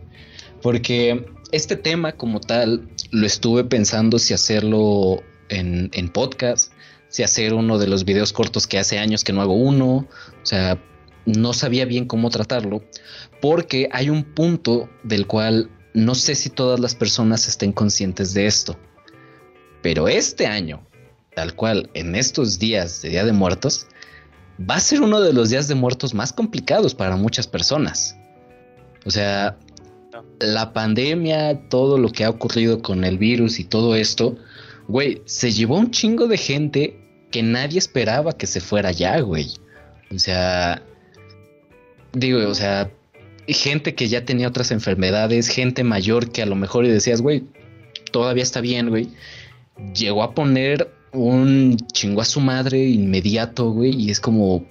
Porque 0.62 1.27
este 1.53 1.77
tema 1.77 2.12
como 2.12 2.40
tal 2.40 2.88
lo 3.11 3.27
estuve 3.27 3.64
pensando 3.64 4.19
si 4.19 4.35
hacerlo 4.35 5.23
en, 5.49 5.90
en 5.92 6.09
podcast, 6.09 6.73
si 7.09 7.23
hacer 7.23 7.55
uno 7.55 7.79
de 7.79 7.87
los 7.87 8.05
videos 8.05 8.33
cortos 8.33 8.66
que 8.66 8.79
hace 8.79 8.99
años 8.99 9.25
que 9.25 9.33
no 9.33 9.40
hago 9.40 9.55
uno. 9.55 10.07
O 10.42 10.47
sea, 10.47 10.83
no 11.25 11.53
sabía 11.53 11.85
bien 11.85 12.07
cómo 12.07 12.31
tratarlo 12.31 12.83
porque 13.40 13.88
hay 13.92 14.11
un 14.11 14.23
punto 14.23 14.88
del 15.03 15.27
cual 15.27 15.71
no 15.95 16.14
sé 16.14 16.35
si 16.35 16.51
todas 16.51 16.81
las 16.81 16.95
personas 16.95 17.49
estén 17.49 17.73
conscientes 17.73 18.35
de 18.35 18.47
esto. 18.47 18.79
Pero 19.83 20.09
este 20.09 20.47
año, 20.47 20.87
tal 21.35 21.55
cual 21.55 21.90
en 21.95 22.14
estos 22.14 22.59
días 22.59 23.03
de 23.03 23.11
Día 23.11 23.25
de 23.25 23.33
Muertos, 23.33 23.87
va 24.59 24.77
a 24.77 24.81
ser 24.81 25.01
uno 25.01 25.21
de 25.21 25.33
los 25.33 25.51
días 25.51 25.69
de 25.69 25.75
muertos 25.75 26.14
más 26.14 26.33
complicados 26.33 26.95
para 26.95 27.16
muchas 27.16 27.47
personas. 27.47 28.16
O 29.05 29.11
sea, 29.11 29.57
la 30.40 30.72
pandemia, 30.72 31.68
todo 31.68 31.98
lo 31.98 32.11
que 32.11 32.24
ha 32.24 32.31
ocurrido 32.31 32.83
con 32.83 33.05
el 33.05 33.18
virus 33.18 33.59
y 33.59 33.64
todo 33.64 33.96
esto, 33.96 34.37
güey, 34.88 35.22
se 35.24 35.52
llevó 35.52 35.76
un 35.79 35.90
chingo 35.90 36.26
de 36.26 36.37
gente 36.37 37.00
que 37.31 37.42
nadie 37.42 37.79
esperaba 37.79 38.37
que 38.37 38.46
se 38.46 38.61
fuera 38.61 38.92
ya, 38.92 39.20
güey. 39.20 39.48
O 40.14 40.18
sea, 40.18 40.83
digo, 42.12 42.48
o 42.48 42.55
sea, 42.55 42.90
gente 43.48 43.94
que 43.94 44.09
ya 44.09 44.24
tenía 44.24 44.48
otras 44.48 44.70
enfermedades, 44.70 45.48
gente 45.48 45.85
mayor 45.85 46.31
que 46.31 46.42
a 46.42 46.46
lo 46.46 46.57
mejor 46.57 46.85
y 46.85 46.90
decías, 46.90 47.20
güey, 47.20 47.44
todavía 48.12 48.42
está 48.42 48.61
bien, 48.61 48.88
güey. 48.88 49.09
Llegó 49.94 50.22
a 50.22 50.35
poner 50.35 50.90
un 51.12 51.76
chingo 51.92 52.20
a 52.20 52.24
su 52.24 52.40
madre 52.40 52.85
inmediato, 52.85 53.70
güey, 53.70 53.94
y 53.94 54.11
es 54.11 54.20
como, 54.20 54.64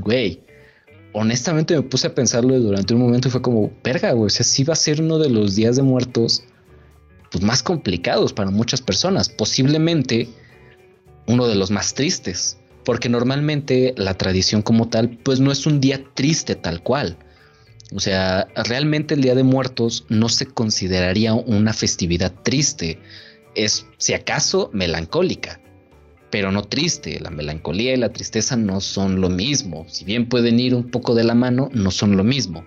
güey, 0.00 0.40
honestamente 1.12 1.74
me 1.74 1.82
puse 1.82 2.06
a 2.06 2.14
pensarlo 2.14 2.58
durante 2.58 2.94
un 2.94 3.00
momento 3.00 3.28
y 3.28 3.30
fue 3.30 3.42
como, 3.42 3.72
verga, 3.82 4.12
güey, 4.12 4.26
o 4.26 4.30
sea, 4.30 4.44
sí 4.44 4.64
va 4.64 4.72
a 4.74 4.76
ser 4.76 5.00
uno 5.00 5.18
de 5.18 5.30
los 5.30 5.54
días 5.54 5.76
de 5.76 5.82
muertos 5.82 6.44
pues, 7.30 7.42
más 7.42 7.62
complicados 7.62 8.32
para 8.32 8.50
muchas 8.50 8.80
personas, 8.80 9.28
posiblemente 9.28 10.28
uno 11.26 11.46
de 11.46 11.54
los 11.54 11.70
más 11.70 11.94
tristes, 11.94 12.58
porque 12.84 13.08
normalmente 13.08 13.94
la 13.96 14.14
tradición 14.14 14.62
como 14.62 14.88
tal, 14.88 15.10
pues 15.10 15.40
no 15.40 15.52
es 15.52 15.66
un 15.66 15.80
día 15.80 16.02
triste 16.14 16.54
tal 16.54 16.82
cual. 16.82 17.18
O 17.94 18.00
sea, 18.00 18.48
realmente 18.54 19.14
el 19.14 19.22
Día 19.22 19.34
de 19.34 19.42
Muertos 19.42 20.04
no 20.08 20.28
se 20.28 20.46
consideraría 20.46 21.32
una 21.32 21.72
festividad 21.72 22.32
triste, 22.42 23.00
es 23.54 23.86
si 23.96 24.12
acaso 24.12 24.70
melancólica, 24.72 25.60
pero 26.30 26.52
no 26.52 26.62
triste. 26.64 27.20
La 27.20 27.30
melancolía 27.30 27.94
y 27.94 27.96
la 27.96 28.12
tristeza 28.12 28.56
no 28.56 28.80
son 28.80 29.20
lo 29.20 29.28
mismo. 29.28 29.86
Si 29.88 30.04
bien 30.04 30.28
pueden 30.28 30.60
ir 30.60 30.74
un 30.74 30.90
poco 30.90 31.14
de 31.14 31.24
la 31.24 31.34
mano, 31.34 31.70
no 31.72 31.90
son 31.90 32.16
lo 32.16 32.24
mismo. 32.24 32.64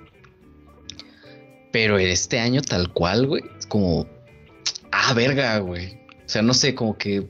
Pero 1.71 1.97
este 1.97 2.39
año 2.39 2.61
tal 2.61 2.91
cual, 2.91 3.27
güey, 3.27 3.43
es 3.57 3.65
como, 3.65 4.07
ah, 4.91 5.13
verga, 5.13 5.59
güey. 5.59 5.99
O 6.25 6.29
sea, 6.29 6.41
no 6.41 6.53
sé, 6.53 6.75
como 6.75 6.97
que 6.97 7.27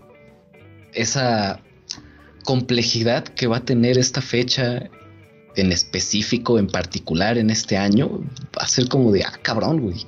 esa 0.94 1.62
complejidad 2.44 3.24
que 3.24 3.48
va 3.48 3.58
a 3.58 3.66
tener 3.66 3.98
esta 3.98 4.22
fecha 4.22 4.90
en 5.56 5.72
específico, 5.72 6.58
en 6.58 6.68
particular 6.68 7.38
en 7.38 7.50
este 7.50 7.78
año, 7.78 8.10
va 8.58 8.64
a 8.64 8.68
ser 8.68 8.88
como 8.88 9.12
de, 9.12 9.24
ah, 9.24 9.40
cabrón, 9.42 9.82
güey. 9.82 10.08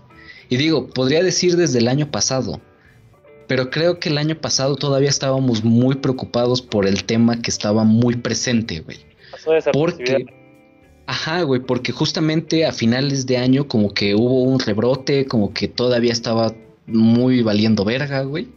Y 0.49 0.57
digo, 0.57 0.88
podría 0.89 1.24
decir 1.24 1.55
desde 1.55 1.80
el 1.80 1.88
año 1.88 2.09
pasado, 2.11 2.61
pero 3.53 3.69
creo 3.69 3.99
que 3.99 4.09
el 4.09 4.17
año 4.17 4.33
pasado 4.33 4.75
todavía 4.75 5.09
estábamos 5.09 5.63
muy 5.63 5.93
preocupados 5.93 6.59
por 6.59 6.87
el 6.87 7.03
tema 7.03 7.39
que 7.39 7.51
estaba 7.51 7.83
muy 7.83 8.15
presente, 8.15 8.79
güey. 8.79 8.97
Porque, 9.71 10.25
ajá, 11.05 11.43
güey, 11.43 11.61
porque 11.61 11.91
justamente 11.91 12.65
a 12.65 12.71
finales 12.71 13.27
de 13.27 13.37
año 13.37 13.67
como 13.67 13.93
que 13.93 14.15
hubo 14.15 14.41
un 14.41 14.59
rebrote, 14.59 15.27
como 15.27 15.53
que 15.53 15.67
todavía 15.67 16.11
estaba 16.11 16.55
muy 16.87 17.43
valiendo 17.43 17.85
verga, 17.85 18.23
güey. 18.23 18.47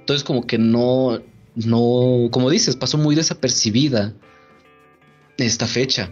Entonces 0.00 0.24
como 0.24 0.44
que 0.44 0.58
no, 0.58 1.20
no, 1.54 2.28
como 2.32 2.50
dices, 2.50 2.74
pasó 2.74 2.98
muy 2.98 3.14
desapercibida 3.14 4.12
esta 5.36 5.68
fecha. 5.68 6.10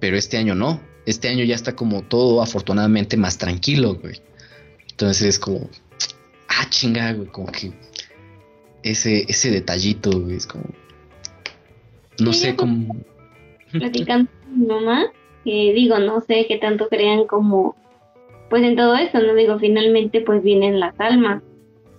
Pero 0.00 0.16
este 0.16 0.36
año 0.36 0.56
no. 0.56 0.80
Este 1.06 1.28
año 1.28 1.44
ya 1.44 1.54
está 1.54 1.76
como 1.76 2.02
todo 2.02 2.42
afortunadamente 2.42 3.16
más 3.16 3.38
tranquilo, 3.38 3.94
güey. 4.02 4.20
Entonces 4.90 5.22
es 5.22 5.38
como, 5.38 5.70
ah, 6.60 6.66
chinga, 6.70 7.12
güey, 7.12 7.28
como 7.28 7.46
que 7.48 7.72
ese, 8.82 9.24
ese 9.28 9.50
detallito, 9.50 10.10
güey, 10.20 10.36
es 10.36 10.46
como... 10.46 10.64
No 12.20 12.32
Sí, 12.32 12.40
sé 12.40 12.56
cómo... 12.56 12.94
platicando 13.72 14.30
con 14.42 14.60
mi 14.60 14.66
mamá, 14.66 15.06
que 15.44 15.72
digo, 15.74 15.98
no 15.98 16.20
sé 16.20 16.46
qué 16.46 16.58
tanto 16.58 16.88
crean 16.88 17.26
como, 17.26 17.74
pues 18.50 18.62
en 18.62 18.76
todo 18.76 18.94
esto, 18.94 19.20
¿no? 19.20 19.34
Digo, 19.34 19.58
finalmente 19.58 20.20
pues 20.20 20.42
vienen 20.42 20.78
las 20.80 20.98
almas, 21.00 21.42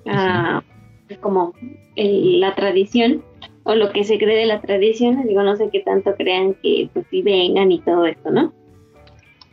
ah, 0.08 0.64
es 1.10 1.18
como 1.20 1.54
el- 1.96 2.40
la 2.40 2.56
tradición, 2.56 3.24
o 3.64 3.74
lo 3.76 3.92
que 3.92 4.04
se 4.04 4.18
cree 4.20 4.38
de 4.38 4.46
la 4.46 4.62
tradición, 4.62 5.26
digo, 5.28 5.42
no 5.44 5.56
sé 5.56 5.70
qué 5.72 5.80
tanto 5.82 6.14
crean 6.16 6.54
que 6.62 6.90
pues 6.94 7.06
sí 7.10 7.22
vengan 7.24 7.72
y 7.72 7.80
todo 7.82 8.06
esto, 8.06 8.30
¿no? 8.32 8.54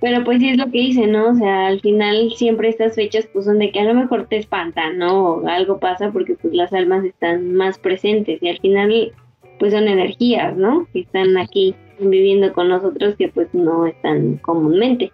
Pero 0.03 0.24
pues 0.24 0.40
sí 0.40 0.48
es 0.48 0.59
lo 0.59 0.68
que 0.68 0.78
hice, 0.78 1.07
¿no? 1.07 1.30
O 1.30 1.34
sea, 1.34 1.68
al 1.68 1.80
final 1.80 2.32
siempre 2.34 2.68
estas 2.68 2.96
fechas 2.96 3.28
pues 3.32 3.44
son 3.44 3.61
de 3.61 3.70
que 3.70 3.78
a 3.78 3.84
lo 3.84 3.94
mejor 3.94 4.26
te 4.26 4.36
espantan, 4.36 4.98
¿no? 4.98 5.26
O 5.26 5.46
algo 5.46 5.78
pasa 5.78 6.11
porque 6.11 6.34
pues 6.34 6.53
las 6.53 6.72
almas 6.72 7.05
están 7.05 7.55
más 7.55 7.78
presentes 7.78 8.42
y 8.42 8.48
al 8.48 8.59
final 8.59 9.12
pues 9.61 9.72
son 9.72 9.86
energías, 9.86 10.57
¿no? 10.57 10.88
Que 10.92 11.03
están 11.03 11.38
aquí 11.38 11.76
viviendo 12.00 12.53
con 12.53 12.68
nosotros 12.68 13.14
que 13.14 13.28
pues 13.28 13.46
no 13.55 13.86
están 13.86 14.38
comúnmente. 14.38 15.12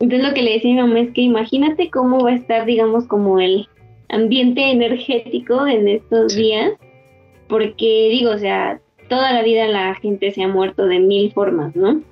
Entonces 0.00 0.28
lo 0.28 0.34
que 0.34 0.42
le 0.42 0.54
decía 0.54 0.72
a 0.72 0.74
mi 0.74 0.80
mamá 0.80 0.98
es 0.98 1.12
que 1.12 1.20
imagínate 1.20 1.88
cómo 1.88 2.24
va 2.24 2.30
a 2.30 2.34
estar, 2.34 2.66
digamos, 2.66 3.06
como 3.06 3.38
el 3.38 3.68
ambiente 4.08 4.72
energético 4.72 5.64
en 5.64 5.86
estos 5.86 6.34
días, 6.34 6.72
porque 7.46 8.08
digo, 8.10 8.32
o 8.32 8.38
sea, 8.38 8.80
toda 9.08 9.32
la 9.32 9.44
vida 9.44 9.68
la 9.68 9.94
gente 9.94 10.32
se 10.32 10.42
ha 10.42 10.48
muerto 10.48 10.86
de 10.86 10.98
mil 10.98 11.30
formas, 11.30 11.76
¿no? 11.76 12.02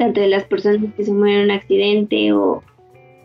Tanto 0.00 0.22
de 0.22 0.28
las 0.28 0.44
personas 0.44 0.94
que 0.96 1.04
se 1.04 1.12
mueren 1.12 1.40
en 1.40 1.44
un 1.44 1.50
accidente 1.50 2.32
o, 2.32 2.62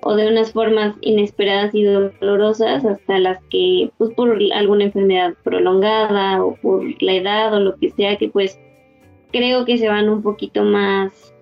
o 0.02 0.16
de 0.16 0.28
unas 0.28 0.52
formas 0.52 0.94
inesperadas 1.00 1.74
y 1.74 1.84
dolorosas 1.84 2.84
hasta 2.84 3.18
las 3.18 3.42
que, 3.50 3.92
pues 3.98 4.14
por 4.14 4.38
alguna 4.54 4.84
enfermedad 4.84 5.36
prolongada 5.42 6.44
o 6.44 6.56
por 6.56 6.84
la 7.02 7.14
edad 7.14 7.54
o 7.54 7.62
lo 7.62 7.78
que 7.78 7.92
sea, 7.92 8.18
que 8.18 8.28
pues 8.28 8.60
creo 9.32 9.64
que 9.64 9.78
se 9.78 9.88
van 9.88 10.10
un 10.10 10.22
poquito 10.22 10.64
más 10.64 11.34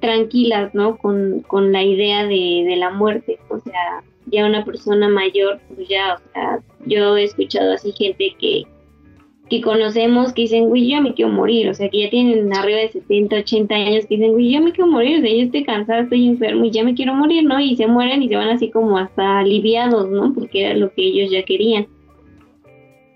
tranquilas, 0.00 0.74
¿no? 0.74 0.98
Con, 0.98 1.44
con 1.46 1.70
la 1.70 1.84
idea 1.84 2.24
de, 2.24 2.64
de 2.66 2.74
la 2.76 2.90
muerte. 2.90 3.38
O 3.50 3.60
sea, 3.60 4.02
ya 4.26 4.46
una 4.46 4.64
persona 4.64 5.08
mayor, 5.08 5.60
pues 5.68 5.86
ya, 5.88 6.14
o 6.14 6.32
sea, 6.32 6.58
yo 6.86 7.16
he 7.16 7.22
escuchado 7.22 7.72
así 7.74 7.92
gente 7.92 8.34
que, 8.40 8.64
que 9.50 9.60
conocemos 9.60 10.32
que 10.32 10.42
dicen, 10.42 10.68
güey, 10.68 10.88
yo 10.88 11.02
me 11.02 11.12
quiero 11.12 11.32
morir, 11.32 11.68
o 11.68 11.74
sea, 11.74 11.88
que 11.88 12.04
ya 12.04 12.10
tienen 12.10 12.54
arriba 12.56 12.78
de 12.78 12.88
70, 12.88 13.36
80 13.36 13.74
años 13.74 14.06
que 14.06 14.14
dicen, 14.16 14.32
güey, 14.32 14.52
yo 14.52 14.62
me 14.62 14.70
quiero 14.70 14.88
morir, 14.88 15.18
o 15.18 15.20
sea, 15.22 15.30
yo 15.30 15.42
estoy 15.42 15.64
cansada, 15.64 16.02
estoy 16.02 16.28
enfermo 16.28 16.64
y 16.64 16.70
ya 16.70 16.84
me 16.84 16.94
quiero 16.94 17.14
morir, 17.14 17.44
¿no? 17.44 17.58
Y 17.58 17.74
se 17.74 17.88
mueren 17.88 18.22
y 18.22 18.28
se 18.28 18.36
van 18.36 18.50
así 18.50 18.70
como 18.70 18.96
hasta 18.96 19.40
aliviados, 19.40 20.08
¿no? 20.08 20.32
Porque 20.32 20.66
era 20.66 20.74
lo 20.74 20.92
que 20.94 21.02
ellos 21.02 21.32
ya 21.32 21.42
querían. 21.42 21.88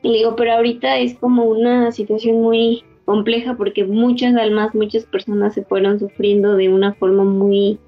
Y 0.02 0.12
digo, 0.12 0.34
pero 0.34 0.54
ahorita 0.54 0.98
es 0.98 1.14
como 1.14 1.44
una 1.44 1.92
situación 1.92 2.42
muy 2.42 2.82
compleja 3.04 3.56
porque 3.56 3.84
muchas 3.84 4.34
almas, 4.34 4.74
muchas 4.74 5.04
personas 5.06 5.54
se 5.54 5.64
fueron 5.64 6.00
sufriendo 6.00 6.56
de 6.56 6.68
una 6.68 6.94
forma 6.94 7.22
muy 7.22 7.78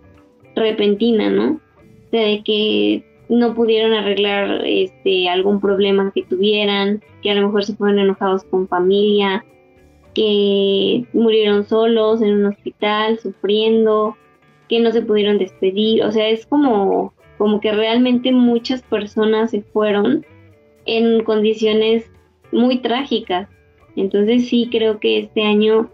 repentina, 0.54 1.30
¿no? 1.30 1.54
O 1.54 2.10
sea, 2.10 2.22
de 2.22 2.44
que 2.44 3.04
no 3.28 3.54
pudieron 3.54 3.92
arreglar 3.92 4.62
este 4.64 5.28
algún 5.28 5.60
problema 5.60 6.12
que 6.14 6.22
tuvieran, 6.22 7.02
que 7.22 7.30
a 7.30 7.34
lo 7.34 7.46
mejor 7.46 7.64
se 7.64 7.74
fueron 7.74 7.98
enojados 7.98 8.44
con 8.44 8.68
familia, 8.68 9.44
que 10.14 11.04
murieron 11.12 11.64
solos 11.64 12.22
en 12.22 12.34
un 12.34 12.46
hospital 12.46 13.18
sufriendo, 13.18 14.16
que 14.68 14.80
no 14.80 14.92
se 14.92 15.02
pudieron 15.02 15.38
despedir, 15.38 16.02
o 16.04 16.12
sea, 16.12 16.28
es 16.28 16.46
como 16.46 17.12
como 17.38 17.60
que 17.60 17.72
realmente 17.72 18.32
muchas 18.32 18.82
personas 18.82 19.50
se 19.50 19.62
fueron 19.62 20.24
en 20.86 21.22
condiciones 21.24 22.10
muy 22.52 22.78
trágicas. 22.78 23.48
Entonces 23.94 24.48
sí 24.48 24.68
creo 24.70 25.00
que 25.00 25.18
este 25.18 25.42
año, 25.42 25.90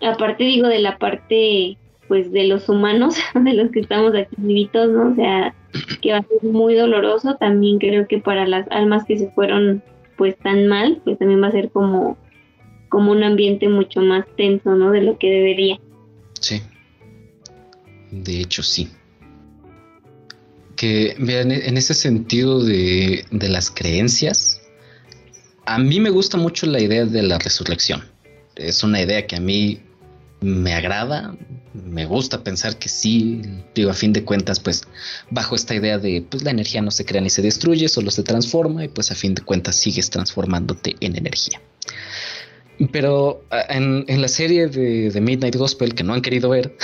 aparte 0.00 0.44
digo 0.44 0.68
de 0.68 0.80
la 0.80 0.98
parte 0.98 1.76
pues 2.08 2.30
de 2.32 2.44
los 2.44 2.68
humanos, 2.68 3.16
de 3.34 3.54
los 3.54 3.70
que 3.70 3.80
estamos 3.80 4.14
aquí 4.14 4.34
vivitos, 4.36 4.90
¿no? 4.90 5.12
O 5.12 5.14
sea, 5.14 5.54
que 6.00 6.12
va 6.12 6.18
a 6.18 6.22
ser 6.22 6.42
muy 6.42 6.74
doloroso, 6.74 7.36
también 7.36 7.78
creo 7.78 8.06
que 8.06 8.18
para 8.18 8.46
las 8.46 8.66
almas 8.70 9.04
que 9.04 9.18
se 9.18 9.30
fueron 9.30 9.82
pues 10.16 10.36
tan 10.38 10.66
mal, 10.66 11.00
pues 11.04 11.18
también 11.18 11.42
va 11.42 11.48
a 11.48 11.52
ser 11.52 11.70
como, 11.70 12.16
como 12.88 13.12
un 13.12 13.22
ambiente 13.22 13.68
mucho 13.68 14.00
más 14.00 14.24
tenso, 14.36 14.74
¿no? 14.74 14.90
De 14.90 15.02
lo 15.02 15.18
que 15.18 15.28
debería. 15.28 15.80
Sí. 16.40 16.62
De 18.10 18.40
hecho, 18.40 18.62
sí. 18.62 18.88
Que, 20.76 21.16
vean, 21.18 21.50
en 21.50 21.76
ese 21.76 21.94
sentido 21.94 22.62
de, 22.64 23.24
de 23.30 23.48
las 23.48 23.70
creencias, 23.70 24.60
a 25.66 25.78
mí 25.78 25.98
me 26.00 26.10
gusta 26.10 26.36
mucho 26.36 26.66
la 26.66 26.80
idea 26.80 27.04
de 27.04 27.22
la 27.22 27.38
resurrección. 27.38 28.02
Es 28.56 28.84
una 28.84 29.00
idea 29.00 29.26
que 29.26 29.36
a 29.36 29.40
mí 29.40 29.80
me 30.40 30.74
agrada, 30.74 31.36
me 31.74 32.06
gusta 32.06 32.42
pensar 32.44 32.78
que 32.78 32.88
sí, 32.88 33.42
digo, 33.74 33.90
a 33.90 33.94
fin 33.94 34.12
de 34.12 34.24
cuentas, 34.24 34.60
pues 34.60 34.84
bajo 35.30 35.54
esta 35.56 35.74
idea 35.74 35.98
de, 35.98 36.24
pues 36.28 36.42
la 36.44 36.50
energía 36.52 36.80
no 36.82 36.90
se 36.90 37.04
crea 37.04 37.20
ni 37.20 37.30
se 37.30 37.42
destruye, 37.42 37.88
solo 37.88 38.10
se 38.10 38.22
transforma 38.22 38.84
y 38.84 38.88
pues 38.88 39.10
a 39.10 39.14
fin 39.14 39.34
de 39.34 39.42
cuentas 39.42 39.76
sigues 39.76 40.08
transformándote 40.10 40.94
en 41.00 41.16
energía. 41.16 41.60
Pero 42.90 43.44
en, 43.68 44.04
en 44.08 44.20
la 44.20 44.28
serie 44.28 44.66
de, 44.66 45.10
de 45.10 45.20
Midnight 45.20 45.54
Gospel 45.56 45.94
que 45.94 46.02
no 46.02 46.12
han 46.14 46.22
querido 46.22 46.48
ver, 46.50 46.76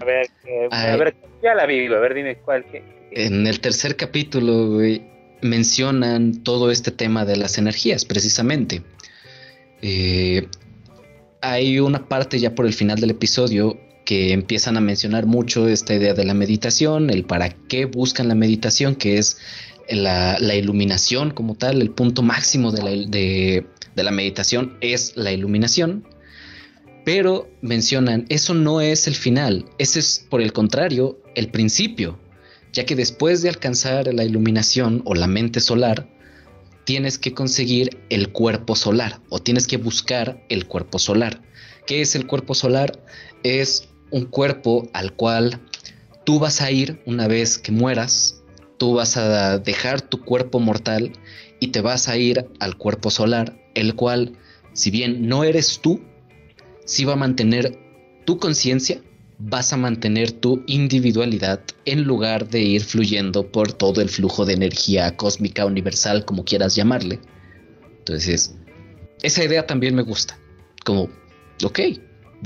A 0.00 0.04
ver, 0.04 0.26
eh, 0.46 0.68
a 0.70 0.96
ver, 0.96 1.16
ya 1.42 1.54
la 1.54 1.66
vi, 1.66 1.86
a 1.86 1.98
ver, 1.98 2.14
dime 2.14 2.36
cuál. 2.38 2.64
qué- 2.70 2.82
qué- 3.12 3.24
en 3.24 3.46
el 3.48 3.58
tercer 3.60 3.96
capítulo 3.96 4.74
güey, 4.74 5.02
mencionan 5.42 6.42
todo 6.44 6.70
este 6.70 6.92
tema 6.92 7.24
de 7.24 7.36
las 7.36 7.58
energías, 7.58 8.04
precisamente. 8.04 8.82
Eh, 9.82 10.46
hay 11.40 11.80
una 11.80 12.08
parte 12.08 12.38
ya 12.38 12.54
por 12.54 12.66
el 12.66 12.72
final 12.72 12.98
del 13.00 13.10
episodio 13.10 13.78
que 14.04 14.32
empiezan 14.32 14.76
a 14.76 14.80
mencionar 14.80 15.26
mucho 15.26 15.68
esta 15.68 15.94
idea 15.94 16.14
de 16.14 16.24
la 16.24 16.34
meditación, 16.34 17.10
el 17.10 17.24
para 17.24 17.50
qué 17.50 17.84
buscan 17.84 18.28
la 18.28 18.34
meditación, 18.34 18.96
que 18.96 19.18
es 19.18 19.38
la, 19.88 20.38
iluminación 20.54 21.30
como 21.30 21.54
tal, 21.54 21.80
el 21.80 21.90
punto 21.90 22.22
máximo 22.22 22.72
de 22.72 22.82
la, 22.82 22.90
de 22.90 23.64
la 24.02 24.10
meditación 24.10 24.76
es 24.80 25.16
la 25.16 25.32
iluminación. 25.32 26.04
Pero 27.04 27.48
mencionan, 27.62 28.26
eso 28.28 28.52
no 28.54 28.80
es 28.80 29.06
el 29.06 29.14
final, 29.14 29.64
ese 29.78 30.00
es 30.00 30.26
por 30.28 30.42
el 30.42 30.52
contrario 30.52 31.18
el 31.34 31.50
principio, 31.50 32.18
ya 32.72 32.84
que 32.84 32.94
después 32.94 33.42
de 33.42 33.48
alcanzar 33.48 34.12
la 34.12 34.24
iluminación 34.24 35.02
o 35.06 35.14
la 35.14 35.26
mente 35.26 35.60
solar, 35.60 36.08
tienes 36.90 37.18
que 37.18 37.34
conseguir 37.34 38.00
el 38.08 38.32
cuerpo 38.32 38.74
solar 38.74 39.20
o 39.28 39.38
tienes 39.38 39.68
que 39.68 39.76
buscar 39.76 40.44
el 40.48 40.66
cuerpo 40.66 40.98
solar. 40.98 41.40
¿Qué 41.86 42.00
es 42.00 42.16
el 42.16 42.26
cuerpo 42.26 42.52
solar? 42.52 43.00
Es 43.44 43.90
un 44.10 44.24
cuerpo 44.24 44.90
al 44.92 45.12
cual 45.12 45.60
tú 46.24 46.40
vas 46.40 46.60
a 46.60 46.72
ir 46.72 47.00
una 47.06 47.28
vez 47.28 47.58
que 47.58 47.70
mueras, 47.70 48.42
tú 48.76 48.94
vas 48.94 49.16
a 49.16 49.60
dejar 49.60 50.00
tu 50.00 50.24
cuerpo 50.24 50.58
mortal 50.58 51.12
y 51.60 51.68
te 51.68 51.80
vas 51.80 52.08
a 52.08 52.16
ir 52.16 52.48
al 52.58 52.76
cuerpo 52.76 53.08
solar, 53.10 53.56
el 53.76 53.94
cual, 53.94 54.36
si 54.72 54.90
bien 54.90 55.28
no 55.28 55.44
eres 55.44 55.78
tú, 55.80 56.00
sí 56.86 57.04
va 57.04 57.12
a 57.12 57.24
mantener 57.24 57.78
tu 58.24 58.40
conciencia, 58.40 59.00
vas 59.42 59.72
a 59.72 59.76
mantener 59.76 60.32
tu 60.32 60.62
individualidad 60.66 61.60
en 61.86 62.04
lugar 62.04 62.48
de 62.48 62.60
ir 62.60 62.84
fluyendo 62.84 63.50
por 63.50 63.72
todo 63.72 64.02
el 64.02 64.08
flujo 64.08 64.44
de 64.44 64.52
energía 64.52 65.16
cósmica 65.16 65.64
universal, 65.64 66.24
como 66.24 66.44
quieras 66.44 66.76
llamarle. 66.76 67.18
Entonces, 67.98 68.54
esa 69.22 69.42
idea 69.42 69.66
también 69.66 69.94
me 69.94 70.02
gusta. 70.02 70.38
Como, 70.84 71.08
ok, 71.64 71.80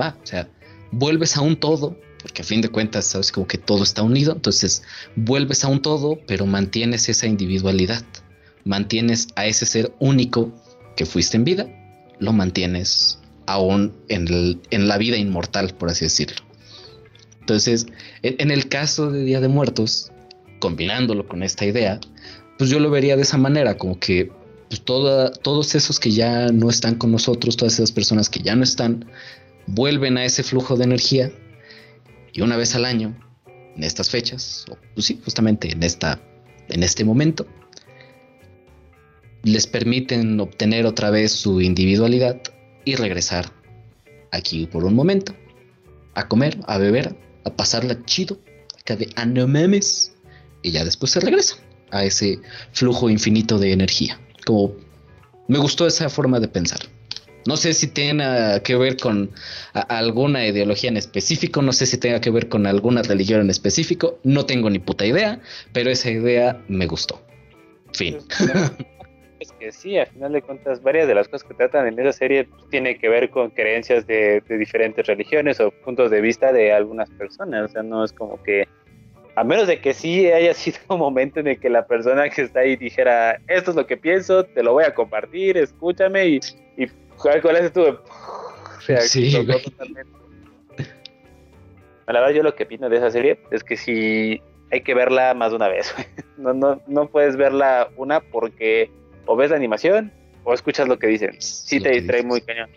va, 0.01 0.17
o 0.23 0.27
sea, 0.27 0.49
vuelves 0.93 1.37
a 1.37 1.41
un 1.41 1.57
todo, 1.57 1.99
porque 2.23 2.43
a 2.43 2.45
fin 2.45 2.61
de 2.61 2.69
cuentas 2.69 3.07
sabes 3.07 3.33
como 3.33 3.49
que 3.49 3.59
todo 3.59 3.83
está 3.83 4.03
unido, 4.03 4.33
entonces 4.33 4.83
vuelves 5.17 5.65
a 5.65 5.69
un 5.69 5.83
todo, 5.83 6.21
pero 6.27 6.47
mantienes 6.47 7.09
esa 7.09 7.27
individualidad, 7.27 8.05
mantienes 8.65 9.29
a 9.35 9.47
ese 9.47 9.67
ser 9.67 9.93
único 9.99 10.53
que 10.97 11.07
fuiste 11.07 11.37
en 11.37 11.45
vida, 11.45 11.67
lo 12.21 12.33
mantienes 12.33 13.19
aún 13.47 13.93
en, 14.09 14.61
en 14.71 14.89
la 14.89 14.97
vida 14.97 15.17
inmortal, 15.17 15.75
por 15.75 15.91
así 15.91 16.05
decirlo. 16.05 16.44
Entonces, 17.45 17.87
en, 18.23 18.51
el 18.51 18.71
caso 18.71 19.11
de 19.11 19.23
Día 19.23 19.39
de 19.39 19.49
Muertos, 19.49 20.11
combinándolo 20.61 21.29
con 21.29 21.43
esta 21.43 21.67
idea, 21.67 22.01
pues 22.57 22.71
yo 22.71 22.79
lo 22.79 22.89
vería 22.89 23.17
de 23.17 23.23
esa 23.23 23.37
manera, 23.37 23.77
como 23.77 23.99
que 23.99 24.33
pues, 24.71 24.81
todos 24.83 25.75
esos 25.75 26.01
que 26.01 26.11
ya 26.11 26.49
no 26.49 26.71
están 26.71 26.95
con 26.95 27.13
nosotros, 27.13 27.59
todas 27.59 27.75
esas 27.75 27.93
personas 27.93 28.31
que 28.31 28.41
ya 28.41 28.57
no 28.57 28.65
están, 28.65 29.05
vuelven 29.67 30.17
a 30.17 30.25
ese 30.25 30.43
flujo 30.43 30.75
de 30.79 30.85
energía 30.85 31.33
y 32.33 32.41
una 32.41 32.57
vez 32.57 32.75
al 32.75 32.87
año, 32.87 33.15
en 33.77 33.85
estas 33.85 34.09
fechas, 34.09 34.65
o 34.71 34.79
pues 34.95 35.05
sí, 35.05 35.21
justamente 35.23 35.71
en, 35.71 35.83
esta, 35.83 36.19
en 36.71 36.83
este 36.83 37.05
momento, 37.05 37.47
les 39.43 39.67
permiten 39.67 40.41
obtener 40.41 40.87
otra 40.87 41.11
vez 41.11 41.33
su 41.33 41.61
individualidad 41.61 42.41
y 42.87 42.95
regresar 42.95 43.53
aquí 44.33 44.65
por 44.65 44.87
un 44.87 44.95
momento, 44.95 45.35
a 46.15 46.27
comer, 46.27 46.59
a 46.67 46.79
beber, 46.79 47.15
a 47.45 47.51
pasarla 47.51 48.05
chido, 48.05 48.39
acá 48.81 48.97
de 48.97 49.09
ah, 49.17 49.27
no 49.27 49.47
mames", 49.47 50.13
y 50.63 50.71
ya 50.71 50.85
después 50.85 51.13
se 51.13 51.21
regresa 51.21 51.57
a 51.91 52.05
ese 52.05 52.41
flujo 52.73 53.09
infinito 53.11 53.59
de 53.59 53.73
energía. 53.73 54.21
Como 54.45 54.75
Me 55.47 55.59
gustó 55.59 55.87
esa 55.87 56.09
forma 56.09 56.41
de 56.41 56.49
pensar. 56.49 56.81
No 57.47 57.59
sé 57.59 57.75
si 57.75 57.89
tenga 57.89 58.61
que 58.63 58.75
ver 58.75 58.97
con 58.97 59.31
alguna 59.73 60.47
ideología 60.47 60.89
en 60.89 60.97
específico, 60.97 61.61
no 61.61 61.75
sé 61.75 61.85
si 61.85 61.99
tenga 61.99 62.21
que 62.21 62.31
ver 62.31 62.49
con 62.49 62.67
alguna 62.67 63.03
religión 63.03 63.43
en 63.43 63.51
específico, 63.51 64.19
no 64.25 64.47
tengo 64.47 64.71
ni 64.71 64.79
puta 64.79 65.05
idea, 65.05 65.41
pero 65.75 65.91
esa 65.91 66.11
idea 66.11 66.65
me 66.69 66.87
gustó. 66.87 67.23
Fin. 67.93 68.19
Es 69.65 69.77
que 69.77 69.81
sí, 69.81 69.99
a 69.99 70.05
final 70.05 70.33
de 70.33 70.43
cuentas, 70.43 70.83
varias 70.83 71.09
de 71.09 71.15
las 71.15 71.27
cosas 71.27 71.49
que 71.49 71.55
tratan 71.55 71.87
en 71.87 71.99
esa 71.99 72.13
serie 72.13 72.45
pues, 72.45 72.69
tiene 72.69 72.99
que 72.99 73.09
ver 73.09 73.31
con 73.31 73.49
creencias 73.49 74.07
de, 74.07 74.43
diferentes 74.47 75.07
religiones 75.07 75.59
o 75.59 75.71
puntos 75.71 76.11
de 76.11 76.21
vista 76.21 76.53
de 76.53 76.71
algunas 76.71 77.09
personas. 77.11 77.71
O 77.71 77.73
sea, 77.73 77.83
no 77.83 78.05
es 78.05 78.13
como 78.13 78.43
que, 78.43 78.69
a 79.37 79.43
menos 79.43 79.67
de 79.67 79.81
que 79.81 79.95
sí 79.95 80.31
haya 80.31 80.53
sido 80.55 80.79
un 80.91 80.99
momento 80.99 81.41
en 81.41 81.47
el 81.47 81.59
que 81.59 81.71
la 81.71 81.87
persona 81.87 82.29
que 82.29 82.43
está 82.43 82.61
ahí 82.61 82.77
dijera, 82.77 83.41
esto 83.49 83.71
es 83.71 83.77
lo 83.77 83.87
que 83.87 83.97
pienso, 83.97 84.45
te 84.45 84.63
lo 84.63 84.75
voy 84.75 84.85
a 84.85 84.95
compartir, 84.95 85.57
escúchame 85.57 86.27
y, 86.27 86.41
y 86.77 86.87
¿cuál 87.17 87.57
es 87.57 87.73
tu? 87.73 87.85
O 87.85 88.81
sea, 88.81 89.01
sí, 89.01 89.33
La 92.07 92.21
verdad, 92.21 92.31
yo 92.31 92.43
lo 92.43 92.55
que 92.55 92.65
opino 92.65 92.91
de 92.91 92.99
esa 92.99 93.11
serie 93.11 93.39
es 93.51 93.65
que 93.65 93.79
sí 93.79 94.43
hay 94.71 94.83
que 94.83 94.93
verla 94.93 95.33
más 95.33 95.53
de 95.53 95.57
una 95.57 95.69
vez. 95.69 95.95
No, 96.37 96.53
no, 96.53 96.83
no 96.89 97.07
puedes 97.07 97.37
verla 97.37 97.91
una 97.97 98.19
porque 98.19 98.91
o 99.27 99.37
ves 99.37 99.51
la 99.51 99.57
animación 99.57 100.13
o 100.45 100.55
escuchas 100.55 100.89
lo 100.89 100.99
que 100.99 101.07
dicen. 101.07 101.41
Sí 101.41 101.81
te 101.81 101.91
distrae 101.91 102.23
muy 102.23 102.41
cañón. 102.41 102.71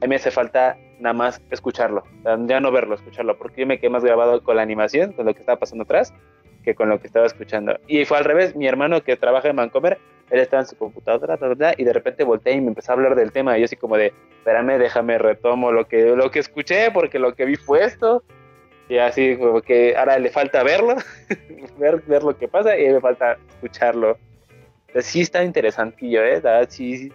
A 0.00 0.06
mí 0.06 0.08
me 0.08 0.16
hace 0.16 0.30
falta 0.30 0.76
nada 0.98 1.12
más 1.12 1.42
escucharlo, 1.50 2.04
ya 2.24 2.60
no 2.60 2.72
verlo, 2.72 2.94
escucharlo, 2.94 3.36
porque 3.36 3.62
yo 3.62 3.66
me 3.66 3.78
quedé 3.78 3.90
más 3.90 4.04
grabado 4.04 4.42
con 4.42 4.56
la 4.56 4.62
animación, 4.62 5.12
con 5.12 5.26
lo 5.26 5.34
que 5.34 5.40
estaba 5.40 5.58
pasando 5.58 5.84
atrás, 5.84 6.14
que 6.64 6.74
con 6.74 6.88
lo 6.88 7.00
que 7.00 7.06
estaba 7.06 7.26
escuchando. 7.26 7.78
Y 7.86 8.04
fue 8.06 8.18
al 8.18 8.24
revés, 8.24 8.56
mi 8.56 8.66
hermano 8.66 9.02
que 9.02 9.16
trabaja 9.16 9.48
en 9.48 9.56
Vancomer, 9.56 9.98
él 10.30 10.40
estaba 10.40 10.62
en 10.62 10.68
su 10.68 10.76
computadora, 10.76 11.38
y 11.76 11.84
de 11.84 11.92
repente 11.92 12.24
volteé 12.24 12.54
y 12.54 12.60
me 12.60 12.68
empezó 12.68 12.92
a 12.92 12.94
hablar 12.94 13.14
del 13.14 13.32
tema, 13.32 13.56
y 13.56 13.60
yo 13.60 13.64
así 13.66 13.76
como 13.76 13.96
de, 13.96 14.12
espérame, 14.38 14.78
déjame, 14.78 15.18
retomo 15.18 15.72
lo 15.72 15.86
que, 15.86 16.16
lo 16.16 16.30
que 16.30 16.38
escuché, 16.38 16.90
porque 16.90 17.18
lo 17.18 17.34
que 17.34 17.44
vi 17.44 17.56
fue 17.56 17.84
esto, 17.84 18.22
y 18.88 18.98
así 18.98 19.36
como 19.36 19.60
que 19.60 19.96
ahora 19.96 20.18
le 20.18 20.30
falta 20.30 20.62
verlo, 20.62 20.96
ver, 21.78 22.02
ver 22.06 22.22
lo 22.22 22.36
que 22.38 22.48
pasa, 22.48 22.78
y 22.78 22.88
me 22.88 23.00
falta 23.00 23.36
escucharlo 23.50 24.16
sí 25.00 25.20
está 25.20 25.44
interesantillo, 25.44 26.22
¿eh? 26.24 26.40
La 26.42 26.68
sí, 26.68 27.10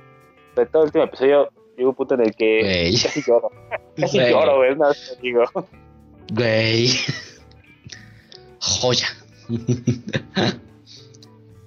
de 0.56 0.66
todo 0.66 0.84
el 0.84 0.88
último 0.88 1.04
episodio 1.04 1.50
llegó 1.78 1.90
un 1.90 1.96
punto 1.96 2.16
en 2.16 2.22
el 2.22 2.36
que 2.36 2.92
casi 3.02 3.22
lloro. 3.22 3.52
Casi 3.98 4.20
lloro, 4.20 4.58
güey, 4.58 4.76
no 4.76 4.88
digo. 5.22 5.44
Güey. 6.34 6.90
Joya. 8.60 9.08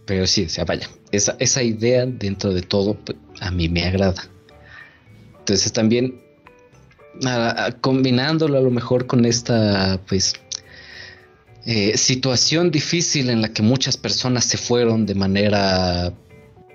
Pero 0.05 0.27
sí, 0.27 0.45
o 0.45 0.49
sea, 0.49 0.65
vaya, 0.65 0.89
esa, 1.13 1.37
esa 1.39 1.63
idea 1.63 2.05
dentro 2.07 2.53
de 2.53 2.63
todo 2.63 2.95
pues, 2.95 3.17
a 3.41 3.51
mí 3.51 3.69
me 3.69 3.85
agrada. 3.85 4.25
Entonces 5.39 5.73
también 5.73 6.21
combinándolo 7.81 8.59
a 8.59 8.61
lo 8.61 8.71
mejor 8.71 9.07
con 9.07 9.25
esta, 9.25 10.01
pues, 10.09 10.35
eh, 11.71 11.99
situación 11.99 12.71
difícil 12.71 13.29
en 13.29 13.43
la 13.43 13.53
que 13.53 13.61
muchas 13.61 13.99
personas 13.99 14.47
se 14.47 14.57
fueron 14.57 15.05
de 15.05 15.15
manera, 15.15 16.15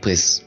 pues, 0.03 0.45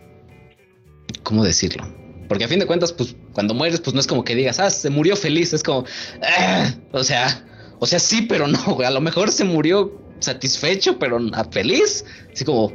¿cómo 1.25 1.43
decirlo? 1.43 1.85
Porque 2.29 2.45
a 2.45 2.49
fin 2.49 2.61
de 2.61 2.67
cuentas, 2.67 2.93
pues, 2.93 3.17
cuando 3.33 3.55
mueres, 3.55 3.81
pues 3.81 3.93
no 3.93 3.99
es 3.99 4.07
como 4.07 4.23
que 4.23 4.37
digas, 4.37 4.61
ah, 4.61 4.71
se 4.71 4.89
murió 4.89 5.17
feliz, 5.17 5.53
es 5.53 5.65
como, 5.65 5.85
ah", 6.23 6.73
o 6.93 7.03
sea, 7.03 7.45
o 7.81 7.87
sea, 7.87 7.99
sí, 7.99 8.23
pero 8.23 8.47
no, 8.47 8.79
a 8.87 8.91
lo 8.93 9.01
mejor 9.01 9.33
se 9.33 9.43
murió 9.43 10.01
satisfecho, 10.21 10.97
pero 10.97 11.19
feliz, 11.51 12.05
así 12.33 12.45
como, 12.45 12.73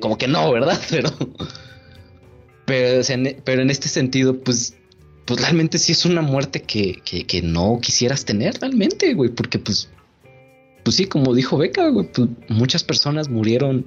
como 0.00 0.18
que 0.18 0.26
no, 0.26 0.50
¿verdad? 0.50 0.80
Pero, 0.90 1.10
pero, 2.66 3.02
pero 3.44 3.62
en 3.62 3.70
este 3.70 3.88
sentido, 3.88 4.40
pues, 4.40 4.74
pues 5.26 5.40
realmente 5.40 5.78
sí 5.78 5.92
es 5.92 6.04
una 6.04 6.22
muerte 6.22 6.60
que, 6.60 7.00
que, 7.04 7.24
que 7.24 7.40
no 7.40 7.78
quisieras 7.80 8.24
tener 8.24 8.58
realmente, 8.60 9.14
güey, 9.14 9.30
porque 9.30 9.60
pues 9.60 9.88
pues 10.82 10.96
sí, 10.96 11.06
como 11.06 11.34
dijo 11.34 11.58
Beca, 11.58 11.88
güey, 11.88 12.08
pues 12.12 12.28
muchas 12.48 12.84
personas 12.84 13.28
murieron 13.28 13.84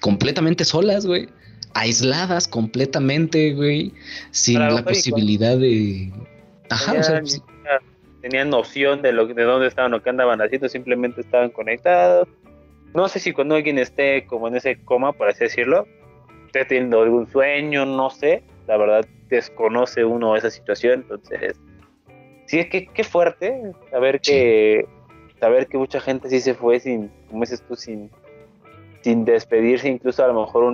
completamente 0.00 0.64
solas, 0.64 1.06
güey. 1.06 1.28
Aisladas 1.74 2.48
completamente, 2.48 3.52
güey. 3.54 3.92
Sin 4.30 4.58
la 4.58 4.84
posibilidad 4.84 5.56
de. 5.56 6.12
Ajá, 6.68 6.94
o 6.98 7.02
sea. 7.02 7.22
Tenían 8.20 8.50
noción 8.50 9.00
de, 9.00 9.12
lo, 9.12 9.26
de 9.26 9.42
dónde 9.44 9.66
estaban 9.66 9.94
o 9.94 10.02
qué 10.02 10.10
andaban 10.10 10.42
haciendo, 10.42 10.68
simplemente 10.68 11.22
estaban 11.22 11.50
conectados. 11.50 12.28
No 12.92 13.08
sé 13.08 13.18
si 13.18 13.32
cuando 13.32 13.54
alguien 13.54 13.78
esté 13.78 14.26
como 14.26 14.48
en 14.48 14.56
ese 14.56 14.76
coma, 14.84 15.12
por 15.12 15.28
así 15.28 15.44
decirlo, 15.44 15.86
esté 16.46 16.66
teniendo 16.66 17.00
algún 17.00 17.30
sueño, 17.30 17.86
no 17.86 18.10
sé. 18.10 18.42
La 18.66 18.76
verdad, 18.76 19.06
desconoce 19.28 20.04
uno 20.04 20.36
esa 20.36 20.50
situación, 20.50 21.00
entonces. 21.02 21.58
Sí, 22.46 22.58
es 22.58 22.66
que 22.66 22.88
qué 22.88 23.04
fuerte 23.04 23.72
saber 23.90 24.20
que 24.20 24.86
saber 25.40 25.66
que 25.66 25.78
mucha 25.78 26.00
gente 26.00 26.28
sí 26.28 26.40
se 26.40 26.54
fue 26.54 26.78
sin, 26.78 27.10
como 27.28 27.40
dices 27.40 27.62
tú, 27.66 27.74
sin, 27.74 28.10
sin 29.02 29.24
despedirse, 29.24 29.88
incluso 29.88 30.22
a 30.22 30.28
lo 30.28 30.40
mejor 30.40 30.64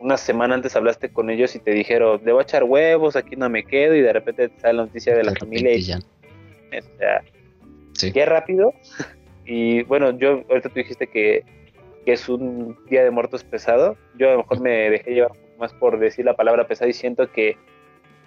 una 0.00 0.16
semana 0.16 0.54
antes 0.54 0.74
hablaste 0.74 1.10
con 1.10 1.28
ellos 1.28 1.54
y 1.54 1.58
te 1.58 1.72
dijeron, 1.72 2.20
debo 2.24 2.40
echar 2.40 2.64
huevos, 2.64 3.14
aquí 3.14 3.36
no 3.36 3.48
me 3.50 3.64
quedo, 3.64 3.94
y 3.94 4.00
de 4.00 4.12
repente 4.12 4.48
te 4.48 4.60
sale 4.60 4.74
la 4.74 4.84
noticia 4.86 5.14
de, 5.14 5.22
la 5.22 5.34
familia 5.34 5.74
y 5.74 5.82
ya. 5.82 5.98
O 5.98 6.98
sea, 6.98 8.12
qué 8.12 8.24
rápido. 8.24 8.72
y 9.44 9.82
bueno, 9.82 10.16
yo 10.18 10.42
ahorita 10.48 10.70
tú 10.70 10.74
dijiste 10.76 11.06
que, 11.06 11.44
que, 12.04 12.12
es 12.12 12.28
un 12.28 12.76
día 12.88 13.04
de 13.04 13.10
muertos 13.10 13.44
pesado. 13.44 13.96
Yo 14.18 14.28
a 14.28 14.32
lo 14.32 14.38
mejor 14.38 14.60
me 14.60 14.90
dejé 14.90 15.12
llevar 15.12 15.32
más 15.58 15.72
por 15.74 15.98
decir 15.98 16.24
la 16.24 16.36
palabra 16.36 16.66
pesado 16.66 16.88
y 16.88 16.94
siento 16.94 17.30
que 17.30 17.56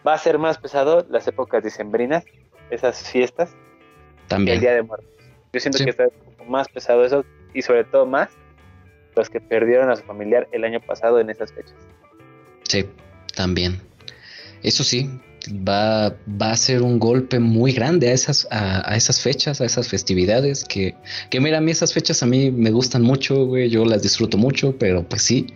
va 0.05 0.13
a 0.13 0.17
ser 0.17 0.37
más 0.37 0.59
pesado 0.59 1.05
las 1.09 1.27
épocas 1.27 1.63
decembrinas, 1.63 2.25
esas 2.69 3.11
fiestas, 3.11 3.55
También. 4.27 4.55
el 4.55 4.61
día 4.61 4.73
de 4.73 4.83
muertos. 4.83 5.18
Yo 5.53 5.59
siento 5.59 5.83
que 5.83 5.89
está 5.89 6.07
más 6.47 6.67
pesado 6.67 7.05
eso 7.05 7.25
y 7.53 7.61
sobre 7.61 7.83
todo 7.83 8.05
más 8.05 8.29
los 9.15 9.29
que 9.29 9.41
perdieron 9.41 9.89
a 9.89 9.95
su 9.95 10.03
familiar 10.03 10.47
el 10.51 10.63
año 10.63 10.79
pasado 10.79 11.19
en 11.19 11.29
esas 11.29 11.51
fechas. 11.51 11.75
Sí, 12.67 12.85
también. 13.35 13.79
Eso 14.61 14.83
sí, 14.83 15.09
va, 15.47 16.15
va 16.41 16.51
a 16.51 16.57
ser 16.57 16.81
un 16.81 16.99
golpe 16.99 17.39
muy 17.39 17.71
grande 17.71 18.09
a 18.09 18.13
esas, 18.13 18.47
a, 18.51 18.95
esas 18.95 19.21
fechas, 19.21 19.61
a 19.61 19.65
esas 19.65 19.87
festividades, 19.87 20.63
que, 20.63 20.95
que 21.29 21.39
mira, 21.39 21.57
a 21.57 21.61
mí 21.61 21.71
esas 21.71 21.93
fechas 21.93 22.21
a 22.23 22.25
mí 22.25 22.51
me 22.51 22.71
gustan 22.71 23.01
mucho, 23.01 23.45
güey, 23.45 23.69
yo 23.69 23.85
las 23.85 24.03
disfruto 24.03 24.37
mucho, 24.37 24.75
pero 24.77 25.07
pues 25.07 25.23
sí, 25.23 25.47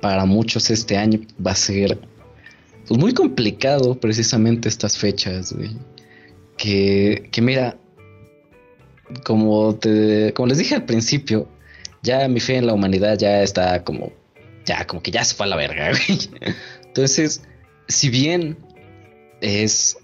para 0.00 0.24
muchos 0.24 0.70
este 0.70 0.96
año 0.96 1.20
va 1.44 1.52
a 1.52 1.56
ser 1.56 1.98
pues, 2.86 3.00
muy 3.00 3.14
complicado 3.14 3.98
precisamente 3.98 4.68
estas 4.68 4.98
fechas, 4.98 5.52
güey. 5.52 5.76
Que, 6.56 7.28
que 7.32 7.42
mira, 7.42 7.76
como, 9.22 9.74
te, 9.76 10.32
como 10.34 10.48
les 10.48 10.58
dije 10.58 10.74
al 10.74 10.84
principio, 10.84 11.48
ya 12.02 12.26
mi 12.28 12.40
fe 12.40 12.56
en 12.56 12.66
la 12.66 12.74
humanidad 12.74 13.18
ya 13.18 13.42
está 13.42 13.84
como, 13.84 14.12
ya 14.64 14.86
como 14.86 15.02
que 15.02 15.10
ya 15.10 15.24
se 15.24 15.34
fue 15.34 15.46
a 15.46 15.48
la 15.50 15.56
verga, 15.56 15.92
Entonces, 16.86 17.42
si 17.88 18.08
bien 18.08 18.56
es 19.40 19.96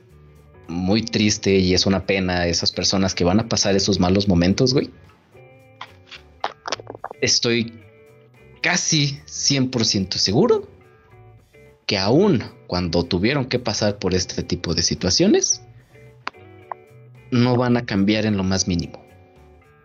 muy 0.68 1.02
triste 1.02 1.56
y 1.56 1.74
es 1.74 1.86
una 1.86 2.06
pena 2.06 2.46
esas 2.46 2.72
personas 2.72 3.14
que 3.14 3.24
van 3.24 3.40
a 3.40 3.48
pasar 3.48 3.74
esos 3.74 3.98
malos 3.98 4.28
momentos, 4.28 4.72
güey, 4.72 4.90
estoy 7.20 7.72
casi 8.62 9.20
100% 9.26 10.14
seguro 10.14 10.68
que 11.86 11.98
aún 11.98 12.44
cuando 12.66 13.04
tuvieron 13.04 13.46
que 13.46 13.58
pasar 13.58 13.98
por 13.98 14.14
este 14.14 14.42
tipo 14.42 14.74
de 14.74 14.82
situaciones, 14.82 15.62
no 17.30 17.56
van 17.56 17.76
a 17.76 17.84
cambiar 17.84 18.26
en 18.26 18.36
lo 18.36 18.44
más 18.44 18.66
mínimo. 18.66 19.04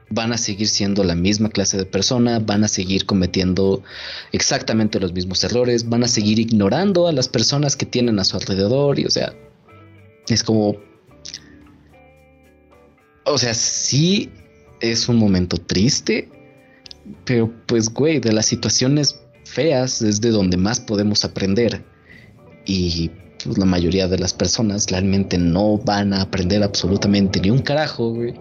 Van 0.09 0.31
a 0.31 0.37
seguir 0.37 0.67
siendo 0.67 1.03
la 1.03 1.15
misma 1.15 1.49
clase 1.49 1.77
de 1.77 1.85
persona, 1.85 2.39
van 2.39 2.63
a 2.63 2.67
seguir 2.67 3.05
cometiendo 3.05 3.83
exactamente 4.31 4.99
los 4.99 5.13
mismos 5.13 5.43
errores, 5.43 5.89
van 5.89 6.03
a 6.03 6.07
seguir 6.07 6.39
ignorando 6.39 7.07
a 7.07 7.11
las 7.11 7.27
personas 7.27 7.75
que 7.75 7.85
tienen 7.85 8.19
a 8.19 8.23
su 8.23 8.37
alrededor 8.37 8.99
y 8.99 9.05
o 9.05 9.09
sea, 9.09 9.33
es 10.27 10.43
como... 10.43 10.75
O 13.25 13.37
sea, 13.39 13.55
sí 13.55 14.29
es 14.79 15.09
un 15.09 15.17
momento 15.17 15.57
triste, 15.57 16.29
pero 17.25 17.51
pues 17.65 17.89
güey, 17.89 18.19
de 18.19 18.31
las 18.31 18.45
situaciones 18.45 19.19
feas 19.45 20.01
es 20.01 20.21
de 20.21 20.29
donde 20.29 20.57
más 20.57 20.79
podemos 20.79 21.25
aprender. 21.25 21.83
Y 22.67 23.11
pues, 23.45 23.57
la 23.57 23.65
mayoría 23.65 24.07
de 24.07 24.17
las 24.17 24.33
personas 24.33 24.87
realmente 24.89 25.37
no 25.37 25.77
van 25.77 26.13
a 26.13 26.21
aprender 26.21 26.63
absolutamente 26.63 27.39
ni 27.39 27.49
un 27.49 27.59
carajo, 27.59 28.11
güey, 28.11 28.33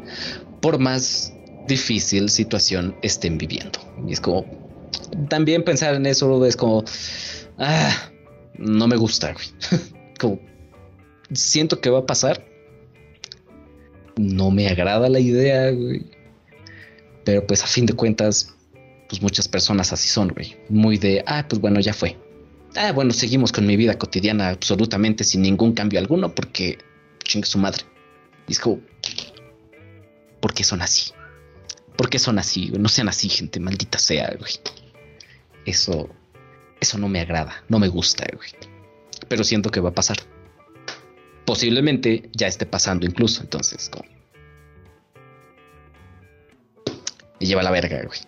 por 0.60 0.78
más 0.78 1.32
difícil 1.68 2.30
situación 2.30 2.96
estén 3.02 3.38
viviendo. 3.38 3.78
Y 4.08 4.12
es 4.12 4.20
como, 4.20 4.44
también 5.28 5.62
pensar 5.62 5.94
en 5.94 6.06
eso 6.06 6.44
es 6.46 6.56
como, 6.56 6.84
ah, 7.58 8.10
no 8.58 8.88
me 8.88 8.96
gusta, 8.96 9.32
güey. 9.32 9.46
como, 10.20 10.40
siento 11.32 11.80
que 11.80 11.90
va 11.90 12.00
a 12.00 12.06
pasar. 12.06 12.44
No 14.16 14.50
me 14.50 14.68
agrada 14.68 15.08
la 15.08 15.20
idea, 15.20 15.70
güey. 15.70 16.06
Pero 17.24 17.46
pues 17.46 17.62
a 17.62 17.66
fin 17.66 17.86
de 17.86 17.94
cuentas, 17.94 18.54
pues 19.08 19.20
muchas 19.20 19.48
personas 19.48 19.92
así 19.92 20.08
son, 20.08 20.28
güey. 20.28 20.56
Muy 20.68 20.98
de, 20.98 21.22
ah, 21.26 21.44
pues 21.48 21.60
bueno, 21.60 21.80
ya 21.80 21.92
fue. 21.92 22.16
Ah, 22.76 22.92
bueno, 22.92 23.12
seguimos 23.12 23.52
con 23.52 23.66
mi 23.66 23.76
vida 23.76 23.98
cotidiana 23.98 24.48
absolutamente 24.50 25.24
sin 25.24 25.42
ningún 25.42 25.72
cambio 25.72 25.98
alguno 25.98 26.34
porque 26.34 26.78
chingue 27.22 27.46
su 27.46 27.58
madre. 27.58 27.84
Y 28.48 28.52
es 28.52 28.60
como, 28.60 28.80
¿por 30.40 30.52
qué 30.52 30.64
son 30.64 30.82
así? 30.82 31.12
¿Por 31.96 32.10
qué 32.10 32.18
son 32.18 32.38
así? 32.38 32.70
No 32.78 32.88
sean 32.88 33.08
así, 33.08 33.28
gente, 33.28 33.60
maldita 33.60 33.98
sea, 33.98 34.34
güey. 34.38 34.52
Eso, 35.64 36.08
eso 36.80 36.98
no 36.98 37.08
me 37.08 37.20
agrada, 37.20 37.64
no 37.68 37.78
me 37.78 37.88
gusta, 37.88 38.26
güey. 38.34 38.50
Pero 39.28 39.44
siento 39.44 39.70
que 39.70 39.80
va 39.80 39.90
a 39.90 39.94
pasar. 39.94 40.18
Posiblemente 41.46 42.28
ya 42.32 42.46
esté 42.46 42.66
pasando 42.66 43.06
incluso, 43.06 43.42
entonces, 43.42 43.88
como... 43.88 44.04
Me 47.40 47.46
lleva 47.46 47.62
la 47.62 47.70
verga, 47.70 48.02
güey. 48.04 48.20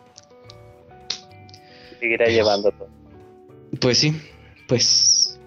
Seguirá 1.98 2.26
llevando 2.26 2.70
todo. 2.72 2.88
Pues 3.80 3.98
sí, 3.98 4.14
pues 4.68 5.38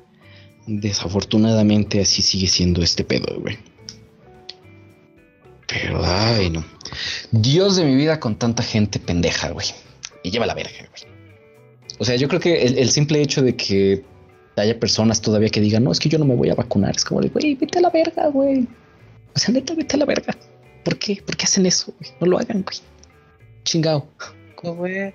desafortunadamente 0.67 2.01
así 2.01 2.21
sigue 2.21 2.47
siendo 2.47 2.81
este 2.81 3.03
pedo, 3.03 3.39
güey. 3.39 3.57
Pero, 5.67 6.01
ay, 6.03 6.49
no. 6.49 6.65
Dios 7.31 7.75
de 7.75 7.85
mi 7.85 7.95
vida 7.95 8.19
con 8.19 8.35
tanta 8.35 8.63
gente 8.63 8.99
pendeja, 8.99 9.49
güey. 9.51 9.67
Y 10.23 10.31
lleva 10.31 10.45
la 10.45 10.55
verga, 10.55 10.71
güey. 10.89 11.13
O 11.99 12.05
sea, 12.05 12.15
yo 12.15 12.27
creo 12.27 12.39
que 12.39 12.63
el, 12.63 12.89
simple 12.89 13.21
hecho 13.21 13.41
de 13.41 13.55
que 13.55 14.03
haya 14.55 14.79
personas 14.79 15.21
todavía 15.21 15.49
que 15.49 15.61
digan, 15.61 15.83
no, 15.83 15.91
es 15.91 15.99
que 15.99 16.09
yo 16.09 16.17
no 16.17 16.25
me 16.25 16.35
voy 16.35 16.49
a 16.49 16.55
vacunar, 16.55 16.95
es 16.95 17.05
como 17.05 17.21
de, 17.21 17.29
güey, 17.29 17.55
vete 17.55 17.79
a 17.79 17.81
la 17.81 17.89
verga, 17.89 18.27
güey. 18.27 18.67
O 19.35 19.39
sea, 19.39 19.53
neta, 19.53 19.75
vete 19.75 19.95
a 19.95 19.99
la 19.99 20.05
verga. 20.05 20.35
¿Por 20.83 20.97
qué? 20.97 21.21
¿Por 21.23 21.35
qué 21.35 21.45
hacen 21.45 21.65
eso, 21.65 21.93
güey? 21.99 22.11
No 22.19 22.27
lo 22.27 22.39
hagan, 22.39 22.63
güey. 22.63 22.77
Chingao. 23.63 24.07
Güey. 24.63 25.13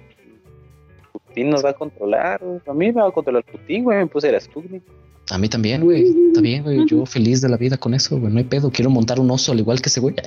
Putin 1.34 1.50
nos 1.50 1.64
va 1.64 1.70
a 1.70 1.74
controlar, 1.74 2.40
güey. 2.40 2.60
A 2.64 2.72
mí 2.72 2.92
me 2.92 3.02
va 3.02 3.08
a 3.08 3.10
controlar 3.10 3.44
Putin, 3.44 3.82
güey. 3.82 3.98
Me 3.98 4.06
puse 4.06 4.30
la 4.30 4.38
Sputnik. 4.38 4.84
A 5.30 5.38
mí 5.38 5.48
también, 5.48 5.82
güey. 5.82 6.14
Está 6.28 6.40
bien, 6.40 6.62
güey. 6.62 6.86
Yo 6.86 7.04
feliz 7.06 7.40
de 7.40 7.48
la 7.48 7.56
vida 7.56 7.76
con 7.76 7.92
eso, 7.92 8.20
güey. 8.20 8.32
No 8.32 8.38
hay 8.38 8.44
pedo. 8.44 8.70
Quiero 8.70 8.88
montar 8.88 9.18
un 9.18 9.28
oso 9.32 9.50
al 9.50 9.58
igual 9.58 9.82
que 9.82 9.88
ese 9.88 9.98
güey. 9.98 10.14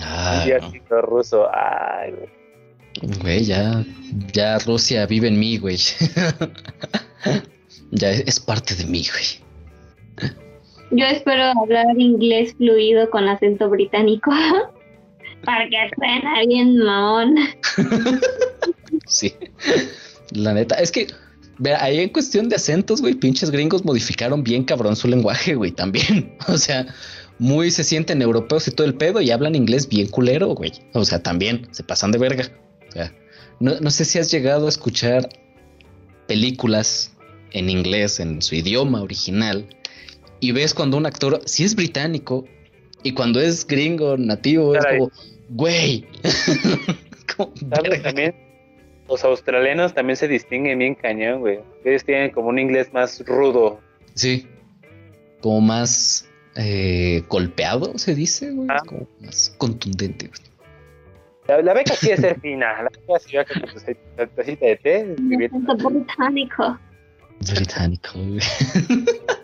Ay, 0.00 0.54
no. 0.88 1.02
Ruso. 1.02 1.46
Ay, 1.52 2.12
güey. 2.12 2.30
Güey, 3.20 3.44
ya, 3.44 3.84
ya 4.32 4.58
Rusia 4.60 5.04
vive 5.04 5.28
en 5.28 5.38
mí, 5.38 5.58
güey. 5.58 5.76
ya 7.90 8.10
es, 8.10 8.24
es 8.26 8.40
parte 8.40 8.74
de 8.74 8.86
mí, 8.86 9.04
güey. 9.10 9.24
Yo 10.92 11.04
espero 11.04 11.42
hablar 11.60 11.98
inglés 11.98 12.54
fluido 12.54 13.10
con 13.10 13.28
acento 13.28 13.68
británico. 13.68 14.30
Para 15.44 15.68
que 15.68 15.90
suena 15.96 16.40
bien 16.46 16.78
mamón. 16.78 17.36
Sí. 19.06 19.34
La 20.30 20.54
neta, 20.54 20.76
es 20.76 20.90
que, 20.90 21.08
vea, 21.58 21.82
ahí 21.82 22.00
en 22.00 22.08
cuestión 22.08 22.48
de 22.48 22.56
acentos, 22.56 23.00
güey, 23.00 23.14
pinches 23.14 23.50
gringos 23.50 23.84
modificaron 23.84 24.42
bien 24.42 24.64
cabrón 24.64 24.96
su 24.96 25.08
lenguaje, 25.08 25.54
güey, 25.54 25.72
también. 25.72 26.36
O 26.48 26.56
sea, 26.56 26.86
muy 27.38 27.70
se 27.70 27.84
sienten 27.84 28.22
europeos 28.22 28.66
y 28.68 28.70
todo 28.70 28.86
el 28.86 28.94
pedo 28.94 29.20
y 29.20 29.30
hablan 29.30 29.54
inglés 29.54 29.88
bien 29.88 30.08
culero, 30.08 30.54
güey. 30.54 30.72
O 30.94 31.04
sea, 31.04 31.22
también 31.22 31.68
se 31.72 31.82
pasan 31.82 32.12
de 32.12 32.18
verga. 32.18 32.44
O 32.88 32.92
sea, 32.92 33.12
no, 33.60 33.78
no 33.80 33.90
sé 33.90 34.04
si 34.04 34.18
has 34.18 34.30
llegado 34.30 34.66
a 34.66 34.68
escuchar 34.68 35.28
películas 36.26 37.12
en 37.52 37.70
inglés, 37.70 38.20
en 38.20 38.42
su 38.42 38.54
idioma 38.54 39.02
original, 39.02 39.66
y 40.40 40.52
ves 40.52 40.74
cuando 40.74 40.96
un 40.96 41.06
actor, 41.06 41.40
si 41.46 41.64
es 41.64 41.74
británico, 41.74 42.44
y 43.02 43.12
cuando 43.12 43.40
es 43.40 43.66
gringo, 43.66 44.16
nativo, 44.16 44.74
es 44.74 44.84
como, 44.84 45.10
güey. 45.48 46.06
Como, 47.36 47.52
¿Sabes 47.56 47.90
verga. 47.90 48.02
también? 48.02 48.34
Los 49.08 49.24
australianos 49.24 49.92
también 49.94 50.16
se 50.16 50.28
distinguen 50.28 50.78
bien 50.78 50.94
cañón, 50.94 51.40
güey. 51.40 51.60
Ellos 51.84 52.04
tienen 52.04 52.30
como 52.30 52.48
un 52.48 52.58
inglés 52.58 52.92
más 52.92 53.22
rudo. 53.26 53.80
Sí. 54.14 54.46
Como 55.42 55.60
más 55.60 56.26
eh, 56.56 57.22
golpeado, 57.28 57.98
se 57.98 58.14
dice, 58.14 58.50
güey. 58.50 58.68
Ah. 58.70 58.80
Como 58.86 59.06
más 59.20 59.54
contundente, 59.58 60.28
güey. 60.28 60.40
La, 61.46 61.60
la 61.60 61.74
beca 61.74 61.94
quiere 62.00 62.16
ser 62.16 62.40
fina. 62.40 62.82
La 62.82 62.88
beca 62.88 63.18
si 63.20 63.36
va 63.36 63.44
con 63.44 63.60
tu 63.62 63.78
ta- 64.16 64.26
tacita 64.28 64.64
de 64.66 64.76
té. 64.76 65.14
británico. 65.18 66.78
Británico, 67.40 68.10
güey. 68.14 68.40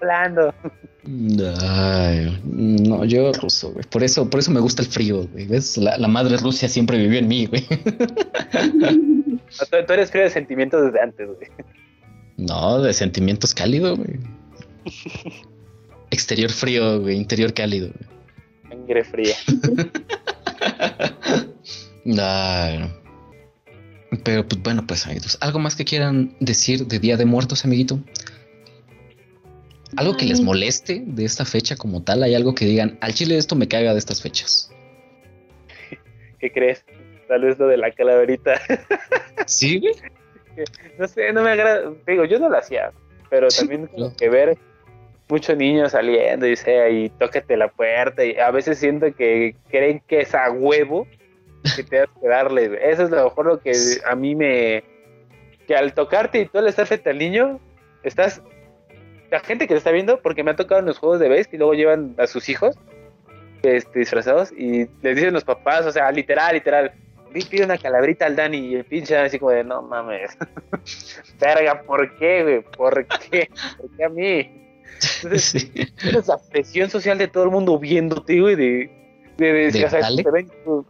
hablando. 0.00 0.54
Ay, 1.60 2.40
no, 2.44 3.04
yo 3.04 3.32
ruso, 3.32 3.72
güey. 3.72 3.84
Por 3.90 4.02
eso, 4.02 4.28
por 4.30 4.40
eso 4.40 4.50
me 4.50 4.60
gusta 4.60 4.82
el 4.82 4.88
frío, 4.88 5.28
güey. 5.28 5.46
¿Ves? 5.46 5.76
La, 5.76 5.98
la 5.98 6.08
madre 6.08 6.36
Rusia 6.38 6.68
siempre 6.68 6.98
vivió 6.98 7.18
en 7.18 7.28
mí, 7.28 7.46
güey. 7.46 7.66
No, 9.60 9.66
tú, 9.70 9.76
tú 9.86 9.92
eres 9.92 10.10
frío 10.10 10.24
de 10.24 10.30
sentimientos 10.30 10.84
desde 10.84 11.00
antes, 11.00 11.26
güey. 11.26 11.48
No, 12.36 12.80
de 12.80 12.92
sentimientos 12.92 13.54
cálidos, 13.54 13.98
güey. 13.98 14.18
Exterior 16.10 16.50
frío, 16.50 17.00
güey. 17.00 17.16
Interior 17.16 17.52
cálido, 17.52 17.88
güey. 17.88 18.08
Sangre 18.68 19.04
fría. 19.04 19.36
Ay, 22.18 22.78
no. 22.78 23.04
Pero 24.22 24.46
pues 24.46 24.62
bueno, 24.62 24.86
pues 24.86 25.04
amiguitos, 25.06 25.38
¿algo 25.40 25.58
más 25.58 25.74
que 25.76 25.84
quieran 25.84 26.36
decir 26.40 26.86
de 26.86 26.98
Día 26.98 27.16
de 27.16 27.24
Muertos, 27.24 27.64
amiguito? 27.64 27.98
¿Algo 29.96 30.16
que 30.16 30.24
les 30.26 30.40
moleste 30.40 31.02
de 31.04 31.24
esta 31.24 31.44
fecha 31.44 31.76
como 31.76 32.02
tal? 32.02 32.22
¿Hay 32.22 32.34
algo 32.34 32.54
que 32.54 32.64
digan, 32.64 32.98
al 33.00 33.14
chile 33.14 33.36
esto 33.36 33.54
me 33.56 33.68
caga 33.68 33.92
de 33.92 33.98
estas 33.98 34.20
fechas? 34.22 34.70
¿Qué 36.38 36.52
crees? 36.52 36.84
Tal 37.28 37.42
vez 37.42 37.58
lo 37.58 37.66
de 37.68 37.76
la 37.76 37.90
calaverita. 37.90 38.60
Sí, 39.46 39.78
güey. 39.78 39.92
No 40.98 41.06
sé, 41.06 41.30
no 41.32 41.42
me 41.42 41.50
agrada. 41.50 41.92
Digo, 42.06 42.24
yo 42.24 42.38
no 42.38 42.48
lo 42.48 42.56
hacía, 42.56 42.92
pero 43.28 43.50
Sí, 43.50 43.58
también 43.58 43.86
como 43.88 44.06
claro. 44.06 44.16
que 44.16 44.28
ver 44.30 44.58
muchos 45.28 45.56
niños 45.56 45.92
saliendo 45.92 46.46
y 46.46 46.56
sea 46.56 46.88
y 46.88 47.10
tócate 47.10 47.56
la 47.56 47.68
puerta 47.68 48.24
y 48.24 48.36
a 48.38 48.50
veces 48.50 48.78
siento 48.78 49.12
que 49.14 49.54
creen 49.68 50.00
que 50.06 50.20
es 50.20 50.34
a 50.34 50.50
huevo 50.50 51.06
que 51.76 51.82
te 51.82 51.98
has 52.00 52.08
que 52.20 52.28
darle. 52.28 52.78
Eso 52.90 53.02
es 53.02 53.10
lo 53.10 53.24
mejor 53.24 53.46
lo 53.46 53.60
que 53.60 53.72
a 54.06 54.14
mí 54.14 54.34
me 54.34 54.82
que 55.66 55.74
al 55.76 55.92
tocarte 55.92 56.40
y 56.40 56.46
tú 56.46 56.58
al 56.58 56.68
estar 56.68 56.86
frente 56.86 57.10
al 57.10 57.18
niño 57.18 57.60
estás 58.02 58.40
la 59.30 59.40
gente 59.40 59.66
que 59.66 59.74
te 59.74 59.78
está 59.78 59.90
viendo 59.90 60.20
porque 60.20 60.42
me 60.44 60.50
ha 60.52 60.56
tocado 60.56 60.80
en 60.80 60.86
los 60.86 60.98
juegos 60.98 61.20
de 61.20 61.28
base 61.28 61.48
y 61.52 61.56
luego 61.56 61.74
llevan 61.74 62.14
a 62.18 62.26
sus 62.26 62.48
hijos 62.48 62.76
este, 63.62 63.98
disfrazados 64.00 64.52
y 64.52 64.86
les 65.02 65.16
dicen 65.16 65.32
los 65.32 65.44
papás, 65.44 65.86
o 65.86 65.92
sea, 65.92 66.10
literal, 66.12 66.54
literal, 66.54 66.92
"Ve 67.32 67.40
y 67.40 67.44
pide 67.44 67.64
una 67.64 67.78
calabrita 67.78 68.26
al 68.26 68.36
Dani 68.36 68.58
y 68.58 68.74
el 68.76 68.84
pinche 68.84 69.14
Dani 69.14 69.26
así 69.26 69.38
como 69.38 69.52
de, 69.52 69.64
no 69.64 69.82
mames, 69.82 70.36
verga, 71.40 71.82
¿por 71.82 72.14
qué, 72.16 72.42
güey? 72.42 72.62
¿Por 72.76 73.06
qué? 73.06 73.48
¿Por 73.78 73.90
qué 73.96 74.04
a 74.04 74.08
mí? 74.08 74.60
Entonces, 75.22 75.44
Sí. 75.72 75.92
la 76.26 76.38
presión 76.52 76.90
social 76.90 77.18
de 77.18 77.28
todo 77.28 77.44
el 77.44 77.50
mundo 77.50 77.78
viéndote, 77.78 78.40
güey, 78.40 78.54
de, 78.54 78.90
de, 79.38 79.52
de, 79.52 79.70
De 79.72 79.84
o 79.84 79.88
sea, 79.90 80.00
te 80.14 80.30
ven, 80.30 80.48
tú, 80.64 80.86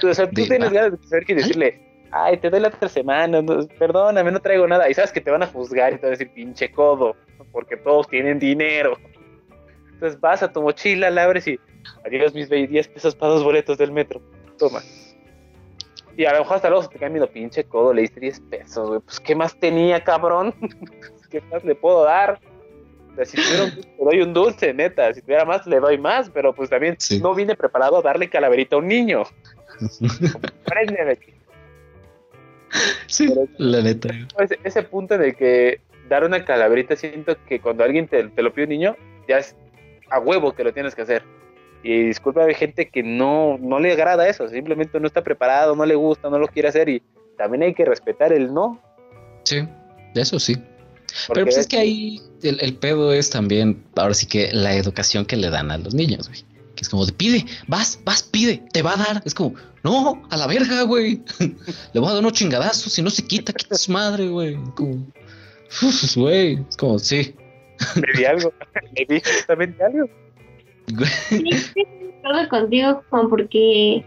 tú- 0.00 0.08
o 0.08 0.14
sea, 0.14 0.28
tú 0.28 0.42
De 0.42 0.48
tienes 0.48 0.68
va- 0.68 0.72
ganas 0.72 1.00
de 1.00 1.06
saber 1.08 1.24
que 1.24 1.34
decirle, 1.36 1.80
ay, 2.10 2.36
te 2.38 2.50
doy 2.50 2.60
la 2.60 2.68
otra 2.68 2.88
semana, 2.88 3.40
no, 3.40 3.66
perdóname, 3.78 4.30
no 4.32 4.40
traigo 4.40 4.66
nada, 4.66 4.90
y 4.90 4.94
sabes 4.94 5.12
que 5.12 5.20
te 5.20 5.30
van 5.30 5.42
a 5.42 5.46
juzgar 5.46 5.92
y 5.92 5.96
te 5.96 6.02
van 6.02 6.08
a 6.14 6.18
decir, 6.18 6.30
pinche 6.34 6.70
codo, 6.70 7.16
porque 7.52 7.76
todos 7.76 8.08
tienen 8.08 8.38
dinero. 8.38 8.98
Entonces 9.92 10.18
vas 10.20 10.42
a 10.42 10.52
tu 10.52 10.62
mochila, 10.62 11.10
la 11.10 11.24
abres 11.24 11.46
y, 11.46 11.60
adiós 12.04 12.34
mis 12.34 12.48
10 12.48 12.88
pesos 12.88 13.14
para 13.14 13.32
dos 13.34 13.44
boletos 13.44 13.78
del 13.78 13.92
metro, 13.92 14.20
toma. 14.58 14.80
Y 16.16 16.24
a 16.24 16.32
lo 16.32 16.40
mejor 16.40 16.56
hasta 16.56 16.68
luego 16.68 16.82
se 16.82 16.90
te 16.90 16.98
cae 16.98 17.26
pinche 17.28 17.64
codo, 17.64 17.94
le 17.94 18.02
diste 18.02 18.20
10 18.20 18.40
pesos, 18.40 18.88
güey, 18.88 19.00
pues 19.00 19.20
¿qué 19.20 19.34
más 19.34 19.58
tenía, 19.58 20.02
cabrón? 20.02 20.54
¿Qué 21.30 21.40
más 21.50 21.64
le 21.64 21.74
puedo 21.74 22.04
dar? 22.04 22.40
O 23.12 23.14
sea, 23.14 23.24
si 23.26 23.36
tuviera 23.36 23.64
un 23.64 23.70
dulce, 23.74 23.88
le 23.98 24.04
doy 24.04 24.20
un 24.22 24.32
dulce, 24.34 24.74
neta. 24.74 25.12
Si 25.12 25.20
tuviera 25.20 25.44
más, 25.44 25.66
le 25.66 25.80
doy 25.80 25.98
más, 25.98 26.30
pero 26.30 26.54
pues 26.54 26.70
también 26.70 26.96
Sí. 26.98 27.20
no 27.20 27.34
vine 27.34 27.54
preparado 27.54 27.98
a 27.98 28.02
darle 28.02 28.28
calaverita 28.30 28.76
a 28.76 28.78
un 28.78 28.88
niño. 28.88 29.24
Préndeme. 30.64 31.18
Sí, 33.06 33.28
Pero- 33.28 33.46
la 33.58 33.82
neta. 33.82 34.08
Ese, 34.38 34.58
ese 34.64 34.82
punto 34.82 35.14
en 35.14 35.24
el 35.24 35.36
que 35.36 35.80
dar 36.08 36.24
una 36.24 36.44
calaverita, 36.44 36.96
siento 36.96 37.36
que 37.46 37.60
cuando 37.60 37.84
alguien 37.84 38.08
te, 38.08 38.24
te 38.28 38.42
lo 38.42 38.52
pide 38.52 38.64
un 38.64 38.70
niño, 38.70 38.96
ya 39.28 39.38
es 39.38 39.56
a 40.10 40.18
huevo 40.18 40.52
que 40.52 40.64
lo 40.64 40.72
tienes 40.72 40.94
que 40.94 41.02
hacer. 41.02 41.22
Y 41.82 42.04
disculpa, 42.04 42.44
hay 42.44 42.54
gente 42.54 42.88
que 42.88 43.02
no, 43.02 43.58
no 43.58 43.80
le 43.80 43.92
agrada 43.92 44.28
eso, 44.28 44.48
simplemente 44.48 45.00
no 45.00 45.06
está 45.06 45.22
preparado, 45.22 45.74
no 45.74 45.84
le 45.84 45.96
gusta, 45.96 46.30
no 46.30 46.38
lo 46.38 46.46
quiere 46.46 46.68
hacer 46.68 46.88
y 46.88 47.02
también 47.36 47.64
hay 47.64 47.74
que 47.74 47.84
respetar 47.84 48.32
el 48.32 48.54
no. 48.54 48.80
Sí, 49.42 49.66
eso 50.14 50.38
sí. 50.38 50.54
porque 51.26 51.34
Pero 51.34 51.46
pues 51.46 51.56
es 51.58 51.66
que 51.66 51.78
ahí 51.78 52.20
el, 52.42 52.60
el 52.60 52.74
pedo 52.74 53.12
es 53.12 53.30
también, 53.30 53.82
ahora 53.96 54.14
sí 54.14 54.26
que 54.26 54.52
la 54.52 54.76
educación 54.76 55.24
que 55.24 55.36
le 55.36 55.50
dan 55.50 55.70
a 55.72 55.78
los 55.78 55.94
niños, 55.94 56.28
güey. 56.28 56.44
Que 56.76 56.82
es 56.82 56.88
como 56.88 57.04
de 57.04 57.12
pide, 57.12 57.44
vas, 57.66 57.98
vas, 58.04 58.22
pide, 58.22 58.62
te 58.72 58.80
va 58.80 58.94
a 58.94 58.96
dar. 58.96 59.22
Es 59.26 59.34
como, 59.34 59.54
no, 59.82 60.22
a 60.30 60.36
la 60.36 60.46
verga, 60.46 60.82
güey. 60.82 61.20
Le 61.92 62.00
voy 62.00 62.08
a 62.08 62.12
dar 62.12 62.20
unos 62.20 62.32
chingadazos, 62.32 62.92
si 62.92 63.02
no 63.02 63.10
se 63.10 63.26
quita, 63.26 63.52
quita 63.52 63.74
su 63.74 63.92
madre, 63.92 64.28
güey. 64.28 64.54
Como, 64.74 65.04
güey. 66.16 66.58
Es 66.68 66.76
como, 66.76 66.98
sí. 66.98 67.34
di 68.16 68.24
algo, 68.24 68.52
le 68.96 69.06
di 69.06 69.20
justamente 69.20 69.82
algo. 69.82 70.08
Sí, 71.28 71.50
estoy 71.50 71.84
de 71.84 72.12
acuerdo 72.18 72.48
contigo, 72.48 73.02
Juan, 73.10 73.28
porque 73.28 74.04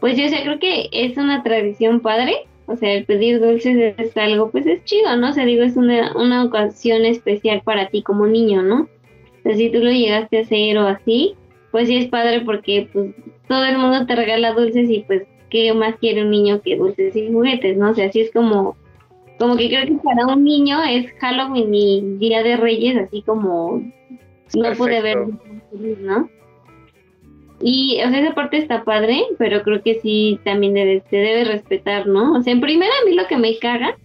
pues 0.00 0.16
yo 0.16 0.28
sé, 0.28 0.42
creo 0.42 0.58
que 0.58 0.88
es 0.92 1.16
una 1.16 1.42
tradición 1.42 2.00
padre. 2.00 2.46
O 2.66 2.76
sea, 2.76 2.92
el 2.92 3.06
pedir 3.06 3.40
dulces 3.40 3.94
es 3.96 4.16
algo, 4.16 4.50
pues 4.50 4.66
es 4.66 4.84
chido, 4.84 5.16
¿no? 5.16 5.30
O 5.30 5.32
sea, 5.32 5.46
digo, 5.46 5.62
es 5.62 5.76
una, 5.76 6.14
una 6.14 6.44
ocasión 6.44 7.06
especial 7.06 7.62
para 7.62 7.88
ti 7.88 8.02
como 8.02 8.26
niño, 8.26 8.62
¿no? 8.62 8.82
O 8.82 9.42
sea, 9.42 9.56
si 9.56 9.70
tú 9.70 9.78
lo 9.78 9.90
llegaste 9.90 10.38
a 10.38 10.42
hacer 10.42 10.76
o 10.76 10.86
así, 10.86 11.34
pues 11.70 11.88
sí 11.88 11.96
es 11.96 12.08
padre 12.08 12.42
porque 12.42 12.90
pues 12.92 13.14
todo 13.48 13.64
el 13.64 13.78
mundo 13.78 14.04
te 14.04 14.14
regala 14.14 14.52
dulces 14.52 14.90
y 14.90 15.00
pues 15.00 15.22
qué 15.48 15.72
más 15.72 15.96
quiere 15.96 16.24
un 16.24 16.30
niño 16.30 16.60
que 16.60 16.76
dulces 16.76 17.16
y 17.16 17.32
juguetes, 17.32 17.78
¿no? 17.78 17.90
O 17.90 17.94
sea, 17.94 18.08
así 18.08 18.20
es 18.20 18.30
como 18.32 18.76
como 19.38 19.56
que 19.56 19.68
creo 19.68 19.86
que 19.86 20.02
para 20.02 20.26
un 20.26 20.44
niño 20.44 20.82
es 20.82 21.12
Halloween 21.20 21.74
y 21.74 22.00
Día 22.18 22.42
de 22.42 22.56
Reyes 22.56 22.96
así 22.96 23.22
como 23.22 23.82
no 24.54 24.72
pude 24.72 25.00
ver, 25.00 25.18
¿no? 25.72 26.28
Y, 27.60 28.00
o 28.04 28.08
sea, 28.08 28.20
esa 28.20 28.34
parte 28.34 28.56
está 28.56 28.84
padre, 28.84 29.20
pero 29.36 29.62
creo 29.62 29.82
que 29.82 30.00
sí 30.00 30.38
también 30.44 30.74
debe, 30.74 31.02
se 31.10 31.16
debe 31.16 31.44
respetar, 31.44 32.06
¿no? 32.06 32.34
O 32.34 32.42
sea, 32.42 32.52
en 32.52 32.60
primera 32.60 32.92
a 33.02 33.04
mí 33.04 33.14
lo 33.14 33.26
que 33.26 33.36
me 33.36 33.58
caga, 33.58 33.96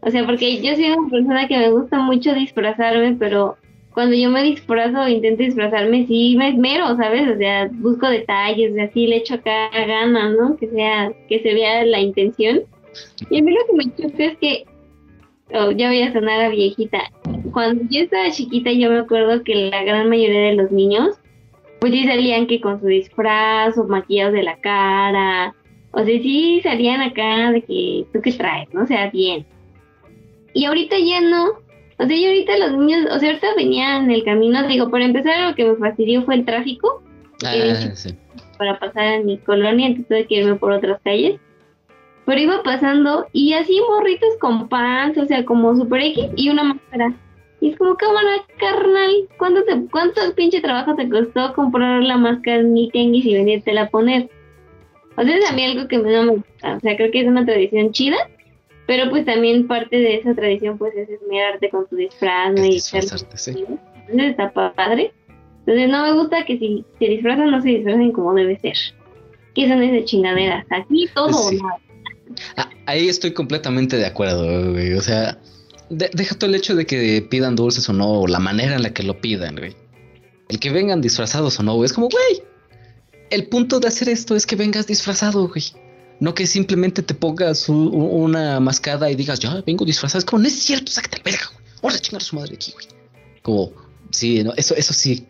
o 0.00 0.10
sea, 0.10 0.26
porque 0.26 0.60
yo 0.60 0.74
soy 0.74 0.90
una 0.90 1.08
persona 1.08 1.48
que 1.48 1.58
me 1.58 1.70
gusta 1.70 1.98
mucho 2.00 2.34
disfrazarme, 2.34 3.16
pero 3.18 3.56
cuando 3.94 4.14
yo 4.14 4.30
me 4.30 4.42
disfrazo 4.42 5.00
o 5.00 5.08
intento 5.08 5.42
disfrazarme, 5.42 6.06
sí 6.06 6.36
me 6.36 6.50
esmero, 6.50 6.96
¿sabes? 6.96 7.28
O 7.28 7.36
sea, 7.36 7.68
busco 7.72 8.08
detalles, 8.08 8.72
o 8.76 8.82
así 8.82 9.06
le 9.06 9.16
echo 9.16 9.34
acá 9.34 9.70
ganas, 9.72 10.36
¿no? 10.36 10.56
Que 10.56 10.68
sea, 10.68 11.12
que 11.28 11.40
se 11.40 11.54
vea 11.54 11.84
la 11.84 12.00
intención. 12.00 12.62
Y 13.30 13.38
a 13.38 13.42
mí 13.42 13.52
lo 13.52 13.66
que 13.66 13.76
me 13.76 13.96
choca 13.96 14.24
es 14.24 14.38
que, 14.38 14.64
oh, 15.54 15.70
ya 15.72 15.88
voy 15.88 16.02
a 16.02 16.12
sonar 16.12 16.40
a 16.40 16.48
viejita, 16.48 17.10
cuando 17.52 17.84
yo 17.90 18.02
estaba 18.02 18.30
chiquita 18.30 18.72
yo 18.72 18.90
me 18.90 18.98
acuerdo 18.98 19.42
que 19.42 19.70
la 19.70 19.82
gran 19.84 20.08
mayoría 20.08 20.50
de 20.50 20.54
los 20.54 20.70
niños 20.70 21.18
pues 21.80 21.92
sí 21.92 22.04
salían 22.06 22.46
que 22.46 22.60
con 22.60 22.80
su 22.80 22.86
disfraz 22.86 23.78
o 23.78 23.84
maquillados 23.84 24.32
de 24.32 24.42
la 24.42 24.56
cara, 24.60 25.54
o 25.92 26.04
sea, 26.04 26.20
sí 26.20 26.60
salían 26.62 27.00
acá 27.00 27.52
de 27.52 27.62
que 27.62 28.04
tú 28.12 28.20
qué 28.20 28.32
traes, 28.32 28.68
¿no? 28.74 28.82
O 28.82 28.86
sea, 28.86 29.10
bien. 29.10 29.46
Y 30.54 30.64
ahorita 30.64 30.96
ya 30.98 31.20
no, 31.20 31.50
o 31.98 32.06
sea, 32.06 32.16
yo 32.16 32.28
ahorita 32.28 32.58
los 32.58 32.72
niños, 32.78 33.06
o 33.12 33.18
sea, 33.18 33.28
ahorita 33.28 33.54
venían 33.56 34.04
en 34.06 34.10
el 34.10 34.24
camino, 34.24 34.66
digo, 34.66 34.90
para 34.90 35.04
empezar 35.04 35.48
lo 35.48 35.54
que 35.54 35.64
me 35.64 35.76
fastidió 35.76 36.22
fue 36.22 36.34
el 36.34 36.44
tráfico, 36.44 37.02
Ah, 37.44 37.52
sí. 37.94 38.10
para 38.58 38.78
pasar 38.80 39.14
a 39.14 39.20
mi 39.20 39.38
colonia, 39.38 39.86
entonces 39.86 40.08
tuve 40.08 40.26
que 40.26 40.34
irme 40.40 40.56
por 40.56 40.72
otras 40.72 41.00
calles. 41.04 41.40
Pero 42.28 42.42
iba 42.42 42.62
pasando 42.62 43.26
y 43.32 43.54
así 43.54 43.80
morritos 43.88 44.36
con 44.38 44.68
pants, 44.68 45.16
o 45.16 45.24
sea, 45.24 45.46
como 45.46 45.74
super 45.74 45.98
X 46.02 46.26
y 46.36 46.50
una 46.50 46.62
máscara. 46.62 47.14
Y 47.62 47.70
es 47.70 47.78
como, 47.78 47.96
cámara, 47.96 48.44
carnal, 48.58 49.10
¿cuánto, 49.38 49.64
te, 49.64 49.86
¿cuánto 49.90 50.20
pinche 50.36 50.60
trabajo 50.60 50.94
te 50.94 51.08
costó 51.08 51.54
comprar 51.54 52.02
la 52.02 52.18
máscara 52.18 52.62
ni 52.62 52.90
tenguis 52.90 53.24
y 53.24 53.32
venírtela 53.32 53.84
a 53.84 53.88
poner? 53.88 54.28
O 55.16 55.22
sea, 55.22 55.38
es 55.38 55.50
a 55.50 55.54
mí 55.54 55.64
algo 55.64 55.88
que 55.88 55.96
no 55.96 56.22
me 56.24 56.32
gusta. 56.34 56.76
O 56.76 56.80
sea, 56.80 56.96
creo 56.98 57.10
que 57.10 57.22
es 57.22 57.26
una 57.26 57.46
tradición 57.46 57.92
chida, 57.92 58.18
pero 58.86 59.08
pues 59.08 59.24
también 59.24 59.66
parte 59.66 59.96
de 59.96 60.16
esa 60.16 60.34
tradición 60.34 60.76
pues 60.76 60.94
es 60.96 61.08
esmerarte 61.08 61.70
con 61.70 61.88
tu 61.88 61.96
disfraz, 61.96 62.52
¿no? 62.52 62.62
Es 62.62 62.68
Y 62.68 62.76
echar- 62.76 63.00
disfrazarte, 63.00 63.38
sí. 63.38 63.64
Entonces 64.02 64.30
está 64.32 64.52
padre. 64.52 65.12
Entonces 65.60 65.88
no 65.88 66.02
me 66.02 66.12
gusta 66.12 66.44
que 66.44 66.58
si 66.58 66.84
se 66.98 67.06
disfrazan, 67.06 67.50
no 67.50 67.62
se 67.62 67.70
disfracen 67.70 68.12
como 68.12 68.34
debe 68.34 68.58
ser. 68.58 68.76
¿Qué 69.54 69.66
son 69.66 69.82
esas 69.82 70.04
chingaderas? 70.04 70.66
Aquí 70.68 71.08
todo 71.14 71.28
o 71.28 71.52
nada. 71.52 71.78
Ah, 72.56 72.70
ahí 72.86 73.08
estoy 73.08 73.32
completamente 73.32 73.96
de 73.96 74.06
acuerdo, 74.06 74.72
güey. 74.72 74.94
O 74.94 75.00
sea, 75.02 75.38
de- 75.90 76.10
deja 76.12 76.34
todo 76.34 76.48
el 76.50 76.56
hecho 76.56 76.74
de 76.74 76.86
que 76.86 77.26
pidan 77.30 77.56
dulces 77.56 77.88
o 77.88 77.92
no, 77.92 78.20
o 78.20 78.26
la 78.26 78.38
manera 78.38 78.74
en 78.76 78.82
la 78.82 78.90
que 78.92 79.02
lo 79.02 79.20
pidan, 79.20 79.56
güey. 79.56 79.76
El 80.48 80.58
que 80.58 80.70
vengan 80.70 81.00
disfrazados 81.00 81.58
o 81.58 81.62
no, 81.62 81.74
güey, 81.74 81.86
es 81.86 81.92
como, 81.92 82.08
güey, 82.08 82.42
el 83.30 83.46
punto 83.48 83.80
de 83.80 83.88
hacer 83.88 84.08
esto 84.08 84.34
es 84.36 84.46
que 84.46 84.56
vengas 84.56 84.86
disfrazado, 84.86 85.48
güey. 85.48 85.64
No 86.20 86.34
que 86.34 86.46
simplemente 86.46 87.02
te 87.02 87.14
pongas 87.14 87.68
una 87.68 88.58
mascada 88.58 89.08
y 89.10 89.14
digas, 89.14 89.38
yo 89.38 89.62
vengo 89.64 89.84
disfrazado. 89.84 90.18
Es 90.18 90.24
como, 90.24 90.42
no 90.42 90.48
es 90.48 90.58
cierto, 90.58 90.90
sácate 90.90 91.18
al 91.18 91.22
verga, 91.22 91.46
güey. 91.52 91.64
Vamos 91.82 91.96
a 91.96 92.00
chingar 92.00 92.22
a 92.22 92.24
su 92.24 92.34
madre 92.36 92.54
aquí, 92.56 92.72
güey. 92.72 92.86
Como, 93.42 93.70
sí, 94.10 94.42
no, 94.42 94.52
eso, 94.56 94.74
eso 94.74 94.92
sí. 94.92 95.26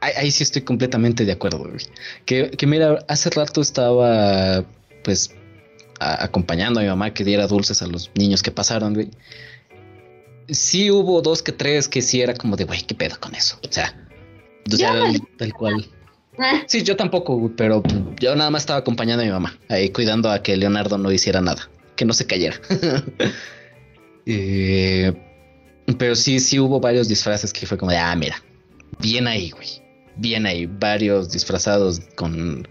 Ahí, 0.00 0.12
ahí 0.16 0.30
sí 0.32 0.42
estoy 0.42 0.62
completamente 0.62 1.24
de 1.24 1.30
acuerdo, 1.32 1.58
güey. 1.58 1.76
Que, 2.26 2.50
que 2.50 2.66
mira, 2.66 2.98
hace 3.06 3.30
rato 3.30 3.60
estaba, 3.60 4.64
pues, 5.04 5.30
a- 6.12 6.24
acompañando 6.24 6.80
a 6.80 6.82
mi 6.82 6.88
mamá 6.88 7.12
que 7.14 7.24
diera 7.24 7.46
dulces 7.46 7.82
a 7.82 7.86
los 7.86 8.10
niños 8.14 8.42
que 8.42 8.50
pasaron, 8.50 8.94
güey. 8.94 9.10
Sí 10.48 10.90
hubo 10.90 11.22
dos 11.22 11.42
que 11.42 11.52
tres 11.52 11.88
que 11.88 12.02
sí 12.02 12.20
era 12.20 12.34
como 12.34 12.56
de, 12.56 12.64
güey, 12.64 12.82
¿qué 12.82 12.94
pedo 12.94 13.18
con 13.18 13.34
eso? 13.34 13.58
O 13.68 13.72
sea, 13.72 13.94
o 14.72 14.76
sea, 14.76 14.92
Yo 14.94 15.06
no- 15.12 15.26
tal 15.38 15.52
cual. 15.54 15.86
Ah, 16.38 16.62
Sí, 16.66 16.82
yo 16.82 16.96
tampoco, 16.96 17.36
güey, 17.36 17.54
pero 17.56 17.82
yo 18.20 18.34
nada 18.34 18.50
más 18.50 18.62
estaba 18.62 18.80
acompañando 18.80 19.22
a 19.22 19.26
mi 19.26 19.30
mamá, 19.32 19.56
ahí 19.68 19.90
cuidando 19.90 20.30
a 20.30 20.42
que 20.42 20.56
Leonardo 20.56 20.98
no 20.98 21.12
hiciera 21.12 21.40
nada, 21.40 21.70
que 21.96 22.04
no 22.04 22.12
se 22.12 22.26
cayera. 22.26 22.56
Eh, 24.26 25.12
pero 25.98 26.14
sí, 26.16 26.40
sí 26.40 26.58
hubo 26.58 26.80
varios 26.80 27.08
disfraces 27.08 27.52
que 27.52 27.66
fue 27.66 27.76
como 27.76 27.90
de, 27.90 27.98
ah, 27.98 28.16
mira, 28.16 28.42
bien 29.00 29.26
ahí, 29.26 29.50
güey, 29.50 29.68
bien 30.16 30.46
ahí, 30.46 30.64
varios 30.66 31.30
disfrazados 31.30 32.00
con 32.16 32.66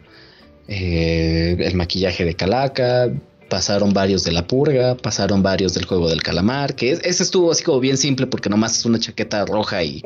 eh, 0.67 1.55
el 1.59 1.75
maquillaje 1.75 2.25
de 2.25 2.35
Calaca, 2.35 3.09
pasaron 3.49 3.93
varios 3.93 4.23
de 4.23 4.31
la 4.31 4.47
purga, 4.47 4.95
pasaron 4.95 5.43
varios 5.43 5.73
del 5.73 5.85
juego 5.85 6.09
del 6.09 6.23
calamar, 6.23 6.75
que 6.75 6.91
es- 6.91 7.01
ese 7.03 7.23
estuvo 7.23 7.51
así 7.51 7.63
como 7.63 7.79
bien 7.79 7.97
simple 7.97 8.25
porque 8.27 8.49
nomás 8.49 8.77
es 8.77 8.85
una 8.85 8.99
chaqueta 8.99 9.45
roja 9.45 9.83
y, 9.83 10.01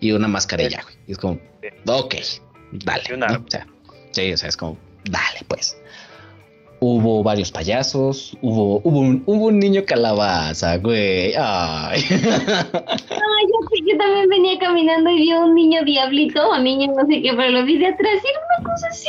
y 0.00 0.12
una 0.12 0.28
mascarilla, 0.28 0.82
güey. 0.82 0.94
Y 1.08 1.12
es 1.12 1.18
como, 1.18 1.40
ok, 1.86 2.14
dale. 2.72 3.02
¿no? 3.16 3.26
O 3.46 3.50
sea, 3.50 3.66
sí, 4.12 4.32
o 4.32 4.36
sea, 4.36 4.48
es 4.48 4.56
como, 4.56 4.78
dale, 5.04 5.40
pues. 5.48 5.76
Hubo 6.84 7.22
varios 7.22 7.52
payasos, 7.52 8.36
hubo, 8.42 8.80
hubo, 8.82 8.98
un, 8.98 9.22
hubo 9.26 9.46
un 9.46 9.60
niño 9.60 9.84
calabaza, 9.86 10.78
güey. 10.78 11.32
Ay. 11.38 12.00
Ay, 12.10 13.44
yo, 13.46 13.86
yo 13.86 13.96
también 13.98 14.28
venía 14.28 14.58
caminando 14.58 15.08
y 15.10 15.20
vi 15.20 15.32
un 15.32 15.54
niño 15.54 15.84
diablito 15.84 16.44
o 16.48 16.58
niño 16.58 16.92
no 16.92 17.06
sé 17.06 17.22
qué, 17.22 17.32
pero 17.36 17.50
lo 17.50 17.64
vi 17.64 17.78
de 17.78 17.86
atrás 17.86 18.20
y 18.24 18.28
era 18.28 18.40
una 18.58 18.68
cosa 18.68 18.88
así. 18.88 19.08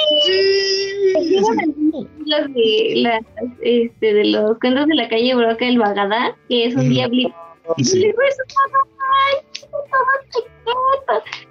Los 2.27 2.53
de, 2.53 2.93
las, 2.97 3.21
este, 3.63 4.13
de 4.13 4.25
los 4.25 4.59
cuentos 4.59 4.85
de 4.85 4.93
la 4.93 5.09
calle 5.09 5.33
Broca, 5.33 5.65
el 5.65 5.79
Bagadá, 5.79 6.37
que 6.47 6.67
es 6.67 6.75
un 6.75 6.89
diablito. 6.89 7.33
Y 7.77 7.83
Sí. 7.85 8.13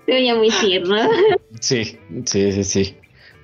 Se 0.07 0.13
veía 0.13 0.37
muy 0.37 0.51
tierno. 0.51 0.97
Sí, 1.59 1.99
sí, 2.27 2.53
sí, 2.53 2.65
sí. 2.65 2.97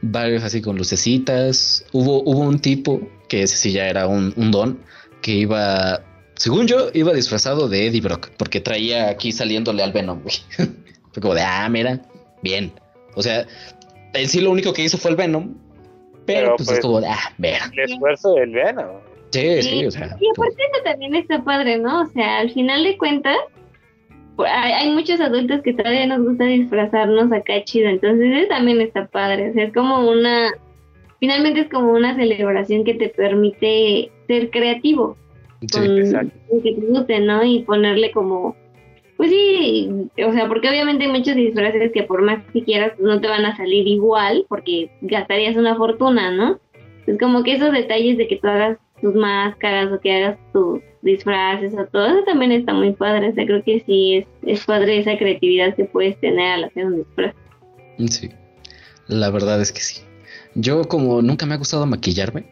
Varios 0.02 0.44
así 0.44 0.62
con 0.62 0.76
lucecitas. 0.76 1.84
Hubo, 1.92 2.22
hubo 2.22 2.40
un 2.40 2.58
tipo 2.60 3.00
que 3.28 3.42
ese 3.42 3.56
sí 3.56 3.72
ya 3.72 3.88
era 3.88 4.06
un, 4.06 4.32
un 4.36 4.50
don 4.50 4.78
que 5.22 5.32
iba, 5.32 6.02
según 6.36 6.66
yo, 6.66 6.88
iba 6.94 7.12
disfrazado 7.12 7.68
de 7.68 7.86
Eddie 7.86 8.00
Brock 8.00 8.30
porque 8.36 8.60
traía 8.60 9.08
aquí 9.08 9.32
saliéndole 9.32 9.82
al 9.82 9.92
Venom, 9.92 10.22
güey. 10.22 10.36
Fue 11.12 11.22
como 11.22 11.34
de, 11.34 11.42
ah, 11.42 11.68
mira, 11.68 12.00
bien. 12.42 12.72
O 13.14 13.22
sea, 13.22 13.46
él 14.14 14.28
sí 14.28 14.40
lo 14.40 14.50
único 14.50 14.72
que 14.72 14.82
hizo 14.82 14.98
fue 14.98 15.10
el 15.10 15.16
Venom, 15.16 15.54
pero, 16.24 16.40
Pero, 16.40 16.56
pues, 16.56 16.68
pues, 16.68 16.78
es 16.78 16.84
como 16.84 17.00
de, 17.00 17.08
ah, 17.08 17.32
mira. 17.38 17.70
El 17.72 17.90
esfuerzo 17.90 18.34
del 18.34 18.50
Venom. 18.50 19.00
Sí, 19.30 19.62
sí, 19.62 19.86
o 19.86 19.90
sea. 19.90 20.16
Y 20.20 20.28
aparte 20.30 20.62
eso 20.72 20.82
también 20.84 21.14
está 21.14 21.42
padre, 21.42 21.78
¿no? 21.78 22.02
O 22.02 22.06
sea, 22.06 22.38
al 22.38 22.50
final 22.52 22.84
de 22.84 22.96
cuentas, 22.96 23.36
pues, 23.54 23.57
hay, 24.46 24.72
hay 24.72 24.90
muchos 24.90 25.20
adultos 25.20 25.62
que 25.62 25.72
todavía 25.72 26.06
nos 26.06 26.22
gusta 26.24 26.44
disfrazarnos 26.44 27.32
acá 27.32 27.64
chido, 27.64 27.88
entonces 27.88 28.30
eso 28.32 28.48
también 28.48 28.80
está 28.80 29.06
padre, 29.06 29.50
o 29.50 29.52
sea, 29.52 29.64
es 29.64 29.72
como 29.72 30.08
una, 30.08 30.52
finalmente 31.20 31.60
es 31.60 31.68
como 31.68 31.92
una 31.92 32.14
celebración 32.14 32.84
que 32.84 32.94
te 32.94 33.08
permite 33.08 34.10
ser 34.26 34.50
creativo 34.50 35.16
sí. 35.60 35.66
con 35.68 35.98
lo 35.98 36.62
que 36.62 36.72
te 36.72 36.80
guste, 36.86 37.20
¿no? 37.20 37.44
Y 37.44 37.60
ponerle 37.60 38.12
como, 38.12 38.56
pues 39.16 39.30
sí, 39.30 39.90
o 40.24 40.32
sea, 40.32 40.46
porque 40.48 40.68
obviamente 40.68 41.04
hay 41.04 41.10
muchos 41.10 41.34
disfraces 41.34 41.92
que 41.92 42.04
por 42.04 42.22
más 42.22 42.44
que 42.52 42.62
quieras 42.62 42.92
pues, 42.96 43.06
no 43.06 43.20
te 43.20 43.28
van 43.28 43.44
a 43.44 43.56
salir 43.56 43.86
igual, 43.88 44.46
porque 44.48 44.90
gastarías 45.00 45.56
una 45.56 45.74
fortuna, 45.76 46.30
¿no? 46.30 46.60
Es 47.06 47.18
como 47.18 47.42
que 47.42 47.54
esos 47.54 47.72
detalles 47.72 48.18
de 48.18 48.28
que 48.28 48.36
tú 48.36 48.46
hagas 48.46 48.78
tus 49.00 49.14
máscaras 49.14 49.92
o 49.92 50.00
que 50.00 50.12
hagas 50.12 50.38
tus 50.52 50.80
disfraces 51.02 51.74
o 51.74 51.86
todo 51.86 52.06
eso 52.06 52.24
también 52.24 52.52
está 52.52 52.72
muy 52.72 52.92
padre. 52.92 53.30
O 53.30 53.34
sea, 53.34 53.46
creo 53.46 53.62
que 53.62 53.82
sí 53.86 54.16
es, 54.16 54.26
es 54.42 54.64
padre 54.64 54.98
esa 54.98 55.16
creatividad 55.16 55.74
que 55.74 55.84
puedes 55.84 56.18
tener 56.20 56.52
al 56.52 56.64
hacer 56.64 56.86
un 56.86 56.96
disfraz. 56.98 57.34
Sí, 58.08 58.30
la 59.06 59.30
verdad 59.30 59.60
es 59.60 59.72
que 59.72 59.80
sí. 59.80 60.02
Yo 60.54 60.84
como 60.84 61.22
nunca 61.22 61.46
me 61.46 61.54
ha 61.54 61.58
gustado 61.58 61.86
maquillarme, 61.86 62.44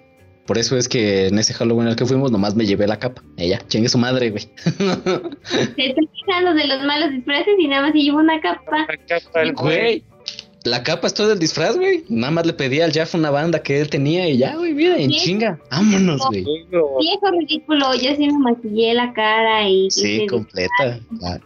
por 0.47 0.59
eso 0.59 0.77
es 0.77 0.89
que 0.89 1.27
en 1.27 1.39
ese 1.39 1.53
Halloween 1.55 1.89
al 1.89 1.97
que 1.97 2.07
fuimos 2.07 2.31
nomás 2.31 2.55
me 2.55 2.65
llevé 2.65 2.87
la 2.87 2.99
capa. 2.99 3.23
Ella, 3.37 3.61
chingue 3.67 3.89
su 3.89 3.99
madre, 3.99 4.31
güey. 4.31 4.49
Te 5.77 5.89
estoy 5.89 6.09
quejando 6.25 6.55
de 6.55 6.67
los 6.69 6.85
malos 6.85 7.11
disfraces 7.11 7.55
y 7.59 7.67
nada 7.67 7.83
más 7.83 7.93
se 7.93 7.99
lleva 7.99 8.21
una 8.21 8.41
capa. 8.41 8.83
Acá 8.83 9.17
está 9.17 9.43
el 9.43 9.55
Güey, 9.55 10.05
la 10.67 10.83
capa 10.83 11.07
es 11.07 11.15
todo 11.15 11.33
el 11.33 11.39
disfraz, 11.39 11.77
güey. 11.77 12.05
Nada 12.09 12.31
más 12.33 12.47
le 12.47 12.53
pedí 12.53 12.81
al 12.81 12.93
Jeff 12.93 13.15
una 13.15 13.31
banda 13.31 13.63
que 13.63 13.81
él 13.81 13.89
tenía 13.89 14.29
y 14.29 14.37
ya, 14.39 14.57
güey, 14.57 14.75
mira, 14.75 14.97
en 14.97 15.11
chinga. 15.11 15.59
Vámonos, 15.71 16.21
güey. 16.29 16.45
Viejo 16.45 17.31
ridículo, 17.31 17.95
yo 17.95 18.15
sí 18.17 18.27
me 18.27 18.39
maquillé 18.39 18.95
la 18.95 19.13
cara 19.13 19.69
y... 19.69 19.91
Sí, 19.91 20.23
y- 20.23 20.27
completa. 20.27 21.01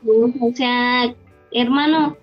O 0.06 0.52
sea, 0.56 1.14
hermano, 1.52 2.16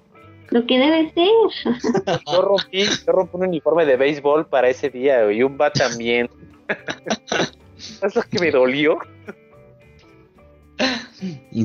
Lo 0.50 0.66
que 0.66 0.80
debe 0.80 1.12
ser. 1.14 1.28
Yo 2.32 2.42
rompí, 2.42 2.84
yo 2.84 3.12
rompí 3.12 3.32
un 3.36 3.48
uniforme 3.48 3.86
de 3.86 3.98
béisbol 3.98 4.48
para 4.48 4.70
ese 4.70 4.90
día, 4.90 5.24
güey, 5.26 5.40
y 5.40 5.44
un 5.44 5.58
bat 5.58 5.74
también. 5.78 6.30
es 7.78 8.16
lo 8.16 8.22
que 8.24 8.40
me 8.40 8.50
dolió. 8.52 8.98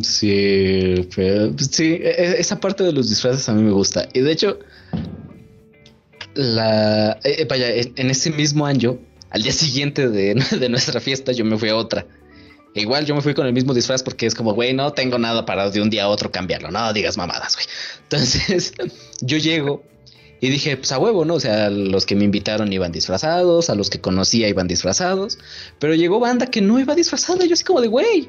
Sí, 0.03 1.09
pero 1.15 1.53
sí, 1.59 1.99
e- 2.03 2.15
e- 2.19 2.41
esa 2.41 2.59
parte 2.59 2.83
de 2.85 2.93
los 2.93 3.09
disfraces 3.11 3.49
a 3.49 3.53
mí 3.53 3.63
me 3.63 3.71
gusta. 3.73 4.09
Y 4.15 4.21
de 4.21 4.33
hecho, 4.33 4.59
la 6.35 7.19
eh, 7.25 7.37
eh, 7.39 7.47
vaya, 7.49 7.69
en, 7.71 8.11
ese 8.11 8.31
mismo 8.31 8.67
año, 8.67 8.99
al 9.31 9.43
día 9.43 9.53
siguiente 9.53 10.09
de, 10.09 10.69
nuestra 10.69 11.01
fiesta, 11.01 11.33
yo 11.33 11.45
me 11.45 11.59
fui 11.59 11.69
a 11.69 11.77
otra. 11.77 12.07
E 12.75 12.81
igual 12.81 13.05
yo 13.05 13.15
me 13.15 13.21
fui 13.21 13.35
con 13.35 13.47
el 13.47 13.53
mismo 13.53 13.75
disfraz 13.75 14.03
porque 14.03 14.25
es 14.25 14.35
como, 14.35 14.55
güey, 14.55 14.73
no 14.73 14.93
tengo 14.93 15.19
nada 15.19 15.45
para 15.45 15.69
de 15.71 15.83
un 15.83 15.91
día 15.91 16.05
a 16.05 16.09
otro 16.09 16.31
cambiarlo. 16.31 16.71
No 16.71 16.93
digas 16.93 17.19
mamadas, 17.19 17.55
güey. 17.55 17.67
Entonces, 18.05 18.73
yo 19.21 19.37
llego 19.37 19.83
y 20.41 20.49
dije, 20.49 20.77
pues 20.77 20.91
a 20.91 20.99
huevo, 20.99 21.25
¿no? 21.25 21.35
O 21.35 21.41
sea, 21.41 21.71
los 21.71 22.07
que 22.07 22.17
me 22.17 22.25
invitaron 22.25 22.73
iban 22.73 22.91
disfrazados, 22.91 23.71
a 23.71 23.75
los 23.75 23.91
que 23.91 24.01
conocía 24.01 24.49
iban 24.49 24.69
disfrazados, 24.69 25.39
pero 25.79 25.95
llegó 25.95 26.19
banda 26.19 26.47
que 26.47 26.61
no 26.61 26.81
iba 26.81 26.95
disfrazada. 26.95 27.45
Yo 27.45 27.55
así 27.55 27.63
como 27.63 27.81
de, 27.81 27.89
güey, 27.89 28.29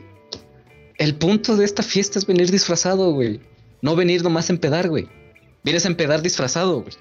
el 0.97 1.16
punto 1.16 1.56
de 1.56 1.66
esta 1.66 1.82
fiesta 1.82 2.20
es 2.20 2.26
venir 2.26 2.51
disfrazado, 2.51 3.14
güey. 3.14 3.39
No 3.82 3.95
venir 3.95 4.24
nomás 4.24 4.49
a 4.49 4.54
empedar, 4.54 4.89
güey. 4.89 5.08
Vienes 5.64 5.86
a 5.86 5.88
empedar 5.88 6.22
disfrazado, 6.22 6.82
güey. 6.82 6.93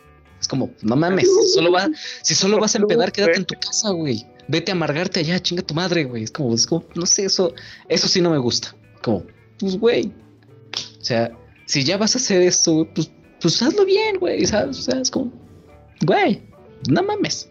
Es 0.42 0.48
como, 0.48 0.70
no 0.82 0.96
mames, 0.96 1.28
si 1.28 1.54
solo, 1.54 1.70
va, 1.70 1.88
si 2.22 2.34
solo 2.34 2.58
vas 2.58 2.74
a 2.74 2.78
empedar, 2.82 3.12
quédate 3.12 3.38
en 3.38 3.44
tu 3.46 3.54
casa, 3.54 3.90
güey. 3.90 4.26
Vete 4.48 4.72
a 4.72 4.74
amargarte 4.74 5.20
allá, 5.20 5.40
chinga 5.40 5.62
tu 5.62 5.72
madre, 5.72 6.04
güey. 6.04 6.24
Es 6.24 6.32
como, 6.32 6.52
es 6.52 6.66
como, 6.66 6.84
no 6.96 7.06
sé, 7.06 7.24
eso, 7.24 7.54
eso 7.88 8.08
sí 8.08 8.20
no 8.20 8.30
me 8.30 8.38
gusta. 8.38 8.74
Como, 9.02 9.24
pues, 9.58 9.78
güey. 9.78 10.12
O 11.00 11.04
sea, 11.04 11.30
si 11.66 11.84
ya 11.84 11.96
vas 11.96 12.16
a 12.16 12.18
hacer 12.18 12.42
esto, 12.42 12.72
güey, 12.72 12.92
pues, 12.92 13.10
pues 13.40 13.62
hazlo 13.62 13.84
bien, 13.84 14.18
güey, 14.18 14.44
¿sabes? 14.44 14.80
O 14.80 14.82
sea, 14.82 15.00
es 15.00 15.10
como, 15.10 15.32
güey, 16.04 16.42
no 16.88 17.04
mames. 17.04 17.48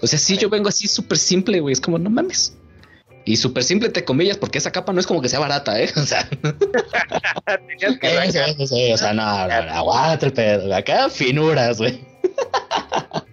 O 0.00 0.06
sea, 0.06 0.18
si 0.18 0.36
yo 0.36 0.48
vengo 0.48 0.68
así 0.68 0.86
súper 0.86 1.18
simple, 1.18 1.58
güey, 1.58 1.72
es 1.72 1.80
como, 1.80 1.98
no 1.98 2.08
mames. 2.08 2.56
Y 3.24 3.36
súper 3.36 3.64
simple, 3.64 3.88
te 3.88 4.04
comillas, 4.04 4.36
porque 4.36 4.58
esa 4.58 4.70
capa 4.70 4.92
no 4.92 5.00
es 5.00 5.06
como 5.06 5.20
que 5.20 5.28
sea 5.28 5.40
barata, 5.40 5.80
¿eh? 5.80 5.90
O 5.96 6.06
sea, 6.06 6.28
Tenías 7.68 7.98
que 7.98 8.08
Sí, 8.08 8.32
sí, 8.32 8.54
sí, 8.58 8.66
sí, 8.66 8.92
o 8.92 8.96
sea, 8.96 9.12
no, 9.12 9.48
no, 9.48 9.62
no, 9.66 9.72
aguanta 9.72 10.26
el 10.26 10.32
pedo. 10.32 10.72
Acá 10.74 11.10
finuras, 11.10 11.78
güey. 11.78 12.11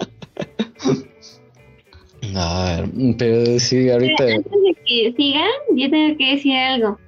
A 2.36 2.82
ver, 2.82 2.89
pero 3.18 3.60
sí, 3.60 3.89
ahorita 3.89 4.16
Pero 4.26 4.36
antes 4.38 4.51
de 4.51 4.76
que 4.86 5.14
sigan, 5.18 5.49
yo 5.76 5.89
tengo 5.89 6.18
que 6.18 6.32
decir 6.36 6.55
algo. 6.55 6.99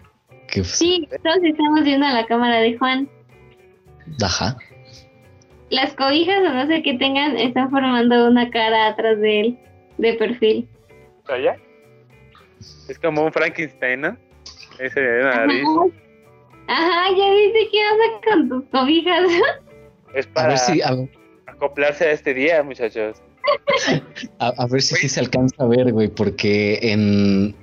que 0.48 0.64
Sí, 0.64 1.08
todos 1.24 1.38
estamos 1.44 1.84
viendo 1.84 2.06
a 2.08 2.14
la 2.14 2.26
cámara 2.26 2.60
de 2.60 2.78
Juan. 2.78 3.08
ajá. 4.24 4.58
Las 5.70 5.94
cobijas 5.94 6.40
o 6.40 6.54
no 6.54 6.68
sé 6.68 6.84
qué 6.84 6.96
tengan 6.96 7.38
están 7.38 7.70
formando 7.70 8.28
una 8.28 8.50
cara 8.50 8.88
atrás 8.88 9.20
de 9.22 9.40
él, 9.40 9.58
de 9.98 10.14
perfil. 10.16 10.68
allá. 11.30 11.56
Es 12.90 13.00
como 13.00 13.24
un 13.24 13.32
Frankenstein, 13.32 14.02
¿no? 14.02 14.18
Ese 14.80 15.00
de 15.00 15.24
nariz. 15.24 15.64
Ajá, 16.68 17.10
ya 17.18 17.34
viste 17.34 17.70
qué 17.72 17.78
onda 17.90 18.22
con 18.26 18.50
tus 18.50 18.64
cobijas. 18.70 19.30
Es 20.14 20.28
A 20.28 20.34
para 20.34 20.48
ver 20.50 20.58
si, 20.58 20.82
a, 20.82 20.90
acoplarse 21.66 22.06
a 22.06 22.12
este 22.12 22.34
día, 22.34 22.64
muchachos. 22.64 23.18
a- 24.40 24.66
ver 24.68 24.82
si 24.82 24.96
sí 24.96 25.08
se 25.10 25.20
alcanza 25.20 25.56
a 25.64 25.68
ver, 25.68 25.92
güey, 25.92 26.08
porque 26.08 26.80
en, 26.82 27.56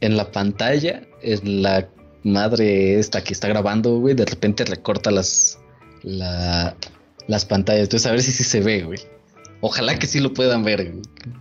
en 0.00 0.16
la 0.16 0.30
pantalla, 0.32 1.02
en 1.22 1.62
la 1.62 1.88
madre 2.24 2.98
esta 2.98 3.22
que 3.22 3.32
está 3.32 3.48
grabando, 3.48 3.98
güey, 4.00 4.14
de 4.14 4.24
repente 4.24 4.64
recorta 4.64 5.10
las, 5.10 5.58
la- 6.02 6.74
las 7.26 7.44
pantallas. 7.44 7.82
Entonces, 7.84 8.06
a 8.06 8.12
ver 8.12 8.22
si 8.22 8.32
sí 8.32 8.44
se 8.44 8.60
ve, 8.60 8.82
güey. 8.82 8.98
Ojalá 9.60 9.98
que 9.98 10.06
sí 10.06 10.20
lo 10.20 10.32
puedan 10.32 10.62
ver. 10.62 10.92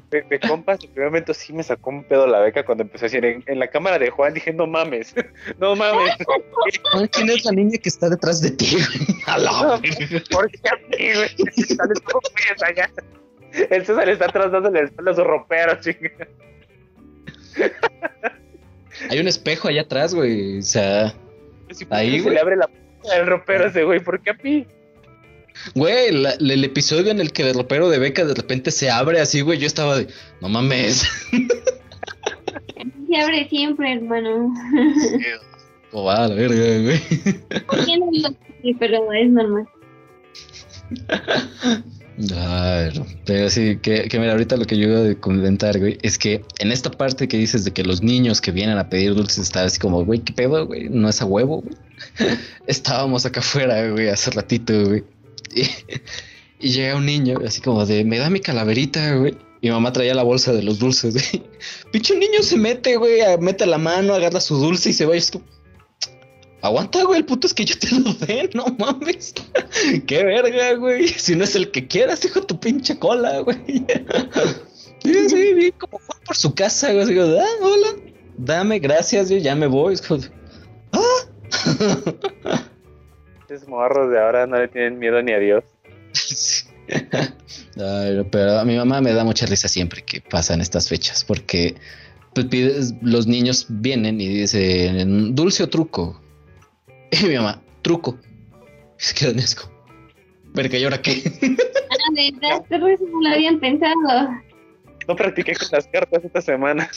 De, 0.09 0.21
de 0.23 0.39
compas, 0.39 0.83
en 0.83 0.89
primer 0.91 1.11
momento 1.11 1.33
sí 1.35 1.53
me 1.53 1.61
sacó 1.61 1.91
un 1.91 2.03
pedo 2.03 2.25
la 2.25 2.39
beca 2.39 2.65
cuando 2.65 2.83
empecé 2.83 3.05
a 3.05 3.09
decir 3.09 3.25
en, 3.25 3.43
en 3.45 3.59
la 3.59 3.67
cámara 3.67 3.99
de 3.99 4.09
Juan. 4.09 4.33
Dije, 4.33 4.53
no 4.53 4.65
mames, 4.65 5.13
no 5.59 5.75
mames. 5.75 6.15
¿Quién 7.11 7.29
es 7.29 7.45
la 7.45 7.51
niña 7.51 7.77
que 7.77 7.89
está 7.89 8.09
detrás 8.09 8.41
de 8.41 8.51
ti? 8.51 8.77
A 9.27 9.37
la. 9.37 9.79
¿Por 10.31 10.49
qué 10.49 10.69
a 10.69 10.75
mí, 10.89 11.13
güey? 11.13 11.29
Allá. 12.65 12.89
El 13.69 13.85
César 13.85 14.09
está 14.09 14.25
atrás 14.25 14.51
dándole 14.51 14.79
el 14.79 15.07
a 15.07 15.13
su 15.13 15.23
ropero, 15.23 15.79
chinga. 15.79 16.11
Hay 19.09 19.19
un 19.19 19.27
espejo 19.27 19.67
allá 19.67 19.81
atrás, 19.81 20.13
güey. 20.13 20.59
O 20.59 20.63
sea, 20.63 21.13
Si 21.71 21.85
Ahí, 21.89 22.19
se 22.19 22.29
le 22.29 22.39
abre 22.39 22.55
la 22.55 22.67
puerta 22.67 23.15
del 23.15 23.27
ropero 23.27 23.65
a 23.65 23.67
ese 23.67 23.83
güey, 23.83 23.99
¿por 23.99 24.21
qué 24.21 24.31
a 24.31 24.33
mí? 24.41 24.65
Güey, 25.75 26.11
la- 26.11 26.33
el 26.33 26.63
episodio 26.63 27.11
en 27.11 27.19
el 27.19 27.31
que 27.31 27.49
el 27.49 27.53
ropero 27.53 27.89
de 27.89 27.99
beca 27.99 28.25
de 28.25 28.33
repente 28.33 28.71
se 28.71 28.89
abre 28.89 29.19
así, 29.19 29.41
güey. 29.41 29.59
Yo 29.59 29.67
estaba 29.67 29.97
de, 29.97 30.07
no 30.41 30.49
mames. 30.49 31.03
Se 33.09 33.21
abre 33.21 33.47
siempre, 33.49 33.93
hermano. 33.93 34.53
¿Cómo 35.91 36.03
va 36.05 36.25
a 36.25 36.27
la 36.27 36.35
verga, 36.35 36.57
güey? 36.83 36.99
Tiene 37.85 38.05
lo- 38.19 38.35
pero 38.79 39.13
es 39.13 39.29
normal. 39.29 39.67
Claro, 42.27 43.05
pero 43.25 43.47
sí, 43.51 43.77
que, 43.79 44.07
que 44.07 44.19
mira, 44.19 44.31
ahorita 44.31 44.57
lo 44.57 44.65
que 44.65 44.75
yo 44.75 44.87
iba 44.89 45.07
a 45.11 45.15
comentar, 45.15 45.77
güey, 45.77 45.99
es 46.01 46.17
que 46.17 46.43
en 46.57 46.71
esta 46.71 46.89
parte 46.89 47.27
que 47.27 47.37
dices 47.37 47.63
de 47.63 47.71
que 47.71 47.83
los 47.83 48.01
niños 48.01 48.41
que 48.41 48.51
vienen 48.51 48.79
a 48.79 48.89
pedir 48.89 49.13
dulces 49.13 49.37
están 49.37 49.67
así 49.67 49.77
como, 49.79 50.03
güey, 50.03 50.21
¿qué 50.21 50.33
pedo, 50.33 50.65
güey? 50.65 50.89
No 50.89 51.07
es 51.09 51.21
a 51.21 51.25
huevo, 51.25 51.61
güey. 51.61 51.75
Estábamos 52.67 53.25
acá 53.27 53.41
afuera, 53.41 53.87
güey, 53.91 54.09
hace 54.09 54.31
ratito, 54.31 54.73
güey. 54.87 55.03
Y, 56.59 56.69
llega 56.71 56.95
un 56.95 57.05
niño, 57.05 57.37
así 57.45 57.61
como 57.61 57.85
de, 57.85 58.03
me 58.03 58.17
da 58.17 58.31
mi 58.31 58.39
calaverita, 58.39 59.13
güey. 59.17 59.37
Mi 59.61 59.69
mamá 59.69 59.93
traía 59.93 60.15
la 60.15 60.23
bolsa 60.23 60.53
de 60.53 60.63
los 60.63 60.79
dulces, 60.79 61.13
güey. 61.13 61.43
Pinche 61.91 62.17
niño 62.17 62.41
se 62.41 62.57
mete, 62.57 62.97
güey, 62.97 63.21
mete 63.39 63.67
la 63.67 63.77
mano, 63.77 64.15
agarra 64.15 64.39
su 64.39 64.57
dulce 64.57 64.89
y 64.89 64.93
se 64.93 65.05
va. 65.05 65.13
Y 65.13 65.19
es 65.19 65.29
como, 65.29 65.45
Aguanta, 66.61 67.03
güey, 67.03 67.19
el 67.19 67.25
puto 67.25 67.45
es 67.45 67.53
que 67.53 67.65
yo 67.65 67.77
te 67.77 67.87
lo 67.99 68.13
dé, 68.13 68.49
no 68.53 68.65
mames. 68.79 69.33
Qué 70.07 70.23
verga, 70.23 70.73
güey. 70.73 71.07
Si 71.07 71.35
no 71.35 71.43
es 71.43 71.55
el 71.55 71.71
que 71.71 71.87
quieras, 71.87 72.25
hijo 72.25 72.41
tu 72.41 72.59
pinche 72.59 72.97
cola, 72.97 73.39
güey. 73.39 73.57
Sí, 75.03 75.29
sí, 75.29 75.73
como 75.77 75.99
por 76.25 76.35
su 76.35 76.53
casa, 76.55 76.91
güey. 76.91 77.15
Como, 77.15 77.39
ah, 77.39 77.45
hola, 77.61 77.87
dame, 78.37 78.79
gracias, 78.79 79.29
yo 79.29 79.37
ya 79.37 79.55
me 79.55 79.67
voy. 79.67 79.95
Como, 79.97 80.23
ah. 80.93 82.67
Esos 83.49 83.67
morros 83.67 84.09
de 84.11 84.19
ahora 84.19 84.45
no 84.47 84.57
le 84.57 84.67
tienen 84.67 84.99
miedo 84.99 85.21
ni 85.21 85.31
a 85.33 85.39
Dios. 85.39 85.63
Ay, 87.79 88.25
pero 88.31 88.59
a 88.59 88.65
mi 88.65 88.75
mamá 88.75 89.01
me 89.01 89.13
da 89.13 89.23
mucha 89.23 89.45
risa 89.45 89.67
siempre 89.67 90.01
que 90.03 90.21
pasan 90.21 90.61
estas 90.61 90.89
fechas, 90.89 91.23
porque 91.23 91.75
pues, 92.33 92.47
pides- 92.47 92.95
los 93.01 93.27
niños 93.27 93.65
vienen 93.69 94.19
y 94.21 94.27
dicen 94.27 95.35
dulce 95.35 95.63
o 95.63 95.69
truco. 95.69 96.21
Y 97.11 97.25
mi 97.25 97.35
mamá, 97.35 97.61
truco. 97.81 98.17
Es 98.99 99.13
que 99.13 99.27
Danesco. 99.27 99.71
Verga, 100.53 100.77
¿y 100.77 100.83
ahora 100.83 101.01
qué? 101.01 101.21
Ah, 101.43 102.11
verdad, 102.15 102.89
eso 102.89 103.05
no 103.05 103.21
lo 103.21 103.29
habían 103.29 103.59
pensado. 103.59 103.93
No 105.07 105.15
practiqué 105.15 105.53
con 105.55 105.67
las 105.71 105.87
cartas 105.87 106.25
esta 106.25 106.41
semana. 106.41 106.89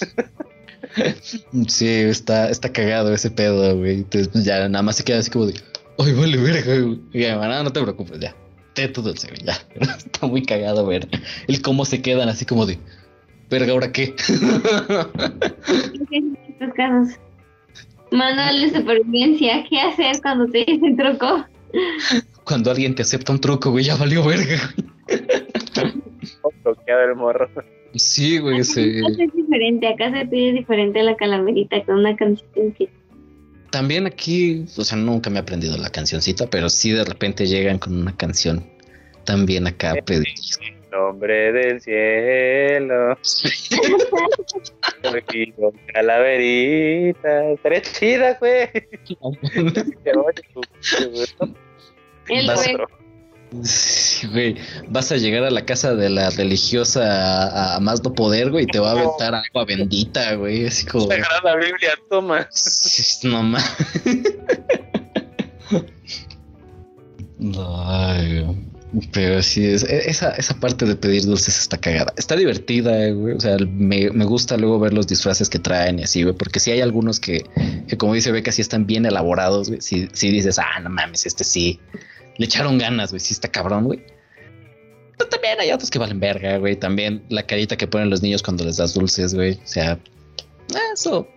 Sí, 1.68 1.86
está, 1.88 2.48
está 2.50 2.72
cagado 2.72 3.12
ese 3.12 3.30
pedo, 3.30 3.76
güey. 3.76 3.96
Entonces 3.98 4.28
pues, 4.28 4.44
ya 4.44 4.66
nada 4.68 4.82
más 4.82 4.96
se 4.96 5.04
queda 5.04 5.18
así 5.18 5.30
como 5.30 5.46
de, 5.46 5.54
ay, 6.00 6.12
vale, 6.12 6.36
verga, 6.36 6.78
güey. 6.80 7.00
Y 7.12 7.26
no, 7.28 7.62
no 7.64 7.72
te 7.72 7.80
preocupes, 7.80 8.18
ya. 8.20 8.34
Te 8.74 8.88
dulce, 8.88 9.28
güey, 9.28 9.42
ya. 9.44 9.54
está 9.96 10.26
muy 10.26 10.42
cagado 10.42 10.86
ver 10.86 11.08
el 11.48 11.62
cómo 11.62 11.84
se 11.84 12.02
quedan 12.02 12.28
así 12.28 12.44
como 12.44 12.66
de, 12.66 12.78
verga, 13.50 13.72
¿ahora 13.72 13.92
qué? 13.92 14.14
Estos 16.48 16.74
casos. 16.74 17.18
Manual 18.10 18.60
de 18.60 18.70
supervivencia. 18.78 19.64
¿Qué 19.68 19.80
hacer 19.80 20.20
cuando 20.22 20.46
te 20.46 20.64
dicen 20.64 20.96
truco? 20.96 21.44
Cuando 22.44 22.70
alguien 22.70 22.94
te 22.94 23.02
acepta 23.02 23.32
un 23.32 23.40
truco, 23.40 23.70
güey, 23.70 23.84
ya 23.84 23.96
valió 23.96 24.24
verga. 24.24 24.58
Bloqueado 26.64 27.04
el 27.04 27.16
morro. 27.16 27.48
Sí, 27.94 28.38
güey, 28.38 28.64
sí. 28.64 29.00
Acá 29.00 29.24
es 29.24 29.32
diferente. 29.32 29.88
Acá 29.88 30.10
se 30.10 30.26
pide 30.26 30.52
diferente 30.52 31.02
la 31.02 31.16
calaverita 31.16 31.84
con 31.84 31.96
una 31.96 32.16
consistencia. 32.16 32.88
También 33.70 34.06
aquí, 34.06 34.66
o 34.76 34.84
sea, 34.84 34.98
nunca 34.98 35.30
me 35.30 35.38
he 35.38 35.42
aprendido 35.42 35.76
la 35.76 35.90
cancioncita, 35.90 36.48
pero 36.48 36.68
sí 36.68 36.90
de 36.90 37.04
repente 37.04 37.46
llegan 37.46 37.78
con 37.78 37.96
una 38.00 38.16
canción 38.16 38.64
también 39.24 39.66
acá 39.66 39.94
pedir. 40.04 40.26
Nombre 40.90 41.52
del 41.52 41.80
cielo. 41.80 43.16
Calaverita. 45.92 47.52
Estaría 47.52 47.82
chida, 47.82 48.36
güey. 48.40 48.68
El 52.28 52.80
güey, 54.28 54.56
vas 54.88 55.10
a 55.12 55.16
llegar 55.16 55.44
a 55.44 55.50
la 55.50 55.64
casa 55.64 55.94
de 55.94 56.10
la 56.10 56.30
religiosa 56.30 57.02
a, 57.72 57.76
a 57.76 57.80
más 57.80 58.02
no 58.02 58.12
poder, 58.14 58.50
güey, 58.50 58.64
y 58.64 58.66
te 58.66 58.78
va 58.78 58.90
a 58.90 58.92
aventar 58.92 59.34
agua 59.34 59.64
bendita, 59.64 60.34
güey, 60.34 60.66
así 60.66 60.86
como... 60.86 61.06
Sagrada 61.08 61.40
la 61.44 61.56
Biblia, 61.56 61.90
toma. 62.08 62.48
No 63.22 63.42
ma- 63.42 63.64
Ay, 67.56 68.44
pero 69.12 69.42
sí, 69.42 69.64
es, 69.64 69.84
e, 69.84 70.10
esa, 70.10 70.32
esa 70.32 70.58
parte 70.58 70.84
de 70.84 70.96
pedir 70.96 71.24
dulces 71.24 71.58
está 71.58 71.78
cagada. 71.78 72.12
Está 72.16 72.36
divertida, 72.36 73.06
eh, 73.06 73.12
güey. 73.12 73.34
O 73.36 73.40
sea, 73.40 73.56
me, 73.58 74.10
me 74.10 74.24
gusta 74.24 74.56
luego 74.56 74.78
ver 74.80 74.92
los 74.92 75.06
disfraces 75.06 75.48
que 75.48 75.58
traen 75.58 76.00
y 76.00 76.02
así, 76.02 76.22
güey. 76.22 76.34
Porque 76.34 76.60
sí 76.60 76.70
hay 76.70 76.80
algunos 76.80 77.20
que, 77.20 77.44
que 77.86 77.96
como 77.96 78.14
dice 78.14 78.32
Beca, 78.32 78.52
sí 78.52 78.60
están 78.62 78.86
bien 78.86 79.06
elaborados, 79.06 79.68
güey. 79.68 79.80
Si 79.80 80.08
sí 80.12 80.30
dices, 80.30 80.58
ah, 80.58 80.80
no 80.82 80.90
mames, 80.90 81.24
este 81.26 81.44
sí. 81.44 81.80
Le 82.40 82.46
echaron 82.46 82.78
ganas, 82.78 83.10
güey. 83.10 83.20
Sí 83.20 83.34
está 83.34 83.48
cabrón, 83.48 83.84
güey. 83.84 84.02
También 85.28 85.60
hay 85.60 85.72
otros 85.72 85.90
que 85.90 85.98
valen 85.98 86.20
verga, 86.20 86.56
güey. 86.56 86.74
También 86.74 87.22
la 87.28 87.42
carita 87.42 87.76
que 87.76 87.86
ponen 87.86 88.08
los 88.08 88.22
niños 88.22 88.42
cuando 88.42 88.64
les 88.64 88.78
das 88.78 88.94
dulces, 88.94 89.34
güey. 89.34 89.60
O 89.62 89.66
sea, 89.66 89.98
eso 90.94 91.28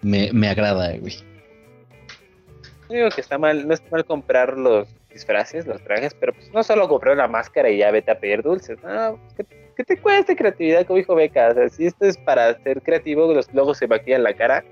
me, 0.00 0.32
me 0.32 0.48
agrada, 0.48 0.96
güey. 0.96 1.18
Digo 2.88 3.10
que 3.10 3.20
está 3.20 3.36
mal, 3.36 3.68
no 3.68 3.74
está 3.74 3.90
mal 3.90 4.06
comprar 4.06 4.56
los 4.56 4.88
disfraces, 5.12 5.66
los 5.66 5.84
trajes, 5.84 6.14
pero 6.18 6.32
pues 6.32 6.50
no 6.50 6.62
solo 6.62 6.88
comprar 6.88 7.12
una 7.12 7.28
máscara 7.28 7.68
y 7.68 7.76
ya 7.76 7.90
vete 7.90 8.10
a 8.10 8.18
pedir 8.18 8.42
dulces. 8.42 8.78
No, 8.82 9.20
que, 9.36 9.44
que 9.76 9.84
te 9.84 9.98
cueste 9.98 10.34
creatividad, 10.34 10.86
como 10.86 10.96
dijo 10.96 11.14
Beca. 11.14 11.48
O 11.50 11.54
sea, 11.54 11.68
si 11.68 11.84
esto 11.84 12.06
es 12.06 12.16
para 12.16 12.58
ser 12.62 12.80
creativo, 12.80 13.30
los 13.34 13.52
logos 13.52 13.76
se 13.76 13.86
maquillan 13.86 14.22
la 14.22 14.32
cara. 14.32 14.64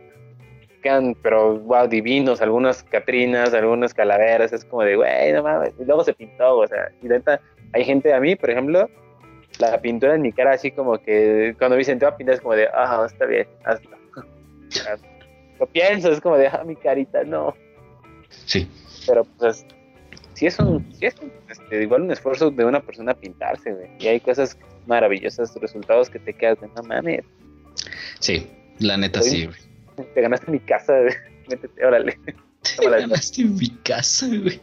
Quedan, 0.81 1.15
pero 1.23 1.59
wow, 1.59 1.87
divinos, 1.87 2.41
algunas 2.41 2.83
catrinas, 2.83 3.53
algunas 3.53 3.93
calaveras, 3.93 4.53
es 4.53 4.65
como 4.65 4.83
de, 4.83 4.97
güey, 4.97 5.33
no 5.33 5.43
mames, 5.43 5.75
y 5.79 5.85
luego 5.85 6.05
se 6.05 6.15
pintó, 6.15 6.59
o 6.59 6.67
sea, 6.67 6.91
y 7.03 7.07
neta, 7.07 7.41
hay 7.73 7.85
gente, 7.85 8.13
a 8.13 8.21
mí, 8.21 8.35
por 8.37 8.51
ejemplo, 8.51 8.89
la 9.59 9.81
pintura 9.81 10.15
en 10.15 10.23
mi 10.23 10.33
cara, 10.33 10.53
así 10.53 10.71
como 10.71 10.99
que 10.99 11.55
cuando 11.59 11.77
me 11.77 11.81
dicen 11.81 11.99
te 11.99 12.07
va 12.07 12.13
a 12.13 12.17
pintar, 12.17 12.37
es 12.37 12.41
como 12.41 12.55
de, 12.55 12.69
ah, 12.73 13.05
está 13.07 13.27
bien, 13.27 13.47
hazlo. 13.65 13.91
Lo 15.61 15.67
pienso, 15.67 16.11
es 16.11 16.21
como 16.21 16.39
de, 16.39 16.49
ah, 16.49 16.63
mi 16.65 16.75
carita, 16.75 17.23
no. 17.25 17.55
Sí. 18.47 18.67
Pero 19.07 19.25
pues, 19.39 19.67
sí 20.35 20.47
es 20.47 20.59
un, 20.59 20.91
sí 20.95 21.07
es 21.07 21.15
un, 21.21 21.31
este, 21.51 21.83
igual 21.83 22.03
un 22.03 22.11
esfuerzo 22.11 22.51
de 22.51 22.65
una 22.65 22.81
persona 22.81 23.13
pintarse, 23.13 23.73
güey. 23.73 23.91
Y 23.99 24.09
hay 24.09 24.21
cosas 24.21 24.57
maravillosas, 24.87 25.55
resultados 25.61 26.09
que 26.09 26.19
te 26.19 26.33
quedas 26.33 26.61
de, 26.61 26.69
no 26.69 26.83
mames, 26.83 27.25
Sí, 28.21 28.47
la 28.79 28.97
neta 28.97 29.23
sí, 29.23 29.47
güey. 29.47 29.70
te 30.15 30.21
ganaste 30.21 30.51
mi 30.51 30.61
casa, 30.61 31.01
güey. 31.01 31.15
métete, 31.49 31.85
órale. 31.85 32.19
Te 32.79 32.89
ganaste 32.89 33.43
en 33.43 33.55
mi 33.57 33.69
casa, 33.83 34.27
güey. 34.27 34.61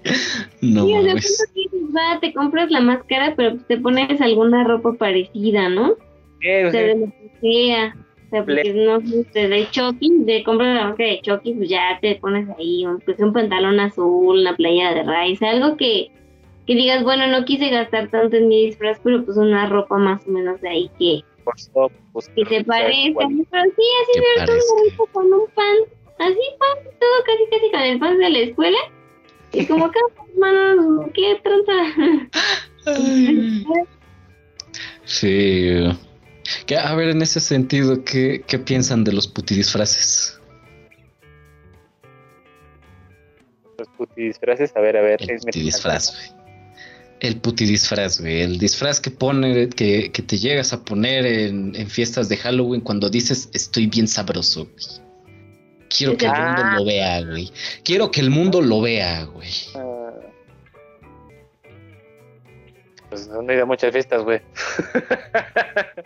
No 0.62 0.86
Sí, 0.86 0.94
o 0.94 1.92
sea, 1.92 2.20
te 2.20 2.34
compras 2.34 2.70
la 2.70 2.82
máscara, 2.82 3.34
pero 3.36 3.52
pues 3.52 3.66
te 3.68 3.78
pones 3.78 4.22
alguna 4.22 4.64
ropa 4.64 4.94
parecida, 4.94 5.70
¿no? 5.70 5.96
Eh, 6.42 6.66
O 6.66 6.72
sea, 6.72 6.82
de 6.82 6.96
lo 6.96 7.06
que 7.08 7.32
sea. 7.42 7.96
O 8.28 8.30
sea, 8.30 8.44
porque 8.44 8.74
no 8.74 9.00
sé, 9.32 9.48
de 9.48 9.68
Chucky, 9.72 10.12
de 10.26 10.44
compras 10.44 10.76
la 10.76 10.88
máscara 10.90 11.10
de 11.12 11.22
Chucky, 11.22 11.54
pues 11.54 11.70
ya 11.70 11.98
te 12.02 12.16
pones 12.16 12.48
ahí 12.58 12.86
un, 12.86 13.00
pues 13.00 13.18
un 13.20 13.32
pantalón 13.32 13.80
azul, 13.80 14.40
una 14.40 14.54
playa 14.56 14.94
de 14.94 15.04
raíz, 15.04 15.42
algo 15.42 15.78
que, 15.78 16.12
que 16.66 16.76
digas, 16.76 17.04
bueno, 17.04 17.26
no 17.28 17.46
quise 17.46 17.70
gastar 17.70 18.10
tanto 18.10 18.36
en 18.36 18.50
mi 18.50 18.66
disfraz, 18.66 19.00
pero 19.02 19.24
pues 19.24 19.38
una 19.38 19.68
ropa 19.68 19.98
más 19.98 20.28
o 20.28 20.32
menos 20.32 20.60
de 20.60 20.70
ahí 20.70 20.92
que, 21.00 21.22
por 21.48 21.56
eso, 21.58 21.92
pues, 22.12 22.28
que 22.36 22.46
se. 22.46 22.64
Pero 22.66 23.30
sí, 23.30 23.86
así 24.02 24.20
ver 24.20 24.46
todo 24.48 25.08
con 25.14 25.32
un 25.34 25.48
pan, 25.56 25.76
así 26.20 26.40
pan, 26.60 26.84
todo 27.00 27.24
casi 27.26 27.50
casi 27.50 27.72
con 27.72 27.80
el 27.82 28.00
pan 28.00 28.18
de 28.20 28.30
la 28.30 28.40
escuela. 28.40 28.78
Y 29.54 29.66
como 29.66 29.86
acá, 29.90 30.00
hermanos, 30.34 31.06
qué 31.14 31.40
tronza. 31.42 31.74
Sí. 35.06 35.86
Que, 36.66 36.76
a 36.78 36.94
ver, 36.96 37.10
en 37.10 37.22
ese 37.22 37.40
sentido, 37.40 38.04
¿qué, 38.04 38.44
qué 38.46 38.60
piensan 38.60 39.06
de 39.06 39.14
los 39.14 39.26
putidisfraces? 39.28 40.42
Los 43.78 43.88
putidisfraces, 43.90 44.76
a 44.76 44.82
ver, 44.82 44.98
a 44.98 45.02
ver. 45.02 45.22
El 45.22 45.30
es- 45.32 45.46
putidisfraz, 45.46 46.14
güey. 46.14 46.37
El 47.20 47.38
putidisfraz, 47.42 48.22
güey. 48.22 48.42
El 48.42 48.60
disfraz 48.60 49.00
que 49.00 49.10
pone, 49.10 49.70
que, 49.70 50.12
que 50.12 50.22
te 50.22 50.38
llegas 50.38 50.74
a 50.74 50.84
poner 50.84 51.26
en, 51.26 51.76
en 51.76 51.90
fiestas 51.90 52.30
de 52.30 52.38
Halloween 52.38 52.82
cuando 52.82 53.10
dices 53.10 53.50
estoy 53.54 53.88
bien 53.88 54.08
sabroso, 54.08 54.66
güey. 54.66 55.08
Quiero 55.90 56.18
que 56.18 56.26
el 56.26 56.32
mundo 56.32 56.64
lo 56.76 56.86
vea, 56.86 57.22
güey. 57.22 57.52
Quiero 57.84 58.12
que 58.12 58.22
el 58.22 58.30
mundo 58.30 58.62
lo 58.62 58.82
vea, 58.82 59.24
güey. 59.24 59.52
Ah. 59.76 59.98
Pues 63.10 63.28
no 63.28 63.42
he 63.50 63.56
ido 63.56 63.64
a 63.64 63.66
muchas 63.66 63.92
fiestas, 63.92 64.22
güey. 64.24 64.42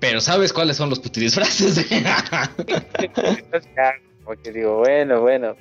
Pero 0.00 0.20
¿sabes 0.20 0.52
cuáles 0.52 0.76
son 0.76 0.90
los 0.90 1.00
putidisfraces? 1.00 1.78
Entonces, 1.90 3.70
ya, 3.76 3.94
como 4.22 4.36
que 4.42 4.52
digo, 4.52 4.78
bueno, 4.78 5.20
bueno. 5.20 5.56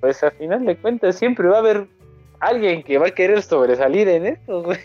Pues 0.00 0.22
a 0.22 0.30
final 0.30 0.64
de 0.64 0.76
cuentas 0.76 1.18
siempre 1.18 1.48
va 1.48 1.56
a 1.56 1.60
haber 1.60 1.86
alguien 2.46 2.82
que 2.82 2.98
va 2.98 3.08
a 3.08 3.10
querer 3.10 3.42
sobresalir 3.42 4.08
en 4.08 4.26
esto, 4.26 4.62
güey. 4.62 4.78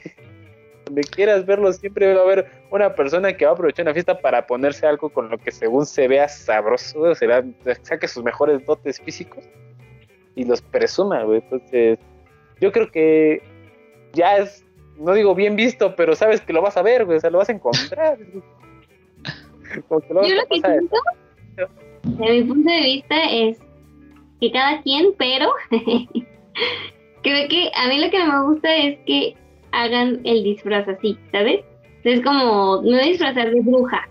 Donde 0.85 1.01
quieras 1.01 1.45
verlo, 1.45 1.71
siempre 1.71 2.13
va 2.13 2.21
a 2.21 2.23
haber 2.23 2.51
una 2.71 2.95
persona 2.95 3.33
que 3.33 3.45
va 3.45 3.51
a 3.51 3.53
aprovechar 3.53 3.85
una 3.85 3.93
fiesta 3.93 4.19
para 4.19 4.47
ponerse 4.47 4.87
algo 4.87 5.09
con 5.09 5.29
lo 5.29 5.37
que 5.37 5.51
según 5.51 5.85
se 5.85 6.07
vea 6.07 6.27
sabroso, 6.27 7.01
o 7.01 7.15
sea, 7.15 7.43
saque 7.83 8.07
sus 8.07 8.23
mejores 8.23 8.65
dotes 8.65 8.99
físicos 8.99 9.43
y 10.35 10.45
los 10.45 10.61
presuma, 10.61 11.23
güey. 11.23 11.39
Entonces, 11.39 11.99
yo 12.59 12.71
creo 12.71 12.89
que 12.91 13.43
ya 14.13 14.37
es, 14.37 14.65
no 14.97 15.13
digo 15.13 15.35
bien 15.35 15.55
visto, 15.55 15.95
pero 15.95 16.15
sabes 16.15 16.41
que 16.41 16.53
lo 16.53 16.61
vas 16.61 16.77
a 16.77 16.81
ver, 16.81 17.05
güey, 17.05 17.17
o 17.17 17.21
sea, 17.21 17.29
lo 17.29 17.37
vas 17.37 17.49
a 17.49 17.53
encontrar. 17.53 18.17
güey. 18.17 18.43
Como 19.87 20.01
que 20.01 20.13
lo 20.13 20.21
vas 20.21 20.29
Yo 20.29 20.35
a 20.35 20.41
lo 20.41 20.47
que 20.47 20.61
siento, 20.61 20.95
desde 22.03 22.31
mi 22.31 22.43
punto 22.43 22.71
de 22.71 22.81
vista, 22.81 23.15
es 23.31 23.57
que 24.39 24.51
cada 24.51 24.81
quien, 24.81 25.13
pero 25.17 25.51
creo 27.21 27.47
que 27.47 27.71
a 27.75 27.87
mí 27.87 27.99
lo 27.99 28.09
que 28.09 28.23
me 28.23 28.43
gusta 28.43 28.75
es 28.75 28.97
que 29.05 29.35
hagan 29.71 30.21
el 30.23 30.43
disfraz 30.43 30.87
así, 30.87 31.17
¿sabes? 31.31 31.61
Es 32.03 32.21
como, 32.21 32.81
me 32.81 32.89
voy 32.91 32.99
a 32.99 33.03
disfrazar 33.03 33.51
de 33.51 33.61
bruja. 33.61 34.07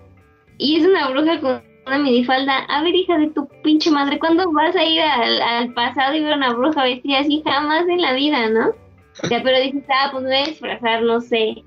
Y 0.59 0.77
es 0.77 0.87
una 0.87 1.09
bruja 1.09 1.41
con 1.41 1.63
una 1.87 1.99
minifalda. 1.99 2.59
A 2.69 2.83
ver, 2.83 2.95
hija 2.95 3.17
de 3.19 3.31
tu 3.31 3.49
pinche 3.63 3.91
madre, 3.91 4.19
¿cuándo 4.19 4.51
vas 4.53 4.77
a 4.77 4.85
ir 4.85 5.01
al, 5.01 5.73
pasado 5.73 6.15
y 6.15 6.21
ver 6.21 6.37
una 6.37 6.53
bruja 6.53 6.85
vestida 6.85 7.21
así? 7.21 7.43
Jamás 7.45 7.89
en 7.89 8.03
la 8.03 8.13
vida, 8.13 8.49
¿no? 8.51 8.73
Sea, 9.13 9.43
pero 9.43 9.59
dices, 9.59 9.85
ah, 9.89 10.11
pues 10.13 10.23
me 10.23 10.31
voy 10.31 10.39
a 10.39 10.47
disfrazar, 10.47 11.03
no 11.03 11.21
sé. 11.21 11.63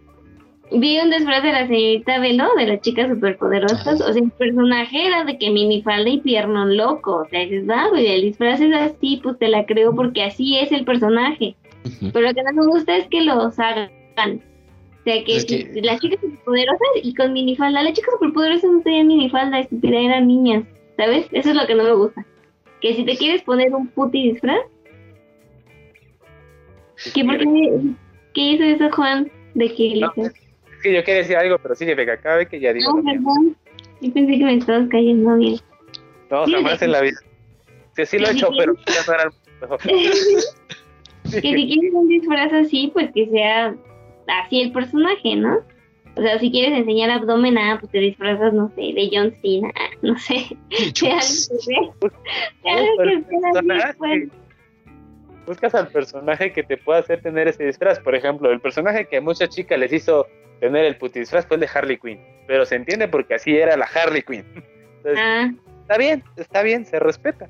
Vi 0.74 1.00
un 1.00 1.10
disfraz 1.10 1.44
de 1.44 1.52
la 1.52 1.68
señorita 1.68 2.20
Velo, 2.20 2.48
de 2.58 2.66
las 2.68 2.82
chicas 2.82 3.10
superpoderosas. 3.10 4.00
O 4.02 4.14
sea, 4.14 4.22
el 4.24 4.32
personaje 4.32 5.06
era 5.06 5.26
de 5.26 5.38
que 5.38 5.50
minifalda 5.50 6.10
y 6.10 6.22
piernón 6.22 6.78
loco. 6.78 7.24
O 7.24 7.26
sea, 7.30 7.42
dices, 7.42 7.70
va, 7.70 7.90
güey, 7.90 8.08
el 8.08 8.22
disfraz 8.22 8.62
es 8.62 8.74
así, 8.74 9.20
pues 9.22 9.38
te 9.38 9.50
la 9.50 9.66
creo 9.66 9.94
porque 9.94 10.24
así 10.24 10.58
es 10.58 10.72
el 10.72 10.86
personaje. 10.86 11.56
Pero 12.14 12.28
lo 12.28 12.34
que 12.34 12.44
no 12.44 12.54
me 12.54 12.68
gusta 12.68 12.96
es 12.96 13.08
que 13.08 13.22
los 13.22 13.60
hagan. 13.60 13.90
O 14.18 15.04
sea, 15.04 15.24
que, 15.24 15.36
Es 15.36 15.46
que- 15.46 15.82
las 15.82 16.00
chicas 16.00 16.20
superpoderosas 16.22 16.90
y 17.04 17.14
con 17.16 17.34
minifalda. 17.34 17.84
Las 17.84 17.94
chicas 17.94 18.14
superpoderosas 18.14 18.72
no 18.72 18.82
tenían 18.82 19.08
minifalda, 19.08 19.60
estúpida, 19.60 20.00
eran 20.00 20.28
niñas. 20.28 20.64
¿Sabes? 20.96 21.28
Eso 21.32 21.50
es 21.50 21.56
lo 21.56 21.66
que 21.66 21.76
no 21.76 21.84
me 21.84 21.94
gusta. 21.94 22.26
Que 22.80 22.94
si 22.94 23.04
te 23.04 23.18
quieres 23.18 23.42
poner 23.42 23.74
un 23.74 23.88
puti 23.88 24.32
disfraz, 24.32 24.60
que 27.14 27.26
por 27.26 27.38
qué, 27.40 27.82
¿qué 28.34 28.42
hizo 28.52 28.64
eso 28.64 28.96
Juan? 28.96 29.32
De 29.56 29.74
que 29.74 29.96
No, 30.00 30.14
que 30.82 30.94
yo 30.94 31.04
quería 31.04 31.22
decir 31.22 31.38
algo, 31.38 31.58
pero 31.60 31.76
sí, 31.76 31.86
que 31.86 32.12
acabe 32.12 32.48
que 32.48 32.60
ya 32.60 32.74
digo. 32.74 32.94
No, 32.94 33.04
perdón. 33.04 33.56
Yo 34.02 34.14
pensé 34.14 34.38
que 34.38 34.44
me 34.44 34.56
estabas 34.56 34.90
cayendo 34.90 35.36
bien. 35.38 35.60
No, 36.30 36.46
Sí, 36.46 36.54
jamás 36.54 36.80
sí. 36.80 36.86
en 36.86 36.92
la 36.92 37.02
vida. 37.02 37.20
Sí, 37.96 38.06
sí 38.06 38.20
lo 38.20 38.28
he 38.28 38.32
hecho, 38.32 38.50
pero 38.58 38.76
ya 38.76 39.02
no 39.08 39.14
era 39.14 39.32
mejor. 39.62 39.80
que 41.24 41.42
si 41.42 41.42
quieres 41.42 41.94
un 41.94 42.08
disfraz 42.08 42.54
así, 42.54 42.90
pues 42.94 43.12
que 43.14 43.28
sea 43.30 43.76
así 44.28 44.62
el 44.62 44.72
personaje, 44.72 45.36
¿no? 45.36 45.60
O 46.16 46.22
sea, 46.22 46.40
si 46.40 46.52
quieres 46.52 46.78
enseñar 46.78 47.10
abdomen, 47.10 47.58
ah, 47.58 47.78
pues 47.80 47.92
te 47.92 48.00
disfrazas, 48.00 48.54
no 48.54 48.70
sé, 48.76 48.82
de 48.82 49.10
John 49.12 49.34
Cena, 49.42 49.72
ah, 49.76 49.90
no 50.02 50.18
sé, 50.18 50.48
de 50.70 50.94
algo 52.70 52.98
que 52.98 53.24
sea-. 53.40 53.96
Buscas 55.46 55.74
al 55.74 55.88
personaje 55.88 56.54
que 56.54 56.64
te 56.64 56.78
pueda 56.78 57.00
hacer 57.00 57.22
tener 57.22 57.48
ese 57.48 57.66
disfraz. 57.66 58.00
Por 58.00 58.14
ejemplo, 58.14 58.52
el 58.52 58.60
personaje 58.60 59.08
que 59.08 59.18
a 59.18 59.22
muchas 59.22 59.50
chicas 59.50 59.80
les 59.80 59.92
hizo 59.92 60.28
tener 60.62 60.86
el 60.86 60.96
puti 60.96 61.20
disfraz 61.20 61.46
fue 61.46 61.56
el 61.56 61.62
de 61.62 61.70
Harley 61.74 61.98
Quinn. 61.98 62.20
Pero 62.48 62.66
se 62.66 62.76
entiende 62.76 63.08
porque 63.10 63.34
así 63.34 63.58
era 63.58 63.76
la 63.76 63.86
Harley 63.86 64.22
Quinn. 64.22 64.46
Entonces, 64.98 65.20
Ah, 65.20 65.52
está 65.82 65.98
bien, 65.98 66.24
está 66.38 66.62
bien, 66.62 66.86
se 66.86 67.00
respeta. 67.00 67.50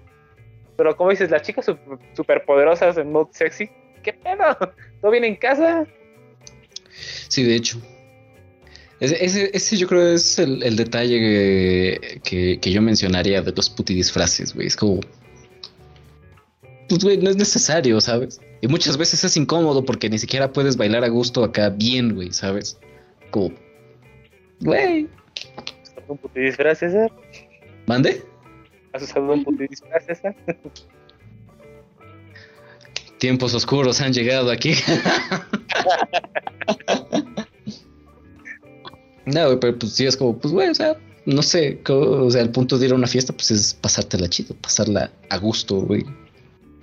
Pero 0.77 0.95
como 0.95 1.11
dices, 1.11 1.29
las 1.29 1.43
chicas 1.43 1.65
super, 1.65 1.99
superpoderosas 2.15 2.97
en 2.97 3.11
mode 3.11 3.29
sexy, 3.33 3.69
¿qué 4.01 4.13
pedo? 4.13 4.57
¿Todo 5.01 5.11
bien 5.11 5.25
en 5.25 5.35
casa? 5.35 5.85
Sí, 7.27 7.43
de 7.43 7.55
hecho. 7.55 7.79
Ese, 9.01 9.23
ese, 9.23 9.51
ese 9.53 9.77
yo 9.77 9.87
creo 9.87 10.07
es 10.13 10.39
el, 10.39 10.63
el 10.63 10.77
detalle 10.77 11.19
que, 11.19 12.21
que, 12.23 12.59
que 12.59 12.71
yo 12.71 12.81
mencionaría 12.81 13.41
de 13.41 13.51
los 13.51 13.69
putidisfraces, 13.69 14.55
güey. 14.55 14.67
Es 14.67 14.77
como. 14.77 15.01
Pues, 16.87 17.03
güey, 17.03 17.17
no 17.17 17.29
es 17.29 17.35
necesario, 17.35 17.99
¿sabes? 17.99 18.39
Y 18.61 18.67
muchas 18.67 18.97
veces 18.97 19.23
es 19.23 19.35
incómodo 19.35 19.83
porque 19.83 20.09
ni 20.09 20.19
siquiera 20.19 20.53
puedes 20.53 20.77
bailar 20.77 21.03
a 21.03 21.09
gusto 21.09 21.43
acá 21.43 21.69
bien, 21.69 22.15
güey, 22.15 22.31
¿sabes? 22.31 22.79
Como. 23.31 23.51
Güey. 24.59 25.07
¿Has 25.57 25.89
usado 25.89 26.05
un 26.09 26.17
puti 26.19 26.39
disfraz, 26.41 26.77
César? 26.79 27.11
¿Mande? 27.87 28.23
¿Has 28.93 29.01
usado 29.03 29.31
un 29.33 29.43
puti 29.43 29.67
disfraz, 29.67 30.05
César? 30.05 30.35
Tiempos 33.17 33.53
oscuros 33.53 34.01
han 34.01 34.13
llegado 34.13 34.51
aquí. 34.51 34.73
no, 39.25 39.45
güey, 39.45 39.59
pero 39.59 39.77
pues 39.79 39.93
sí 39.93 40.05
es 40.05 40.17
como, 40.17 40.37
pues, 40.37 40.53
güey, 40.53 40.69
o 40.69 40.75
sea, 40.75 40.97
no 41.25 41.41
sé, 41.43 41.79
co- 41.83 42.25
o 42.25 42.31
sea, 42.31 42.41
el 42.41 42.49
punto 42.51 42.77
de 42.77 42.87
ir 42.87 42.91
a 42.91 42.95
una 42.95 43.07
fiesta, 43.07 43.33
pues 43.33 43.51
es 43.51 43.73
pasártela 43.75 44.27
chido, 44.27 44.55
pasarla 44.55 45.11
a 45.29 45.37
gusto, 45.37 45.75
güey. 45.81 46.03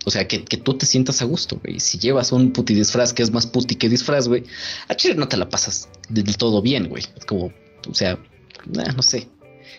O 0.08 0.10
sea, 0.10 0.26
que, 0.26 0.42
que 0.42 0.56
tú 0.56 0.72
te 0.72 0.86
sientas 0.86 1.20
a 1.20 1.26
gusto, 1.26 1.60
güey. 1.62 1.80
Si 1.80 1.98
llevas 1.98 2.32
un 2.32 2.50
puti 2.52 2.74
disfraz 2.74 3.12
que 3.12 3.22
es 3.22 3.30
más 3.30 3.46
puti 3.46 3.74
que 3.74 3.90
disfraz, 3.90 4.26
güey, 4.26 4.42
a 4.88 4.94
chile 4.94 5.14
no 5.16 5.28
te 5.28 5.36
la 5.36 5.50
pasas 5.50 5.90
del 6.08 6.34
todo 6.38 6.62
bien, 6.62 6.88
güey. 6.88 7.04
Es 7.14 7.26
como, 7.26 7.52
o 7.86 7.94
sea, 7.94 8.18
no 8.66 9.02
sé. 9.02 9.28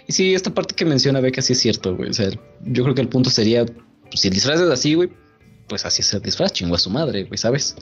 Y 0.06 0.14
sí, 0.14 0.36
esta 0.36 0.54
parte 0.54 0.76
que 0.76 0.86
menciona 0.86 1.20
Beca 1.20 1.42
sí 1.42 1.54
es 1.54 1.60
cierto, 1.60 1.96
güey. 1.96 2.12
O 2.12 2.14
sea, 2.14 2.30
yo 2.64 2.84
creo 2.84 2.94
que 2.94 3.02
el 3.02 3.10
punto 3.10 3.32
sería, 3.32 3.66
pues, 3.66 4.22
si 4.22 4.28
el 4.28 4.36
disfraz 4.36 4.60
es 4.60 4.70
así, 4.70 4.94
güey, 4.94 5.10
pues 5.68 5.84
así 5.84 6.04
es 6.04 6.14
el 6.14 6.22
disfraz, 6.22 6.54
chingo 6.54 6.76
a 6.76 6.80
su 6.80 6.92
madre, 6.92 7.24
güey, 7.24 7.40
¿sabes? 7.40 7.76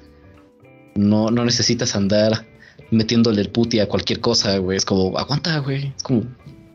No, 0.96 1.30
no 1.30 1.44
necesitas 1.44 1.98
andar 1.98 2.48
metiéndole 2.92 3.42
el 3.42 3.52
puti 3.52 3.82
a 3.82 3.90
cualquier 3.90 4.22
cosa, 4.22 4.58
güey. 4.60 4.78
Es 4.78 4.86
como, 4.86 5.18
aguanta, 5.18 5.60
güey. 5.60 5.94
Es 5.98 6.04
como, 6.04 6.24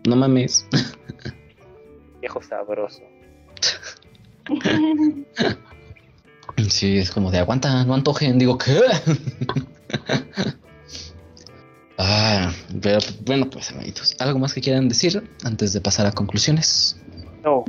no 0.07 0.17
mames. 0.17 0.67
Viejo 2.21 2.43
sabroso. 2.43 3.12
Sí, 6.69 6.99
es 6.99 7.11
como 7.11 7.31
de 7.31 7.39
aguanta, 7.39 7.85
no 7.85 7.95
antojen. 7.95 8.39
Digo, 8.39 8.59
¿qué? 8.59 8.79
ah, 11.99 12.53
pero 12.81 12.99
bueno, 13.25 13.49
pues, 13.51 13.71
amiguitos. 13.73 14.15
¿Algo 14.21 14.39
más 14.39 14.53
que 14.53 14.61
quieran 14.61 14.89
decir 14.89 15.29
antes 15.45 15.73
de 15.73 15.81
pasar 15.81 16.07
a 16.07 16.13
conclusiones? 16.13 17.01
No, 17.43 17.65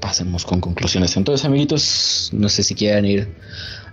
Pasemos 0.00 0.44
con 0.44 0.60
conclusiones. 0.60 1.16
Entonces, 1.16 1.46
amiguitos, 1.46 2.30
no 2.32 2.48
sé 2.48 2.62
si 2.62 2.74
quieran 2.74 3.06
ir 3.06 3.34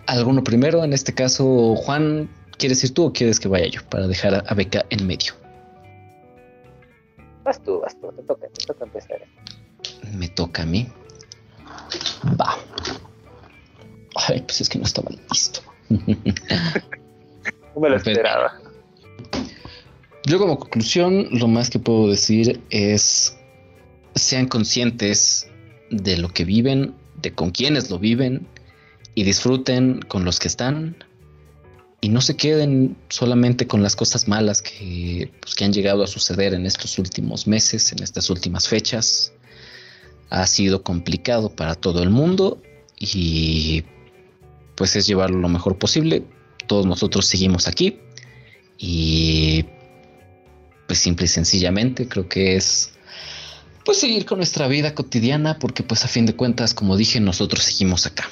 alguno 0.05 0.43
primero. 0.43 0.83
En 0.83 0.91
este 0.93 1.13
caso, 1.13 1.75
Juan, 1.75 2.29
¿quieres 2.57 2.83
ir 2.83 2.93
tú 2.93 3.05
o 3.05 3.13
quieres 3.13 3.39
que 3.39 3.47
vaya 3.47 3.67
yo 3.67 3.81
para 3.89 4.07
dejar 4.07 4.35
a, 4.35 4.39
a 4.39 4.53
Beca 4.53 4.85
en 4.89 5.07
medio? 5.07 5.33
vas 7.43 7.61
tú, 7.61 7.79
vas 7.81 7.99
tú, 7.99 8.11
te 8.11 8.23
toca, 8.23 8.47
te 8.47 8.65
toca 8.65 8.85
empezar. 8.85 9.21
Me 10.17 10.29
toca 10.29 10.63
a 10.63 10.65
mí. 10.65 10.87
Va. 12.39 12.57
Ay, 14.27 14.41
pues 14.41 14.61
es 14.61 14.69
que 14.69 14.79
no 14.79 14.85
estaba 14.85 15.09
listo. 15.29 15.61
No 17.75 17.81
me 17.81 17.89
lo 17.89 17.97
esperaba. 17.97 18.53
Yo 20.27 20.37
como 20.37 20.59
conclusión, 20.59 21.27
lo 21.31 21.47
más 21.47 21.71
que 21.71 21.79
puedo 21.79 22.07
decir 22.07 22.61
es 22.69 23.35
sean 24.13 24.47
conscientes 24.47 25.47
de 25.89 26.17
lo 26.17 26.29
que 26.29 26.45
viven, 26.45 26.93
de 27.21 27.33
con 27.33 27.49
quienes 27.49 27.89
lo 27.89 27.97
viven 27.97 28.47
y 29.15 29.23
disfruten 29.23 30.01
con 30.01 30.23
los 30.23 30.39
que 30.39 30.47
están 30.47 30.95
y 31.99 32.09
no 32.09 32.21
se 32.21 32.35
queden 32.35 32.97
solamente 33.09 33.65
con 33.65 33.81
las 33.81 33.95
cosas 33.95 34.27
malas 34.27 34.61
que, 34.61 35.31
pues, 35.39 35.55
que 35.55 35.63
han 35.63 35.73
llegado 35.73 36.03
a 36.03 36.07
suceder 36.07 36.53
en 36.53 36.65
estos 36.65 36.99
últimos 36.99 37.47
meses, 37.47 37.91
en 37.93 38.03
estas 38.03 38.29
últimas 38.29 38.67
fechas. 38.67 39.31
Ha 40.33 40.47
sido 40.47 40.81
complicado 40.81 41.55
para 41.55 41.75
todo 41.75 42.01
el 42.01 42.09
mundo 42.09 42.59
y 42.99 43.83
pues 44.75 44.95
es 44.95 45.05
llevarlo 45.05 45.37
lo 45.39 45.47
mejor 45.47 45.77
posible. 45.77 46.23
Todos 46.65 46.87
nosotros 46.87 47.27
seguimos 47.27 47.67
aquí 47.67 47.99
y 48.79 49.65
pues 50.87 50.99
simple 50.99 51.25
y 51.25 51.29
sencillamente 51.29 52.07
creo 52.07 52.27
que 52.27 52.55
es 52.55 52.91
pues 53.85 53.99
seguir 53.99 54.25
con 54.25 54.39
nuestra 54.39 54.67
vida 54.67 54.95
cotidiana 54.95 55.59
porque 55.59 55.83
pues 55.83 56.03
a 56.03 56.07
fin 56.07 56.25
de 56.25 56.35
cuentas 56.35 56.73
como 56.73 56.97
dije 56.97 57.19
nosotros 57.19 57.63
seguimos 57.63 58.05
acá 58.05 58.29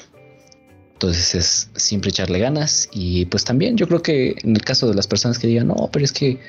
entonces 0.94 1.34
es 1.34 1.70
siempre 1.76 2.10
echarle 2.10 2.38
ganas 2.38 2.88
y 2.92 3.26
pues 3.26 3.44
también 3.44 3.76
yo 3.76 3.86
creo 3.88 4.02
que 4.02 4.36
en 4.42 4.56
el 4.56 4.62
caso 4.62 4.88
de 4.88 4.94
las 4.94 5.06
personas 5.06 5.38
que 5.38 5.46
digan 5.46 5.68
no 5.68 5.88
pero 5.92 6.04
es 6.04 6.12
que 6.12 6.40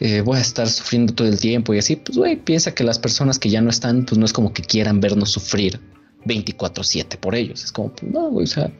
eh, 0.00 0.20
voy 0.20 0.38
a 0.38 0.40
estar 0.40 0.68
sufriendo 0.68 1.14
todo 1.14 1.28
el 1.28 1.40
tiempo 1.40 1.74
y 1.74 1.78
así 1.78 1.96
pues 1.96 2.18
güey 2.18 2.36
piensa 2.36 2.74
que 2.74 2.84
las 2.84 2.98
personas 2.98 3.38
que 3.38 3.50
ya 3.50 3.60
no 3.60 3.70
están 3.70 4.04
pues 4.04 4.18
no 4.18 4.24
es 4.24 4.32
como 4.32 4.52
que 4.52 4.62
quieran 4.62 5.00
vernos 5.00 5.30
sufrir 5.30 5.80
24/7 6.24 7.18
por 7.18 7.34
ellos 7.34 7.64
es 7.64 7.72
como 7.72 7.92
pues, 7.92 8.10
no 8.12 8.30
güey 8.30 8.44
o 8.44 8.48
sea 8.48 8.70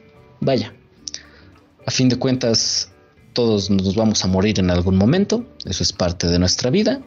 vaya 0.40 0.74
a 1.86 1.90
fin 1.90 2.08
de 2.08 2.16
cuentas 2.16 2.90
todos 3.36 3.68
nos 3.68 3.94
vamos 3.94 4.24
a 4.24 4.28
morir 4.28 4.58
en 4.58 4.70
algún 4.70 4.96
momento, 4.96 5.44
eso 5.66 5.82
es 5.82 5.92
parte 5.92 6.26
de 6.26 6.38
nuestra 6.38 6.70
vida. 6.70 7.02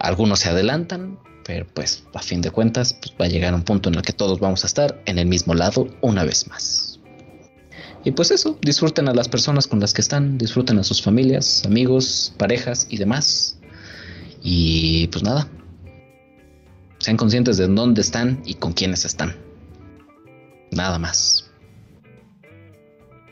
Algunos 0.00 0.40
se 0.40 0.48
adelantan, 0.48 1.16
pero 1.44 1.64
pues 1.72 2.02
a 2.12 2.18
fin 2.18 2.40
de 2.40 2.50
cuentas 2.50 2.92
pues, 2.92 3.14
va 3.18 3.26
a 3.26 3.28
llegar 3.28 3.54
un 3.54 3.62
punto 3.62 3.88
en 3.88 3.94
el 3.94 4.02
que 4.02 4.12
todos 4.12 4.40
vamos 4.40 4.64
a 4.64 4.66
estar 4.66 5.00
en 5.06 5.16
el 5.16 5.26
mismo 5.26 5.54
lado 5.54 5.86
una 6.00 6.24
vez 6.24 6.48
más. 6.48 6.97
Y 8.04 8.12
pues 8.12 8.30
eso, 8.30 8.58
disfruten 8.62 9.08
a 9.08 9.14
las 9.14 9.28
personas 9.28 9.66
con 9.66 9.80
las 9.80 9.92
que 9.92 10.00
están, 10.00 10.38
disfruten 10.38 10.78
a 10.78 10.84
sus 10.84 11.02
familias, 11.02 11.64
amigos, 11.66 12.32
parejas 12.38 12.86
y 12.90 12.96
demás. 12.96 13.58
Y 14.42 15.08
pues 15.08 15.24
nada, 15.24 15.48
sean 16.98 17.16
conscientes 17.16 17.56
de 17.56 17.66
dónde 17.66 18.00
están 18.00 18.40
y 18.44 18.54
con 18.54 18.72
quiénes 18.72 19.04
están. 19.04 19.34
Nada 20.70 20.98
más. 20.98 21.50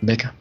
Beca. 0.00 0.34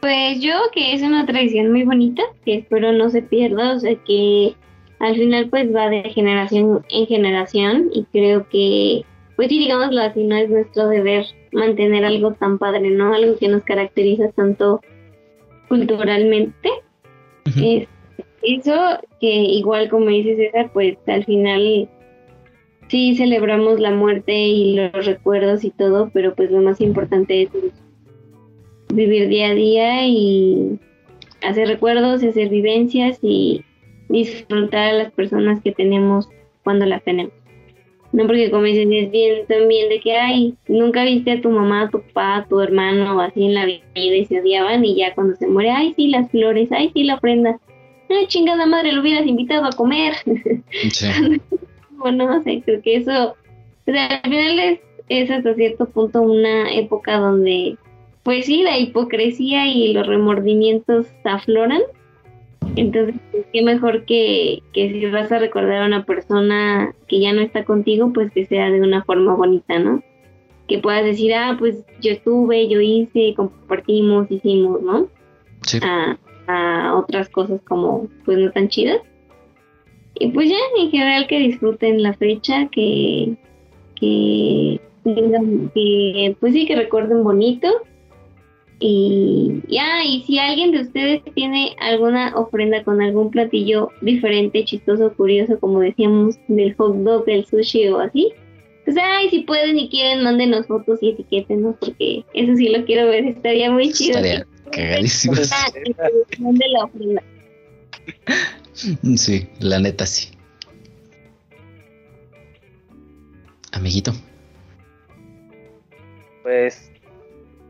Pues 0.00 0.40
yo 0.40 0.54
que 0.72 0.94
es 0.94 1.02
una 1.02 1.26
tradición 1.26 1.72
muy 1.72 1.82
bonita, 1.82 2.22
que 2.44 2.58
espero 2.58 2.92
no 2.92 3.10
se 3.10 3.22
pierda, 3.22 3.74
o 3.74 3.80
sea 3.80 3.96
que 4.04 4.54
al 5.00 5.16
final 5.16 5.48
pues 5.48 5.74
va 5.74 5.88
de 5.88 6.02
generación 6.10 6.84
en 6.88 7.06
generación 7.06 7.90
y 7.92 8.04
creo 8.04 8.48
que 8.48 9.04
pues 9.36 9.48
sí 9.48 9.58
digámoslo 9.58 10.00
así, 10.00 10.24
no 10.24 10.36
es 10.36 10.48
nuestro 10.50 10.88
deber 10.88 11.26
mantener 11.52 12.04
algo 12.04 12.32
tan 12.32 12.58
padre, 12.58 12.90
¿no? 12.90 13.14
Algo 13.14 13.36
que 13.36 13.48
nos 13.48 13.62
caracteriza 13.64 14.30
tanto 14.32 14.80
culturalmente. 15.68 16.70
Es- 17.62 17.88
eso 18.42 18.74
que 19.20 19.28
igual 19.28 19.88
como 19.88 20.06
dice 20.06 20.36
César, 20.36 20.70
pues 20.72 20.96
al 21.06 21.24
final 21.24 21.88
sí 22.88 23.16
celebramos 23.16 23.80
la 23.80 23.90
muerte 23.90 24.32
y 24.46 24.74
los 24.76 25.04
recuerdos 25.06 25.64
y 25.64 25.70
todo, 25.70 26.10
pero 26.12 26.34
pues 26.34 26.50
lo 26.50 26.60
más 26.60 26.80
importante 26.80 27.42
es 27.42 27.48
vivir 28.92 29.28
día 29.28 29.48
a 29.48 29.54
día 29.54 30.06
y 30.06 30.78
hacer 31.42 31.68
recuerdos, 31.68 32.22
y 32.22 32.28
hacer 32.28 32.48
vivencias 32.48 33.18
y 33.22 33.64
disfrutar 34.08 34.90
a 34.90 34.92
las 34.92 35.12
personas 35.12 35.60
que 35.62 35.72
tenemos 35.72 36.28
cuando 36.62 36.86
las 36.86 37.02
tenemos. 37.02 37.32
No 38.12 38.26
porque 38.26 38.50
como 38.50 38.62
dicen, 38.62 38.92
es 38.92 39.10
bien 39.10 39.46
también 39.46 39.88
de 39.88 40.00
que, 40.00 40.12
ay, 40.16 40.54
nunca 40.68 41.04
viste 41.04 41.32
a 41.32 41.40
tu 41.40 41.50
mamá, 41.50 41.82
a 41.82 41.90
tu 41.90 42.00
papá, 42.00 42.36
a 42.36 42.46
tu 42.46 42.60
hermano 42.60 43.20
así 43.20 43.44
en 43.44 43.54
la 43.54 43.66
vida 43.66 43.82
y 43.94 44.24
se 44.24 44.40
odiaban 44.40 44.84
y 44.84 44.96
ya 44.96 45.14
cuando 45.14 45.34
se 45.34 45.46
muere, 45.46 45.70
ay, 45.70 45.92
sí, 45.96 46.08
las 46.08 46.30
flores, 46.30 46.70
ay, 46.72 46.90
sí, 46.94 47.04
la 47.04 47.16
ofrenda. 47.16 47.58
Ay, 48.08 48.26
chingada 48.28 48.66
madre, 48.66 48.92
lo 48.92 49.00
hubieras 49.00 49.26
invitado 49.26 49.64
a 49.66 49.72
comer. 49.72 50.14
Sí. 50.90 51.06
bueno, 51.90 52.26
no 52.26 52.42
sé, 52.42 52.62
creo 52.64 52.80
que 52.82 52.96
eso, 52.96 53.34
o 53.86 53.92
sea, 53.92 54.06
al 54.06 54.30
final 54.30 54.58
es, 54.58 54.80
es 55.08 55.30
hasta 55.30 55.54
cierto 55.54 55.86
punto 55.86 56.22
una 56.22 56.72
época 56.72 57.18
donde, 57.18 57.76
pues 58.22 58.46
sí, 58.46 58.62
la 58.62 58.78
hipocresía 58.78 59.66
y 59.66 59.92
los 59.92 60.06
remordimientos 60.06 61.06
afloran. 61.24 61.82
Entonces, 62.76 63.14
pues, 63.32 63.46
qué 63.52 63.62
mejor 63.62 64.04
que, 64.04 64.62
que 64.72 64.90
si 64.90 65.06
vas 65.06 65.32
a 65.32 65.38
recordar 65.38 65.82
a 65.82 65.86
una 65.86 66.04
persona 66.04 66.94
que 67.08 67.20
ya 67.20 67.32
no 67.32 67.40
está 67.40 67.64
contigo, 67.64 68.12
pues 68.12 68.30
que 68.32 68.46
sea 68.46 68.70
de 68.70 68.80
una 68.80 69.02
forma 69.04 69.34
bonita, 69.34 69.78
¿no? 69.78 70.02
Que 70.68 70.78
puedas 70.78 71.04
decir, 71.04 71.34
ah, 71.34 71.56
pues 71.58 71.84
yo 72.00 72.12
estuve, 72.12 72.68
yo 72.68 72.80
hice, 72.80 73.34
compartimos, 73.34 74.30
hicimos, 74.30 74.82
¿no? 74.82 75.08
Sí. 75.62 75.80
a, 75.82 76.18
a 76.46 76.94
otras 76.94 77.28
cosas 77.28 77.60
como 77.62 78.08
pues 78.24 78.38
no 78.38 78.50
tan 78.52 78.68
chidas. 78.68 79.00
Y 80.18 80.28
pues 80.28 80.48
ya, 80.48 80.56
en 80.78 80.90
general 80.90 81.26
que 81.26 81.38
disfruten 81.38 82.02
la 82.02 82.14
fecha, 82.14 82.68
que, 82.68 83.36
que, 84.00 84.80
que 85.04 86.36
pues 86.40 86.52
sí, 86.52 86.66
que 86.66 86.76
recuerden 86.76 87.22
bonito. 87.22 87.68
Y 88.78 89.62
ya, 89.68 90.04
y 90.04 90.22
si 90.24 90.38
alguien 90.38 90.70
de 90.70 90.82
ustedes 90.82 91.22
tiene 91.34 91.74
alguna 91.80 92.36
ofrenda 92.36 92.84
con 92.84 93.00
algún 93.00 93.30
platillo 93.30 93.90
diferente, 94.02 94.64
chistoso, 94.66 95.14
curioso, 95.14 95.58
como 95.58 95.80
decíamos, 95.80 96.36
del 96.48 96.74
hot 96.74 96.96
dog, 96.96 97.24
del 97.24 97.46
sushi 97.46 97.88
o 97.88 98.00
así, 98.00 98.32
pues 98.84 98.96
ay, 99.02 99.30
si 99.30 99.40
pueden 99.40 99.78
y 99.78 99.88
quieren, 99.88 100.22
mándenos 100.22 100.66
fotos 100.66 101.02
y 101.02 101.10
etiquétenos, 101.10 101.76
porque 101.80 102.24
eso 102.34 102.54
sí 102.54 102.68
lo 102.68 102.84
quiero 102.84 103.08
ver, 103.08 103.24
estaría 103.24 103.70
muy 103.70 103.90
chido. 103.92 104.18
Estaría 104.18 104.46
cagadísimo. 104.70 105.34
La 106.68 106.84
ofrenda. 106.84 107.22
Sí, 109.16 109.48
la 109.58 109.80
neta 109.80 110.04
sí. 110.04 110.28
Amiguito. 113.72 114.12
Pues 116.42 116.92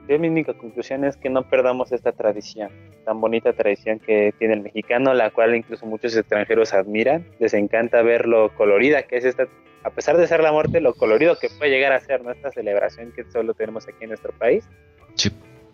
yo 0.09 0.19
mi 0.19 0.29
única 0.29 0.55
conclusión 0.55 1.05
es 1.05 1.17
que 1.17 1.29
no 1.31 1.43
perdamos 1.49 1.93
esta 1.93 2.13
tradición, 2.13 2.71
tan 3.05 3.21
bonita 3.21 3.53
tradición 3.53 3.99
que 3.99 4.33
tiene 4.39 4.55
el 4.55 4.61
mexicano, 4.63 5.15
la 5.15 5.31
cual 5.31 5.55
incluso 5.55 5.85
muchos 5.87 6.17
extranjeros 6.17 6.73
admiran, 6.75 7.25
les 7.39 7.55
encanta 7.55 8.03
ver 8.03 8.27
lo 8.27 8.55
colorida 8.55 9.03
que 9.03 9.17
es 9.17 9.25
esta 9.25 9.47
a 9.85 9.91
pesar 9.91 10.17
de 10.17 10.27
ser 10.27 10.41
la 10.41 10.51
muerte, 10.51 10.81
lo 10.81 10.95
colorido 10.95 11.39
que 11.39 11.49
puede 11.49 11.71
llegar 11.71 11.93
a 11.93 12.01
ser 12.01 12.21
nuestra 12.25 12.51
celebración 12.51 13.13
que 13.13 13.23
solo 13.25 13.55
tenemos 13.55 13.87
aquí 13.87 13.99
en 14.03 14.09
nuestro 14.09 14.33
país. 14.33 14.69
Sí. 15.15 15.31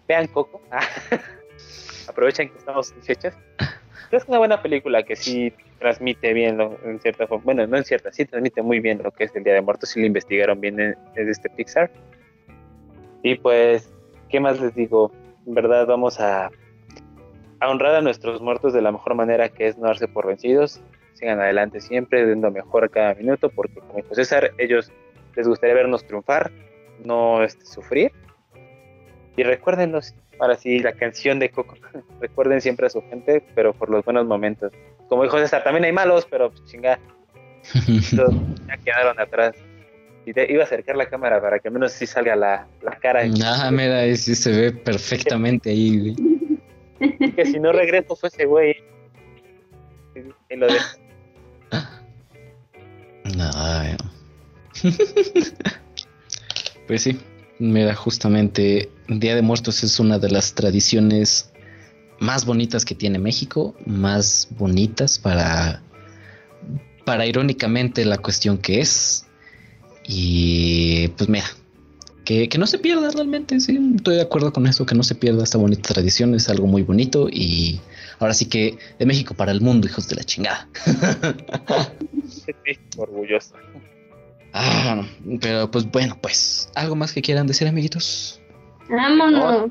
Vean 0.06 0.26
Coco. 0.26 0.60
Aprovechen 2.08 2.50
que 2.50 2.58
estamos 2.58 2.92
en 2.92 3.02
fechas. 3.02 3.34
Es 4.10 4.24
una 4.28 4.36
buena 4.38 4.60
película 4.60 5.02
que 5.02 5.16
sí 5.16 5.50
transmite 5.78 6.34
bien, 6.34 6.58
lo- 6.58 6.78
en 6.84 7.00
cierta 7.00 7.26
forma. 7.26 7.44
Bueno, 7.44 7.66
no 7.66 7.78
en 7.78 7.84
cierta, 7.84 8.12
sí 8.12 8.26
transmite 8.26 8.60
muy 8.60 8.80
bien 8.80 9.00
lo 9.02 9.10
que 9.12 9.24
es 9.24 9.34
el 9.34 9.44
Día 9.44 9.54
de 9.54 9.62
Muertos. 9.62 9.88
Sí 9.88 10.00
lo 10.00 10.06
investigaron 10.06 10.60
bien 10.60 10.78
en, 10.78 10.94
en 11.16 11.28
este 11.30 11.48
Pixar. 11.48 11.90
Y 13.22 13.36
pues, 13.36 13.90
¿qué 14.32 14.40
más 14.40 14.58
les 14.58 14.74
digo? 14.74 15.12
En 15.46 15.54
verdad, 15.54 15.86
vamos 15.86 16.18
a, 16.18 16.50
a 17.60 17.68
honrar 17.68 17.94
a 17.94 18.00
nuestros 18.00 18.40
muertos 18.40 18.72
de 18.72 18.80
la 18.80 18.90
mejor 18.90 19.14
manera, 19.14 19.50
que 19.50 19.68
es 19.68 19.78
no 19.78 19.86
darse 19.86 20.08
por 20.08 20.26
vencidos. 20.26 20.80
Sigan 21.12 21.38
adelante 21.38 21.80
siempre, 21.80 22.26
den 22.26 22.40
lo 22.40 22.50
mejor 22.50 22.84
a 22.84 22.88
cada 22.88 23.14
minuto, 23.14 23.50
porque 23.50 23.80
como 23.80 23.96
dijo 23.96 24.14
César, 24.14 24.52
ellos 24.58 24.90
les 25.36 25.46
gustaría 25.46 25.74
vernos 25.74 26.04
triunfar, 26.06 26.50
no 27.04 27.44
este, 27.44 27.66
sufrir. 27.66 28.10
Y 29.36 29.42
recuérdenos, 29.42 30.14
ahora 30.40 30.56
sí, 30.56 30.78
la 30.78 30.94
canción 30.94 31.38
de 31.38 31.50
Coco. 31.50 31.74
Recuerden 32.20 32.62
siempre 32.62 32.86
a 32.86 32.90
su 32.90 33.02
gente, 33.02 33.44
pero 33.54 33.74
por 33.74 33.90
los 33.90 34.02
buenos 34.04 34.26
momentos. 34.26 34.72
Como 35.08 35.24
dijo 35.24 35.38
César, 35.38 35.62
también 35.62 35.84
hay 35.84 35.92
malos, 35.92 36.26
pero 36.28 36.50
pues, 36.50 36.64
chinga, 36.64 36.98
estos 37.86 38.34
ya 38.66 38.76
quedaron 38.78 39.20
atrás. 39.20 39.54
Y 40.24 40.32
te 40.32 40.50
iba 40.52 40.62
a 40.62 40.66
acercar 40.66 40.96
la 40.96 41.08
cámara 41.08 41.40
para 41.40 41.58
que 41.58 41.68
al 41.68 41.74
menos 41.74 41.92
sí 41.92 42.06
salga 42.06 42.36
la, 42.36 42.68
la 42.82 42.98
cara. 42.98 43.22
Ah, 43.44 43.70
mira, 43.72 43.98
ahí 44.00 44.16
sí 44.16 44.34
se 44.36 44.52
ve 44.52 44.72
perfectamente 44.72 45.70
ahí, 45.70 45.98
güey. 45.98 46.16
Que 47.34 47.44
si 47.46 47.58
no 47.58 47.72
regreso 47.72 48.14
fue 48.14 48.28
ese 48.28 48.44
güey. 48.44 48.76
Y 50.48 50.56
lo 50.56 50.66
de- 50.68 50.78
Ay. 53.54 53.96
pues 56.86 57.02
sí, 57.02 57.18
mira, 57.58 57.94
justamente 57.94 58.90
Día 59.08 59.34
de 59.34 59.42
Muertos 59.42 59.82
es 59.84 59.98
una 60.00 60.18
de 60.18 60.30
las 60.30 60.54
tradiciones 60.54 61.52
más 62.20 62.44
bonitas 62.44 62.84
que 62.84 62.94
tiene 62.94 63.18
México, 63.18 63.74
más 63.86 64.48
bonitas 64.50 65.18
para, 65.18 65.82
para 67.04 67.26
irónicamente 67.26 68.04
la 68.04 68.18
cuestión 68.18 68.58
que 68.58 68.80
es. 68.80 69.26
Y 70.06 71.08
pues 71.08 71.28
mira, 71.28 71.44
que, 72.24 72.48
que 72.48 72.58
no 72.58 72.66
se 72.66 72.78
pierda 72.78 73.10
realmente, 73.10 73.58
sí, 73.60 73.78
estoy 73.96 74.16
de 74.16 74.22
acuerdo 74.22 74.52
con 74.52 74.66
eso, 74.66 74.86
que 74.86 74.94
no 74.94 75.02
se 75.02 75.14
pierda 75.14 75.44
esta 75.44 75.58
bonita 75.58 75.92
tradición, 75.94 76.34
es 76.34 76.48
algo 76.48 76.66
muy 76.66 76.82
bonito 76.82 77.28
y 77.30 77.80
ahora 78.18 78.34
sí 78.34 78.46
que 78.46 78.78
de 78.98 79.06
México 79.06 79.34
para 79.34 79.52
el 79.52 79.60
mundo, 79.60 79.86
hijos 79.86 80.08
de 80.08 80.16
la 80.16 80.24
chingada. 80.24 80.68
Sí, 82.28 82.52
orgulloso. 82.96 83.54
Ah, 84.52 85.06
pero 85.40 85.70
pues 85.70 85.90
bueno, 85.90 86.18
pues, 86.20 86.68
¿algo 86.74 86.94
más 86.94 87.12
que 87.12 87.22
quieran 87.22 87.46
decir, 87.46 87.66
amiguitos? 87.68 88.40
Vámonos. 88.88 89.70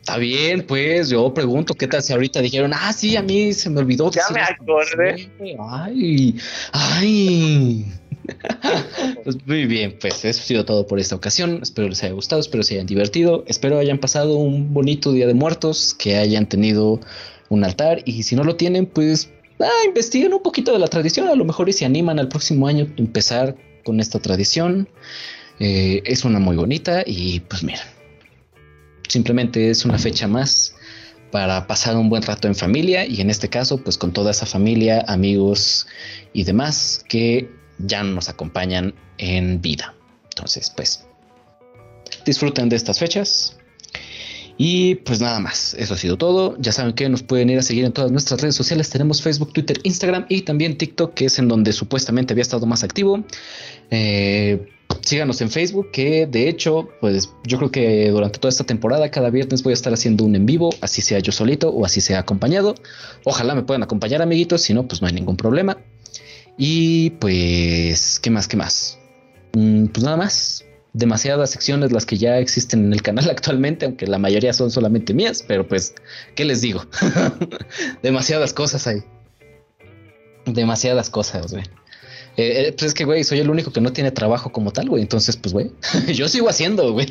Está 0.00 0.16
bien, 0.16 0.64
pues, 0.66 1.10
yo 1.10 1.34
pregunto, 1.34 1.74
¿qué 1.74 1.86
tal 1.86 2.02
si 2.02 2.14
ahorita 2.14 2.40
dijeron, 2.40 2.72
ah, 2.74 2.92
sí, 2.94 3.16
a 3.16 3.22
mí 3.22 3.52
se 3.52 3.68
me 3.68 3.80
olvidó 3.80 4.10
Ya 4.10 4.22
me 4.32 4.40
esto"? 4.40 4.54
acordé. 4.62 5.30
Ay, 5.60 6.34
ay. 6.72 7.84
Pues 9.24 9.36
muy 9.46 9.66
bien, 9.66 9.96
pues 10.00 10.24
eso 10.24 10.40
ha 10.40 10.44
sido 10.44 10.64
todo 10.64 10.86
por 10.86 10.98
esta 10.98 11.14
ocasión. 11.14 11.60
Espero 11.62 11.88
les 11.88 12.02
haya 12.02 12.12
gustado, 12.12 12.40
espero 12.40 12.62
se 12.62 12.74
hayan 12.74 12.86
divertido, 12.86 13.44
espero 13.46 13.78
hayan 13.78 13.98
pasado 13.98 14.36
un 14.36 14.72
bonito 14.72 15.12
día 15.12 15.26
de 15.26 15.34
muertos, 15.34 15.94
que 15.98 16.16
hayan 16.16 16.48
tenido 16.48 17.00
un 17.48 17.64
altar 17.64 18.02
y 18.04 18.22
si 18.22 18.36
no 18.36 18.44
lo 18.44 18.56
tienen, 18.56 18.86
pues 18.86 19.30
ah, 19.60 19.86
investiguen 19.86 20.32
un 20.32 20.42
poquito 20.42 20.72
de 20.72 20.78
la 20.78 20.88
tradición, 20.88 21.28
a 21.28 21.34
lo 21.34 21.44
mejor 21.44 21.68
y 21.68 21.72
se 21.72 21.84
animan 21.84 22.18
al 22.18 22.28
próximo 22.28 22.68
año 22.68 22.86
a 22.86 23.00
empezar 23.00 23.56
con 23.84 24.00
esta 24.00 24.18
tradición. 24.18 24.88
Eh, 25.60 26.02
es 26.04 26.24
una 26.24 26.38
muy 26.38 26.56
bonita 26.56 27.02
y 27.04 27.40
pues 27.40 27.62
mira, 27.62 27.82
simplemente 29.08 29.70
es 29.70 29.84
una 29.84 29.98
fecha 29.98 30.28
más 30.28 30.74
para 31.32 31.66
pasar 31.66 31.96
un 31.96 32.08
buen 32.08 32.22
rato 32.22 32.48
en 32.48 32.54
familia 32.54 33.04
y 33.04 33.20
en 33.20 33.28
este 33.28 33.48
caso 33.48 33.78
pues 33.78 33.98
con 33.98 34.12
toda 34.12 34.30
esa 34.30 34.46
familia, 34.46 35.04
amigos 35.08 35.86
y 36.32 36.44
demás 36.44 37.04
que 37.08 37.57
ya 37.78 38.02
no 38.02 38.14
nos 38.14 38.28
acompañan 38.28 38.94
en 39.18 39.60
vida. 39.60 39.94
Entonces 40.30 40.70
pues 40.70 41.06
disfruten 42.24 42.68
de 42.68 42.76
estas 42.76 42.98
fechas. 42.98 43.58
Y 44.60 44.96
pues 44.96 45.20
nada 45.20 45.38
más, 45.38 45.74
eso 45.74 45.94
ha 45.94 45.96
sido 45.96 46.18
todo. 46.18 46.56
Ya 46.58 46.72
saben 46.72 46.92
que 46.92 47.08
nos 47.08 47.22
pueden 47.22 47.48
ir 47.48 47.58
a 47.58 47.62
seguir 47.62 47.84
en 47.84 47.92
todas 47.92 48.10
nuestras 48.10 48.40
redes 48.40 48.56
sociales. 48.56 48.90
Tenemos 48.90 49.22
Facebook, 49.22 49.52
Twitter, 49.52 49.78
Instagram 49.84 50.26
y 50.28 50.42
también 50.42 50.76
TikTok, 50.76 51.14
que 51.14 51.26
es 51.26 51.38
en 51.38 51.46
donde 51.46 51.72
supuestamente 51.72 52.34
había 52.34 52.42
estado 52.42 52.66
más 52.66 52.82
activo. 52.82 53.22
Eh, 53.92 54.66
síganos 55.02 55.40
en 55.40 55.50
Facebook, 55.50 55.92
que 55.92 56.26
de 56.26 56.48
hecho, 56.48 56.88
pues 57.00 57.30
yo 57.46 57.58
creo 57.58 57.70
que 57.70 58.10
durante 58.10 58.40
toda 58.40 58.50
esta 58.50 58.64
temporada, 58.64 59.08
cada 59.10 59.30
viernes 59.30 59.62
voy 59.62 59.70
a 59.70 59.74
estar 59.74 59.92
haciendo 59.92 60.24
un 60.24 60.34
en 60.34 60.44
vivo, 60.44 60.70
así 60.80 61.02
sea 61.02 61.20
yo 61.20 61.30
solito 61.30 61.70
o 61.70 61.84
así 61.84 62.00
sea 62.00 62.18
acompañado. 62.18 62.74
Ojalá 63.24 63.54
me 63.54 63.62
puedan 63.62 63.84
acompañar, 63.84 64.22
amiguitos, 64.22 64.62
si 64.62 64.74
no, 64.74 64.88
pues 64.88 65.00
no 65.00 65.06
hay 65.06 65.14
ningún 65.14 65.36
problema. 65.36 65.78
Y 66.58 67.10
pues, 67.10 68.18
¿qué 68.20 68.30
más? 68.30 68.48
¿Qué 68.48 68.56
más? 68.56 68.98
Mm, 69.54 69.86
pues 69.86 70.04
nada 70.04 70.16
más. 70.16 70.64
Demasiadas 70.92 71.50
secciones 71.50 71.92
las 71.92 72.04
que 72.04 72.16
ya 72.16 72.38
existen 72.38 72.86
en 72.86 72.92
el 72.92 73.00
canal 73.00 73.30
actualmente, 73.30 73.86
aunque 73.86 74.06
la 74.08 74.18
mayoría 74.18 74.52
son 74.52 74.70
solamente 74.70 75.14
mías, 75.14 75.44
pero 75.46 75.66
pues, 75.66 75.94
¿qué 76.34 76.44
les 76.44 76.60
digo? 76.60 76.84
Demasiadas 78.02 78.52
cosas 78.52 78.86
hay. 78.88 79.04
Demasiadas 80.46 81.08
cosas, 81.08 81.52
güey. 81.52 81.64
Eh, 82.36 82.68
eh, 82.68 82.72
pues 82.72 82.88
es 82.88 82.94
que, 82.94 83.04
güey, 83.04 83.22
soy 83.22 83.38
el 83.38 83.50
único 83.50 83.72
que 83.72 83.80
no 83.80 83.92
tiene 83.92 84.10
trabajo 84.10 84.50
como 84.50 84.72
tal, 84.72 84.88
güey. 84.88 85.02
Entonces, 85.02 85.36
pues, 85.36 85.52
güey, 85.52 85.70
yo 86.12 86.26
sigo 86.26 86.48
haciendo, 86.48 86.92
güey. 86.92 87.06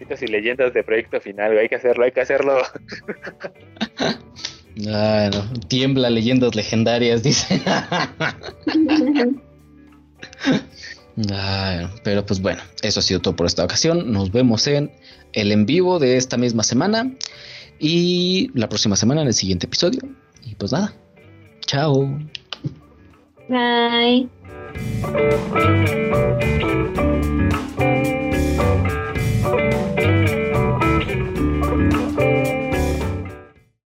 Mitos 0.00 0.22
y 0.22 0.26
leyendas 0.28 0.72
de 0.72 0.82
proyecto 0.82 1.20
final, 1.20 1.52
güey. 1.52 1.64
Hay 1.64 1.68
que 1.68 1.76
hacerlo, 1.76 2.04
hay 2.04 2.12
que 2.12 2.20
hacerlo. 2.22 2.62
No. 4.76 5.30
Tiembla 5.68 6.10
leyendas 6.10 6.54
legendarias, 6.54 7.22
dice. 7.22 7.62
Pero 12.04 12.24
pues 12.26 12.40
bueno, 12.40 12.62
eso 12.82 13.00
ha 13.00 13.02
sido 13.02 13.20
todo 13.20 13.36
por 13.36 13.46
esta 13.46 13.64
ocasión. 13.64 14.12
Nos 14.12 14.32
vemos 14.32 14.66
en 14.66 14.90
el 15.32 15.52
en 15.52 15.66
vivo 15.66 15.98
de 15.98 16.16
esta 16.16 16.36
misma 16.36 16.62
semana 16.62 17.12
y 17.78 18.50
la 18.54 18.68
próxima 18.68 18.96
semana 18.96 19.22
en 19.22 19.28
el 19.28 19.34
siguiente 19.34 19.66
episodio. 19.66 20.00
Y 20.44 20.54
pues 20.54 20.72
nada, 20.72 20.94
chao. 21.66 22.18
Bye. 23.48 24.28